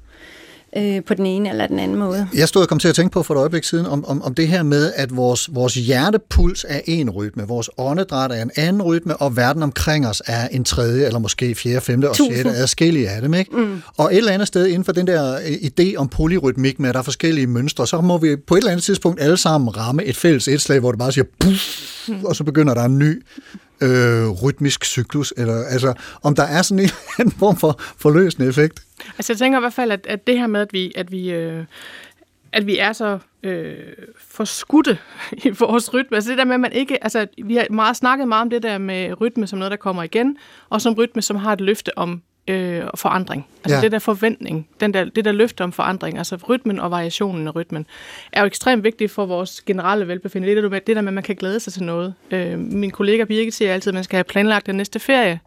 øh, 0.77 1.03
på 1.03 1.13
den 1.13 1.25
ene 1.25 1.49
eller 1.49 1.67
den 1.67 1.79
anden 1.79 1.97
måde. 1.97 2.27
Jeg 2.33 2.47
stod 2.47 2.61
og 2.61 2.67
kom 2.67 2.79
til 2.79 2.87
at 2.87 2.95
tænke 2.95 3.13
på 3.13 3.23
for 3.23 3.33
et 3.33 3.37
øjeblik 3.37 3.63
siden, 3.63 3.85
om, 3.85 4.05
om, 4.05 4.21
om 4.21 4.33
det 4.33 4.47
her 4.47 4.63
med, 4.63 4.93
at 4.95 5.15
vores, 5.15 5.49
vores 5.55 5.75
hjertepuls 5.75 6.65
er 6.69 6.79
en 6.85 7.09
rytme, 7.09 7.43
vores 7.43 7.69
åndedræt 7.77 8.31
er 8.31 8.41
en 8.41 8.51
anden 8.55 8.81
rytme, 8.81 9.17
og 9.17 9.37
verden 9.37 9.63
omkring 9.63 10.07
os 10.07 10.21
er 10.25 10.47
en 10.47 10.63
tredje, 10.63 11.05
eller 11.05 11.19
måske 11.19 11.55
fjerde, 11.55 11.81
femte 11.81 12.09
og 12.09 12.15
Tusind. 12.15 12.35
sjette 12.35 12.51
adskillige 12.51 13.09
af 13.09 13.21
dem. 13.21 13.33
Ikke? 13.33 13.55
Mm. 13.55 13.81
Og 13.97 14.13
et 14.13 14.17
eller 14.17 14.31
andet 14.31 14.47
sted 14.47 14.65
inden 14.67 14.83
for 14.83 14.91
den 14.91 15.07
der 15.07 15.35
øh, 15.35 15.51
idé 15.51 15.95
om 15.95 16.07
polyrytmik 16.07 16.79
med, 16.79 16.89
at 16.89 16.93
der 16.93 16.99
er 16.99 17.03
forskellige 17.03 17.47
mønstre, 17.47 17.87
så 17.87 18.01
må 18.01 18.17
vi 18.17 18.35
på 18.35 18.55
et 18.55 18.57
eller 18.59 18.71
andet 18.71 18.83
tidspunkt 18.83 19.21
alle 19.21 19.37
sammen 19.37 19.77
ramme 19.77 20.03
et 20.03 20.17
fælles 20.17 20.47
et 20.47 20.61
slag, 20.61 20.79
hvor 20.79 20.91
det 20.91 20.99
bare 20.99 21.11
siger 21.11 21.25
puff, 21.39 22.09
og 22.23 22.35
så 22.35 22.43
begynder 22.43 22.73
der 22.73 22.83
en 22.83 22.99
ny 22.99 23.23
øh, 23.81 24.29
rytmisk 24.29 24.85
cyklus, 24.85 25.33
eller 25.37 25.63
altså 25.63 25.93
om 26.23 26.35
der 26.35 26.43
er 26.43 26.61
sådan 26.61 26.83
en, 26.83 26.89
en 27.25 27.31
form 27.31 27.57
for 27.57 27.75
forløsende 27.79 28.47
effekt. 28.47 28.83
Altså 29.17 29.33
jeg 29.33 29.37
tænker 29.37 29.59
i 29.59 29.61
hvert 29.61 29.73
fald, 29.73 29.91
at, 29.91 30.07
at 30.09 30.27
det 30.27 30.39
her 30.39 30.47
med, 30.47 30.61
at 30.61 30.73
vi, 30.73 30.91
at 30.95 31.11
vi, 31.11 31.31
øh, 31.31 31.65
at 32.51 32.67
vi 32.67 32.77
er 32.77 32.93
så 32.93 33.19
øh, 33.43 33.75
forskudte 34.17 34.97
i 35.45 35.49
vores 35.49 35.93
rytme, 35.93 36.17
altså 36.17 36.29
det 36.29 36.37
der 36.37 36.45
med, 36.45 36.53
at 36.53 36.59
man 36.59 36.71
ikke, 36.71 37.03
altså 37.03 37.27
vi 37.43 37.55
har 37.55 37.67
meget 37.69 37.97
snakket 37.97 38.27
meget 38.27 38.41
om 38.41 38.49
det 38.49 38.63
der 38.63 38.77
med 38.77 39.21
rytme 39.21 39.47
som 39.47 39.59
noget, 39.59 39.71
der 39.71 39.77
kommer 39.77 40.03
igen, 40.03 40.37
og 40.69 40.81
som 40.81 40.93
rytme, 40.93 41.21
som 41.21 41.37
har 41.37 41.53
et 41.53 41.61
løfte 41.61 41.97
om 41.97 42.21
øh, 42.47 42.83
forandring. 42.95 43.47
Altså 43.63 43.75
Ja. 43.75 43.81
det 43.81 43.91
der 43.91 43.99
forventning, 43.99 44.67
den 44.79 44.93
der, 44.93 45.05
det 45.05 45.25
der 45.25 45.31
løfte 45.31 45.63
om 45.63 45.71
forandring, 45.71 46.17
altså 46.17 46.35
rytmen 46.49 46.79
og 46.79 46.91
variationen 46.91 47.47
af 47.47 47.55
rytmen, 47.55 47.85
er 48.31 48.41
jo 48.41 48.45
ekstremt 48.47 48.83
vigtigt 48.83 49.11
for 49.11 49.25
vores 49.25 49.61
generelle 49.61 50.07
velbefindende. 50.07 50.55
Det, 50.55 50.63
der, 50.63 50.69
med- 50.69 50.81
det 50.81 50.95
der 50.95 51.01
med, 51.01 51.09
at 51.09 51.13
man 51.13 51.23
kan 51.23 51.35
glæde 51.35 51.59
sig 51.59 51.73
til 51.73 51.83
noget. 51.83 52.13
Øh, 52.31 52.59
min 52.59 52.91
kollega 52.91 53.23
Birgit 53.23 53.53
siger 53.53 53.73
altid, 53.73 53.89
at 53.89 53.93
man 53.93 54.03
skal 54.03 54.17
have 54.17 54.23
planlagt 54.23 54.65
den 54.65 54.75
næste 54.75 54.99
ferie. 54.99 55.39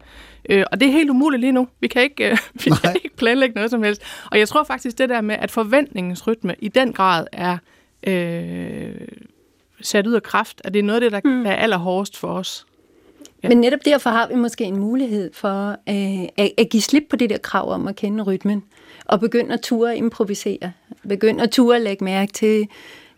Øh, 0.49 0.63
og 0.71 0.79
det 0.79 0.87
er 0.87 0.91
helt 0.91 1.09
umuligt 1.09 1.41
lige 1.41 1.51
nu. 1.51 1.67
Vi 1.79 1.87
kan 1.87 2.01
ikke, 2.01 2.31
øh, 2.31 2.37
vi 2.65 2.71
kan 2.83 2.95
ikke 3.03 3.15
planlægge 3.17 3.55
noget 3.55 3.71
som 3.71 3.83
helst. 3.83 4.01
Og 4.31 4.39
jeg 4.39 4.47
tror 4.47 4.63
faktisk, 4.63 4.97
det 4.97 5.09
der 5.09 5.21
med, 5.21 5.35
at 5.39 5.51
forventningens 5.51 6.27
rytme 6.27 6.55
i 6.59 6.67
den 6.67 6.93
grad 6.93 7.27
er 7.31 7.57
øh, 8.07 8.91
sat 9.81 10.07
ud 10.07 10.13
af 10.13 10.23
kraft, 10.23 10.61
at 10.63 10.73
det 10.73 10.79
er 10.79 10.83
noget 10.83 11.03
af 11.03 11.11
det, 11.11 11.23
der, 11.23 11.29
mm. 11.37 11.43
der 11.43 11.51
er 11.51 11.55
allerhårdest 11.55 12.17
for 12.17 12.27
os. 12.27 12.65
Ja. 13.43 13.49
Men 13.49 13.57
netop 13.57 13.79
derfor 13.85 14.09
har 14.09 14.27
vi 14.27 14.35
måske 14.35 14.63
en 14.63 14.77
mulighed 14.77 15.31
for 15.33 15.69
øh, 15.89 16.27
at, 16.37 16.51
at 16.57 16.69
give 16.69 16.81
slip 16.81 17.03
på 17.09 17.15
det 17.15 17.29
der 17.29 17.37
krav 17.37 17.71
om 17.71 17.87
at 17.87 17.95
kende 17.95 18.23
rytmen, 18.23 18.63
og 19.05 19.19
begynde 19.19 19.53
at 19.53 19.61
ture 19.61 19.91
at 19.91 19.97
improvisere. 19.97 20.71
Begynde 21.09 21.43
at 21.43 21.51
ture 21.51 21.75
at 21.75 21.81
lægge 21.81 22.03
mærke 22.03 22.33
til 22.33 22.67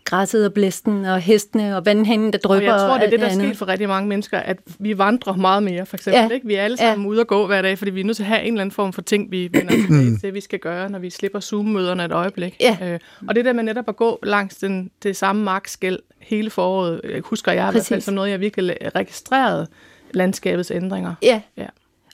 græsset 0.04 0.46
og 0.46 0.52
blæsten 0.52 1.04
og 1.04 1.20
hestene 1.20 1.76
og 1.76 1.86
vandhænden, 1.86 2.32
der 2.32 2.38
drypper. 2.38 2.72
Og 2.72 2.80
jeg 2.80 2.88
tror, 2.88 2.98
det 2.98 3.06
er 3.06 3.10
det, 3.10 3.20
der 3.20 3.26
er 3.26 3.34
sket 3.34 3.56
for 3.56 3.68
rigtig 3.68 3.88
mange 3.88 4.08
mennesker, 4.08 4.38
at 4.38 4.58
vi 4.78 4.98
vandrer 4.98 5.36
meget 5.36 5.62
mere, 5.62 5.86
for 5.86 5.96
eksempel. 5.96 6.22
Ja. 6.22 6.28
Ikke? 6.34 6.46
Vi 6.46 6.54
er 6.54 6.62
alle 6.62 6.76
sammen 6.76 7.06
ja. 7.06 7.10
ude 7.10 7.20
og 7.20 7.26
gå 7.26 7.46
hver 7.46 7.62
dag, 7.62 7.78
fordi 7.78 7.90
vi 7.90 8.00
er 8.00 8.04
nødt 8.04 8.16
til 8.16 8.22
at 8.22 8.28
have 8.28 8.42
en 8.42 8.46
eller 8.46 8.60
anden 8.60 8.74
form 8.74 8.92
for 8.92 9.02
ting, 9.02 9.30
vi 9.30 9.48
vender 9.52 9.70
tilbage 9.70 10.16
til, 10.20 10.34
vi 10.34 10.40
skal 10.40 10.58
gøre, 10.58 10.90
når 10.90 10.98
vi 10.98 11.10
slipper 11.10 11.40
Zoom-møderne 11.40 12.04
et 12.04 12.12
øjeblik. 12.12 12.56
Ja. 12.60 12.78
Øh, 12.82 12.98
og 13.28 13.34
det 13.34 13.44
der 13.44 13.52
med 13.52 13.62
netop 13.62 13.88
at 13.88 13.96
gå 13.96 14.18
langs 14.22 14.56
den, 14.56 14.90
det 15.02 15.16
samme 15.16 15.44
markskæld 15.44 15.98
hele 16.20 16.50
foråret, 16.50 17.00
øh, 17.04 17.22
husker 17.24 17.52
jeg 17.52 17.60
i 17.60 17.64
hvert 17.64 17.72
fald 17.72 17.82
Præcis. 17.82 18.04
som 18.04 18.14
noget, 18.14 18.30
jeg 18.30 18.40
virkelig 18.40 18.76
registrerede 18.94 19.66
landskabets 20.14 20.70
ændringer. 20.70 21.14
Ja. 21.22 21.40
ja. 21.56 21.66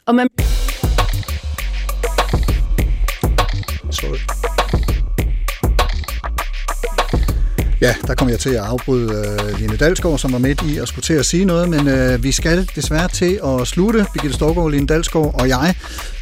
Og 0.07 0.15
man 0.15 0.29
Sorry. 3.91 4.19
Ja, 7.81 7.95
der 8.07 8.15
kom 8.15 8.29
jeg 8.29 8.39
til 8.39 8.51
at 8.51 8.65
afbryde 8.65 9.15
øh, 9.15 9.61
Line 9.61 9.77
Dalsgaard, 9.77 10.19
som 10.19 10.33
var 10.33 10.39
midt 10.39 10.63
i 10.69 10.79
og 10.79 10.89
skulle 10.89 11.03
til 11.03 11.15
at 11.15 11.27
sige 11.27 11.45
noget, 11.45 11.69
men 11.69 11.89
øh, 11.89 12.23
vi 12.23 12.33
skal 12.33 12.71
desværre 12.75 13.09
til 13.09 13.41
at 13.45 13.69
slutte, 13.69 14.07
Birgitte 14.15 14.37
Storgård, 14.37 14.71
Line 14.71 14.87
Dalsgaard 14.87 15.41
og 15.41 15.49
jeg, 15.49 15.75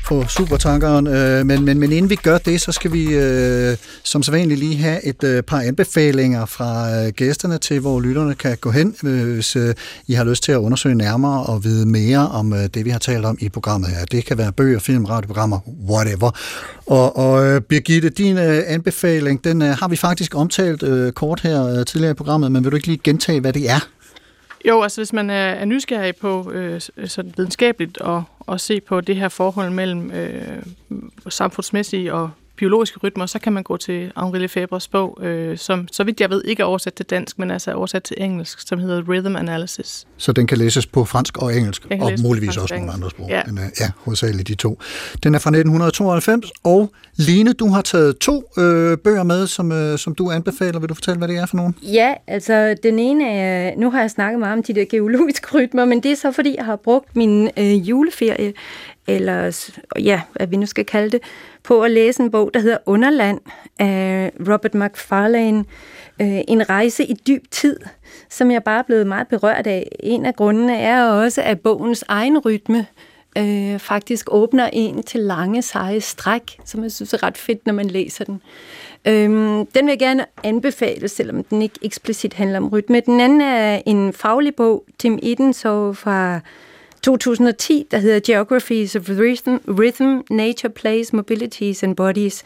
på 0.09 0.25
Supertankeren. 0.29 1.07
Øh, 1.07 1.47
men, 1.47 1.65
men, 1.65 1.79
men 1.79 1.93
inden 1.93 2.11
vi 2.11 2.15
gør 2.15 2.39
det, 2.39 2.61
så 2.61 2.73
skal 2.73 2.93
vi 2.93 3.15
øh, 3.15 3.77
som 4.03 4.23
sædvanligt 4.23 4.61
lige 4.61 4.77
have 4.77 5.05
et 5.05 5.25
øh, 5.25 5.43
par 5.43 5.61
anbefalinger 5.61 6.47
fra 6.47 6.91
øh, 6.95 7.13
gæsterne 7.13 7.59
til, 7.59 7.81
hvor 7.81 8.01
lytterne 8.01 8.35
kan 8.35 8.57
gå 8.61 8.71
hen, 8.71 8.95
øh, 9.05 9.35
hvis 9.35 9.57
øh, 9.57 9.75
I 10.07 10.13
har 10.13 10.25
lyst 10.25 10.43
til 10.43 10.53
at 10.53 10.57
undersøge 10.57 10.95
nærmere 10.95 11.43
og 11.47 11.65
vide 11.65 11.89
mere 11.89 12.29
om 12.29 12.53
øh, 12.53 12.59
det, 12.75 12.85
vi 12.85 12.91
har 12.91 12.99
talt 12.99 13.25
om 13.25 13.39
i 13.41 13.49
programmet 13.49 13.91
her. 13.91 14.05
Det 14.05 14.25
kan 14.25 14.39
være 14.39 14.53
bøger, 14.53 14.79
film, 14.79 15.05
radioprogrammer, 15.05 15.59
whatever. 15.91 16.31
Og, 16.87 17.17
og 17.17 17.47
øh, 17.47 17.61
Birgitte, 17.61 18.09
din 18.09 18.39
øh, 18.39 18.63
anbefaling, 18.67 19.45
den 19.45 19.63
øh, 19.63 19.69
har 19.69 19.89
vi 19.89 19.97
faktisk 19.97 20.35
omtalt 20.35 20.83
øh, 20.83 21.13
kort 21.13 21.41
her 21.41 21.67
øh, 21.67 21.87
tidligere 21.87 22.11
i 22.11 22.15
programmet, 22.15 22.53
men 22.53 22.65
vil 22.65 22.71
du 22.71 22.77
ikke 22.77 22.89
lige 22.89 23.01
gentage, 23.05 23.41
hvad 23.41 23.53
det 23.53 23.71
er? 23.71 23.89
Jo, 24.69 24.83
altså 24.83 25.01
hvis 25.01 25.13
man 25.13 25.31
er, 25.31 25.51
er 25.51 25.65
nysgerrig 25.65 26.17
på 26.17 26.53
øh, 26.53 26.81
sådan 27.07 27.33
videnskabeligt 27.37 27.99
og 27.99 28.25
at 28.49 28.61
se 28.61 28.81
på 28.81 29.01
det 29.01 29.17
her 29.17 29.29
forhold 29.29 29.71
mellem 29.71 30.11
øh, 30.11 30.63
samfundsmæssige 31.29 32.15
og 32.15 32.31
biologiske 32.59 32.99
rytmer, 32.99 33.27
så 33.27 33.39
kan 33.39 33.53
man 33.53 33.63
gå 33.63 33.77
til 33.77 34.13
Henri 34.17 34.39
Lefebvres 34.39 34.89
bog, 34.89 35.19
øh, 35.23 35.59
som 35.59 35.89
så 35.93 36.05
vidt 36.05 36.21
jeg 36.21 36.31
ved 36.31 36.43
ikke 36.45 36.61
er 36.61 36.65
oversat 36.65 36.95
til 36.95 37.07
dansk, 37.07 37.39
men 37.39 37.51
altså 37.51 37.71
er 37.71 37.75
oversat 37.75 38.03
til 38.03 38.17
engelsk, 38.21 38.69
som 38.69 38.79
hedder 38.79 39.03
Rhythm 39.09 39.37
Analysis. 39.37 40.07
Så 40.17 40.33
den 40.33 40.47
kan 40.47 40.59
læses 40.59 40.87
på 40.87 41.05
fransk 41.05 41.37
og 41.37 41.57
engelsk, 41.57 41.87
og 42.01 42.13
muligvis 42.23 42.57
også 42.57 42.75
og 42.75 42.81
nogle 42.81 42.93
andre 42.93 43.11
sprog. 43.11 43.29
Ja. 43.29 43.43
Men, 43.47 43.59
øh, 43.59 43.65
ja, 43.81 43.91
hovedsageligt 44.05 44.49
de 44.49 44.55
to. 44.55 44.81
Den 45.23 45.35
er 45.35 45.39
fra 45.39 45.51
1992, 45.51 46.51
og 46.65 46.93
Line, 47.21 47.53
du 47.53 47.69
har 47.69 47.83
taget 47.83 48.19
to 48.19 48.43
øh, 48.59 48.99
bøger 48.99 49.23
med, 49.23 49.47
som, 49.47 49.73
øh, 49.73 49.99
som 49.99 50.15
du 50.15 50.31
anbefaler. 50.31 50.81
Vil 50.81 50.89
du 50.89 50.95
fortælle, 50.95 51.19
hvad 51.19 51.29
det 51.29 51.37
er 51.37 51.47
for 51.47 51.57
nogen? 51.57 51.75
Ja, 51.83 52.15
altså 52.27 52.77
den 52.83 52.99
ene 52.99 53.31
er, 53.31 53.77
nu 53.77 53.91
har 53.91 54.01
jeg 54.01 54.11
snakket 54.11 54.39
meget 54.39 54.53
om 54.53 54.63
de 54.63 54.75
der 54.75 54.85
geologiske 54.91 55.59
rytmer, 55.59 55.85
men 55.85 56.03
det 56.03 56.13
er 56.13 56.17
så 56.17 56.33
fordi, 56.33 56.55
jeg 56.57 56.65
har 56.65 56.77
brugt 56.77 57.17
min 57.17 57.51
øh, 57.57 57.89
juleferie, 57.89 58.53
eller 59.09 59.71
ja, 59.99 60.21
hvad 60.33 60.47
vi 60.47 60.57
nu 60.57 60.67
skal 60.67 60.85
kalde 60.85 61.11
det, 61.11 61.21
på 61.63 61.83
at 61.83 61.91
læse 61.91 62.23
en 62.23 62.31
bog, 62.31 62.51
der 62.55 62.61
hedder 62.61 62.79
Underland 62.87 63.41
af 63.79 64.33
Robert 64.41 64.75
McFarlane. 64.75 65.65
Øh, 66.21 66.41
en 66.49 66.69
rejse 66.69 67.05
i 67.05 67.15
dyb 67.15 67.45
tid, 67.51 67.77
som 68.31 68.51
jeg 68.51 68.65
bare 68.65 68.79
er 68.79 68.83
blevet 68.83 69.07
meget 69.07 69.29
berørt 69.29 69.67
af. 69.67 69.89
En 70.01 70.27
af 70.27 70.37
grundene 70.37 70.77
er 70.77 71.05
også, 71.05 71.43
at 71.43 71.61
bogens 71.61 72.05
egen 72.09 72.39
rytme 72.39 72.87
øh, 73.39 73.79
faktisk 73.79 74.29
åbner 74.31 74.71
en 74.73 75.03
til 75.03 75.21
lange, 75.21 75.63
seje 75.63 76.01
stræk, 76.01 76.61
som 76.65 76.83
jeg 76.83 76.93
synes 76.93 77.13
er 77.13 77.23
ret 77.23 77.39
fedt, 77.39 77.67
når 77.67 77.73
man 77.73 77.87
læser 77.87 78.25
den. 78.25 78.43
Øhm, 79.05 79.67
den 79.67 79.87
vil 79.87 79.93
jeg 79.93 79.99
gerne 79.99 80.25
anbefale, 80.45 81.09
selvom 81.09 81.45
den 81.45 81.63
ikke 81.63 81.79
eksplicit 81.83 82.35
handler 82.35 82.59
om 82.59 82.69
rytme. 82.69 83.01
Den 83.01 83.21
anden 83.21 83.41
er 83.41 83.83
en 83.87 84.13
faglig 84.13 84.55
bog, 84.55 84.85
Tim 84.99 85.19
Edensov 85.23 85.95
fra 85.95 86.41
2010, 87.03 87.87
der 87.91 87.99
hedder 87.99 88.21
Geographies 88.27 88.97
of 88.97 89.09
Rhythm, 89.09 89.57
Rhythm 89.69 90.35
Nature, 90.35 90.73
Place, 90.73 91.17
Mobilities 91.17 91.83
and 91.83 91.97
Bodies. 91.97 92.43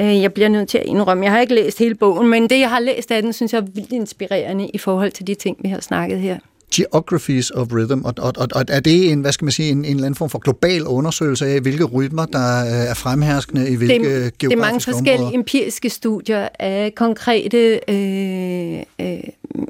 Øh, 0.00 0.22
Jeg 0.22 0.32
bliver 0.32 0.48
nødt 0.48 0.68
til 0.68 0.78
at 0.78 0.86
indrømme, 0.86 1.24
jeg 1.24 1.32
har 1.32 1.40
ikke 1.40 1.54
læst 1.54 1.78
hele 1.78 1.94
bogen, 1.94 2.28
men 2.28 2.50
det, 2.50 2.60
jeg 2.60 2.70
har 2.70 2.80
læst 2.80 3.10
af 3.10 3.22
den, 3.22 3.32
synes 3.32 3.52
jeg 3.52 3.58
er 3.60 3.66
vildt 3.74 3.92
inspirerende 3.92 4.68
i 4.74 4.78
forhold 4.78 5.10
til 5.12 5.26
de 5.26 5.34
ting, 5.34 5.56
vi 5.62 5.68
har 5.68 5.80
snakket 5.80 6.18
her. 6.18 6.38
Geographies 6.74 7.50
of 7.50 7.66
Rhythm, 7.72 8.04
og, 8.04 8.14
og, 8.18 8.32
og, 8.36 8.48
og 8.54 8.64
er 8.68 8.80
det 8.80 9.12
en, 9.12 9.20
hvad 9.20 9.32
skal 9.32 9.44
man 9.44 9.52
sige, 9.52 9.70
en, 9.70 9.78
en 9.78 9.84
eller 9.84 10.02
anden 10.02 10.14
form 10.14 10.30
for 10.30 10.38
global 10.38 10.86
undersøgelse 10.86 11.46
af, 11.46 11.60
hvilke 11.60 11.84
rytmer, 11.84 12.26
der 12.26 12.60
øh, 12.60 12.90
er 12.90 12.94
fremherskende 12.94 13.70
i 13.70 13.74
hvilke 13.76 13.94
det, 13.94 14.02
geografiske 14.04 14.48
det 14.48 14.52
er 14.52 14.56
mange 14.56 14.80
forskellige 14.80 15.18
områder? 15.18 15.38
empiriske 15.38 15.90
studier 15.90 16.48
af 16.58 16.92
konkrete, 16.94 17.80
øh, 17.88 18.82
øh, 19.00 19.20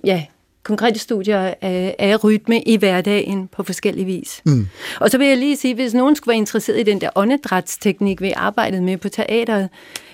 ja, 0.05 0.25
konkrete 0.63 0.99
studier 0.99 1.55
af, 1.63 1.97
af 1.99 2.25
rytme 2.25 2.63
i 2.63 2.77
hverdagen 2.77 3.49
på 3.49 3.63
forskellige 3.63 4.05
vis. 4.05 4.43
Mm. 4.45 4.69
Og 5.01 5.11
så 5.11 5.19
vil 5.19 5.27
jeg 5.27 5.37
lige 5.37 5.57
sige, 5.57 5.75
hvis 5.75 5.95
nogen 5.95 6.17
skulle 6.17 6.33
være 6.33 6.37
interesseret 6.37 6.81
i 6.81 6.83
den 6.83 7.01
der 7.01 7.11
åndedrætsteknik, 7.15 8.21
vi 8.21 8.33
arbejdede 8.37 8.83
med 8.83 8.97
på 8.97 9.09
teateret, 9.09 9.69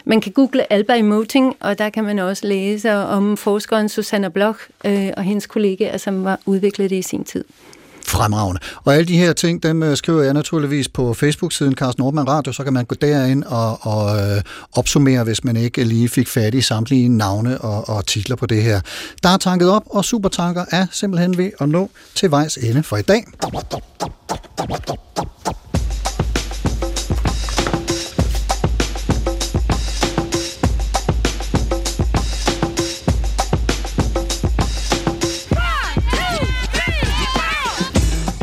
man 0.05 0.21
kan 0.21 0.33
google 0.33 0.73
Alba 0.73 0.97
Emoting, 0.97 1.57
og 1.61 1.79
der 1.79 1.91
kan 1.91 2.05
man 2.05 2.19
også 2.19 2.47
læse 2.47 2.93
om 2.93 3.37
forskeren 3.37 3.89
Susanna 3.89 4.29
Bloch 4.29 4.59
øh, 4.85 5.09
og 5.17 5.23
hendes 5.23 5.47
kollegaer, 5.47 5.97
som 5.97 6.25
var 6.25 6.41
udviklet 6.47 6.91
det 6.91 6.97
i 6.97 7.03
sin 7.03 7.25
tid. 7.25 7.45
Fremragende. 8.07 8.61
Og 8.85 8.95
alle 8.95 9.09
de 9.09 9.19
her 9.19 9.33
ting, 9.33 9.63
dem 9.63 9.83
øh, 9.83 9.97
skriver 9.97 10.23
jeg 10.23 10.35
naturligvis 10.35 10.89
på 10.89 11.15
Facebook-siden 11.15 11.75
Carsten 11.75 12.03
Nordmann 12.03 12.29
Radio, 12.29 12.53
så 12.53 12.65
kan 12.65 12.73
man 12.73 12.85
gå 12.85 12.95
derind 13.01 13.45
og, 13.45 13.87
og 13.87 14.17
øh, 14.17 14.43
opsummere, 14.73 15.25
hvis 15.25 15.45
man 15.45 15.57
ikke 15.57 15.85
lige 15.85 16.09
fik 16.09 16.29
fat 16.29 16.55
i 16.55 16.61
samtlige 16.61 17.09
navne 17.09 17.59
og, 17.59 17.89
og 17.97 18.07
titler 18.07 18.37
på 18.37 18.47
det 18.47 18.63
her. 18.63 18.81
Der 19.23 19.29
er 19.29 19.37
tanket 19.37 19.71
op, 19.71 19.83
og 19.87 20.05
supertanker 20.05 20.65
er 20.71 20.87
simpelthen 20.91 21.39
ved 21.39 21.51
at 21.61 21.69
nå 21.69 21.91
til 22.15 22.31
vejs 22.31 22.57
ende 22.57 22.83
for 22.83 22.97
i 22.97 23.03
dag. 23.03 23.25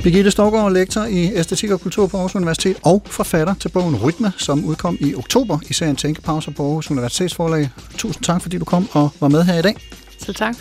Birgitte 0.04 0.32
Storgård, 0.32 0.74
lektor 0.74 1.06
i 1.06 1.32
æstetik 1.36 1.72
og 1.72 1.82
kultur 1.82 2.08
på 2.08 2.18
Aarhus 2.18 2.36
Universitet 2.36 2.78
og 2.84 3.02
forfatter 3.06 3.54
til 3.60 3.70
bogen 3.70 3.96
Rytme, 3.96 4.32
som 4.38 4.66
udkom 4.66 4.98
i 5.00 5.16
oktober 5.16 5.60
i 5.70 5.74
serien 5.74 5.96
Tænkepauser 5.96 6.52
på 6.52 6.64
Aarhus 6.64 6.92
Universitetsforlag. 6.92 7.70
Tusind 7.98 8.24
tak, 8.24 8.42
fordi 8.42 8.58
du 8.58 8.66
kom 8.66 8.90
og 8.92 9.10
var 9.20 9.28
med 9.28 9.44
her 9.44 9.60
i 9.60 9.62
dag. 9.62 9.76
Så 10.20 10.34
tak. 10.34 10.56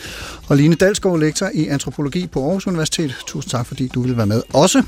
Og 0.49 0.57
Line 0.57 0.74
Dalsgaard, 0.74 1.18
lektor 1.18 1.51
i 1.55 1.66
antropologi 1.66 2.26
på 2.26 2.45
Aarhus 2.45 2.66
Universitet. 2.66 3.14
Tusind 3.26 3.51
tak, 3.51 3.66
fordi 3.66 3.88
du 3.95 4.01
ville 4.01 4.16
være 4.16 4.26
med 4.26 4.43
også. 4.55 4.82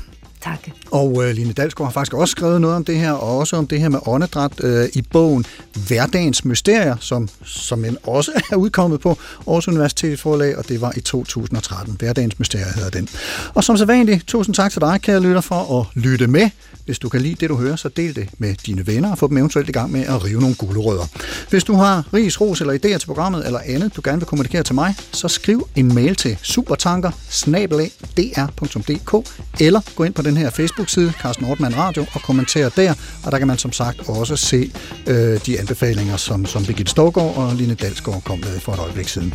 Tak. 0.45 0.69
Og 0.91 1.23
øh, 1.23 1.35
Line 1.35 1.53
Dalsgaard 1.53 1.87
har 1.87 1.93
faktisk 1.93 2.13
også 2.13 2.31
skrevet 2.31 2.61
noget 2.61 2.75
om 2.75 2.85
det 2.85 2.97
her, 2.97 3.11
og 3.11 3.37
også 3.37 3.55
om 3.55 3.67
det 3.67 3.79
her 3.79 3.89
med 3.89 3.99
åndedræt 4.05 4.51
øh, 4.63 4.89
i 4.93 5.01
bogen 5.01 5.45
Hverdagens 5.87 6.45
Mysterier, 6.45 6.95
som, 6.99 7.29
som 7.45 7.85
en 7.85 7.97
også 8.03 8.31
er 8.51 8.55
udkommet 8.55 8.99
på 8.99 9.17
Aarhus 9.47 9.67
Universitets 9.67 10.21
forlag, 10.21 10.57
og 10.57 10.67
det 10.67 10.81
var 10.81 10.93
i 10.95 11.01
2013. 11.01 11.95
Hverdagens 11.99 12.39
Mysterier 12.39 12.73
hedder 12.75 12.89
den. 12.89 13.09
Og 13.53 13.63
som 13.63 13.77
så 13.77 13.85
vanligt, 13.85 14.27
tusind 14.27 14.55
tak 14.55 14.71
til 14.71 14.81
dig, 14.81 15.01
kære 15.01 15.19
lytter, 15.19 15.41
for 15.41 15.79
at 15.79 16.01
lytte 16.03 16.27
med. 16.27 16.49
Hvis 16.85 16.99
du 16.99 17.09
kan 17.09 17.21
lide 17.21 17.35
det, 17.35 17.49
du 17.49 17.55
hører, 17.55 17.75
så 17.75 17.89
del 17.89 18.15
det 18.15 18.29
med 18.37 18.55
dine 18.65 18.87
venner 18.87 19.11
og 19.11 19.17
få 19.17 19.27
dem 19.27 19.37
eventuelt 19.37 19.69
i 19.69 19.71
gang 19.71 19.91
med 19.91 20.01
at 20.01 20.23
rive 20.25 20.39
nogle 20.41 20.55
gulerødder. 20.55 21.05
Hvis 21.49 21.63
du 21.63 21.73
har 21.73 22.13
ris, 22.13 22.41
ros 22.41 22.61
eller 22.61 22.73
idéer 22.73 22.97
til 22.97 23.07
programmet 23.07 23.45
eller 23.45 23.59
andet, 23.65 23.95
du 23.95 24.01
gerne 24.03 24.19
vil 24.19 24.27
kommunikere 24.27 24.63
til 24.63 24.75
mig, 24.75 24.95
så 25.11 25.27
skriv 25.27 25.67
en 25.75 25.95
mail 25.95 26.15
til 26.15 26.37
supertanker 26.41 27.11
eller 29.59 29.81
gå 29.95 30.03
ind 30.03 30.13
på 30.13 30.21
den 30.21 30.34
her 30.37 30.49
Facebook-side, 30.49 31.13
Carsten 31.21 31.45
Ortmann 31.45 31.77
Radio, 31.77 32.05
og 32.13 32.21
kommentere 32.21 32.71
der. 32.75 32.93
Og 33.23 33.31
der 33.31 33.37
kan 33.37 33.47
man 33.47 33.57
som 33.57 33.71
sagt 33.71 34.09
også 34.09 34.35
se 34.35 34.71
øh, 35.07 35.39
de 35.45 35.59
anbefalinger, 35.59 36.17
som, 36.17 36.45
som 36.45 36.65
Birgit 36.65 36.89
Storgård 36.89 37.35
og 37.37 37.55
Line 37.55 37.73
Dalsgaard 37.73 38.21
kom 38.23 38.39
med 38.39 38.59
for 38.59 38.73
et 38.73 38.79
øjeblik 38.79 39.07
siden. 39.07 39.33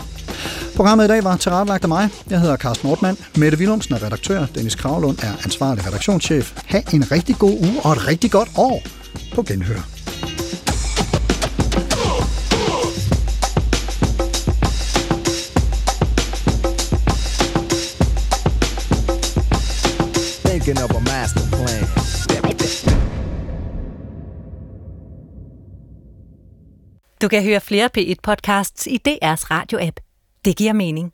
Programmet 0.77 1.05
i 1.05 1.09
dag 1.09 1.25
var 1.25 1.37
tilrettelagt 1.37 1.83
af 1.83 1.89
mig. 1.89 2.09
Jeg 2.31 2.41
hedder 2.41 2.57
Carsten 2.57 2.91
Ortmann. 2.91 3.19
Mette 3.37 3.59
Willumsen 3.59 3.95
er 3.95 4.03
redaktør. 4.03 4.47
Dennis 4.55 4.75
Kravlund 4.75 5.19
er 5.23 5.33
ansvarlig 5.45 5.87
redaktionschef. 5.87 6.53
Ha' 6.67 6.81
en 6.93 7.13
rigtig 7.13 7.37
god 7.37 7.59
uge 7.61 7.81
og 7.83 7.93
et 7.93 8.07
rigtig 8.07 8.31
godt 8.31 8.49
år 8.57 8.83
på 9.35 9.43
Genhør. 9.43 10.00
Thinking 20.71 20.85
of 20.85 20.97
a 20.97 21.01
master 21.01 21.41
plan. 21.51 21.85
Du 27.23 27.29
kan 27.29 27.43
høre 27.43 27.61
flere 27.61 27.91
P1-podcasts 27.99 28.87
i 28.87 29.01
DR's 29.09 29.51
radio-app. 29.51 30.01
Det 30.45 30.57
giver 30.57 30.73
mening. 30.73 31.13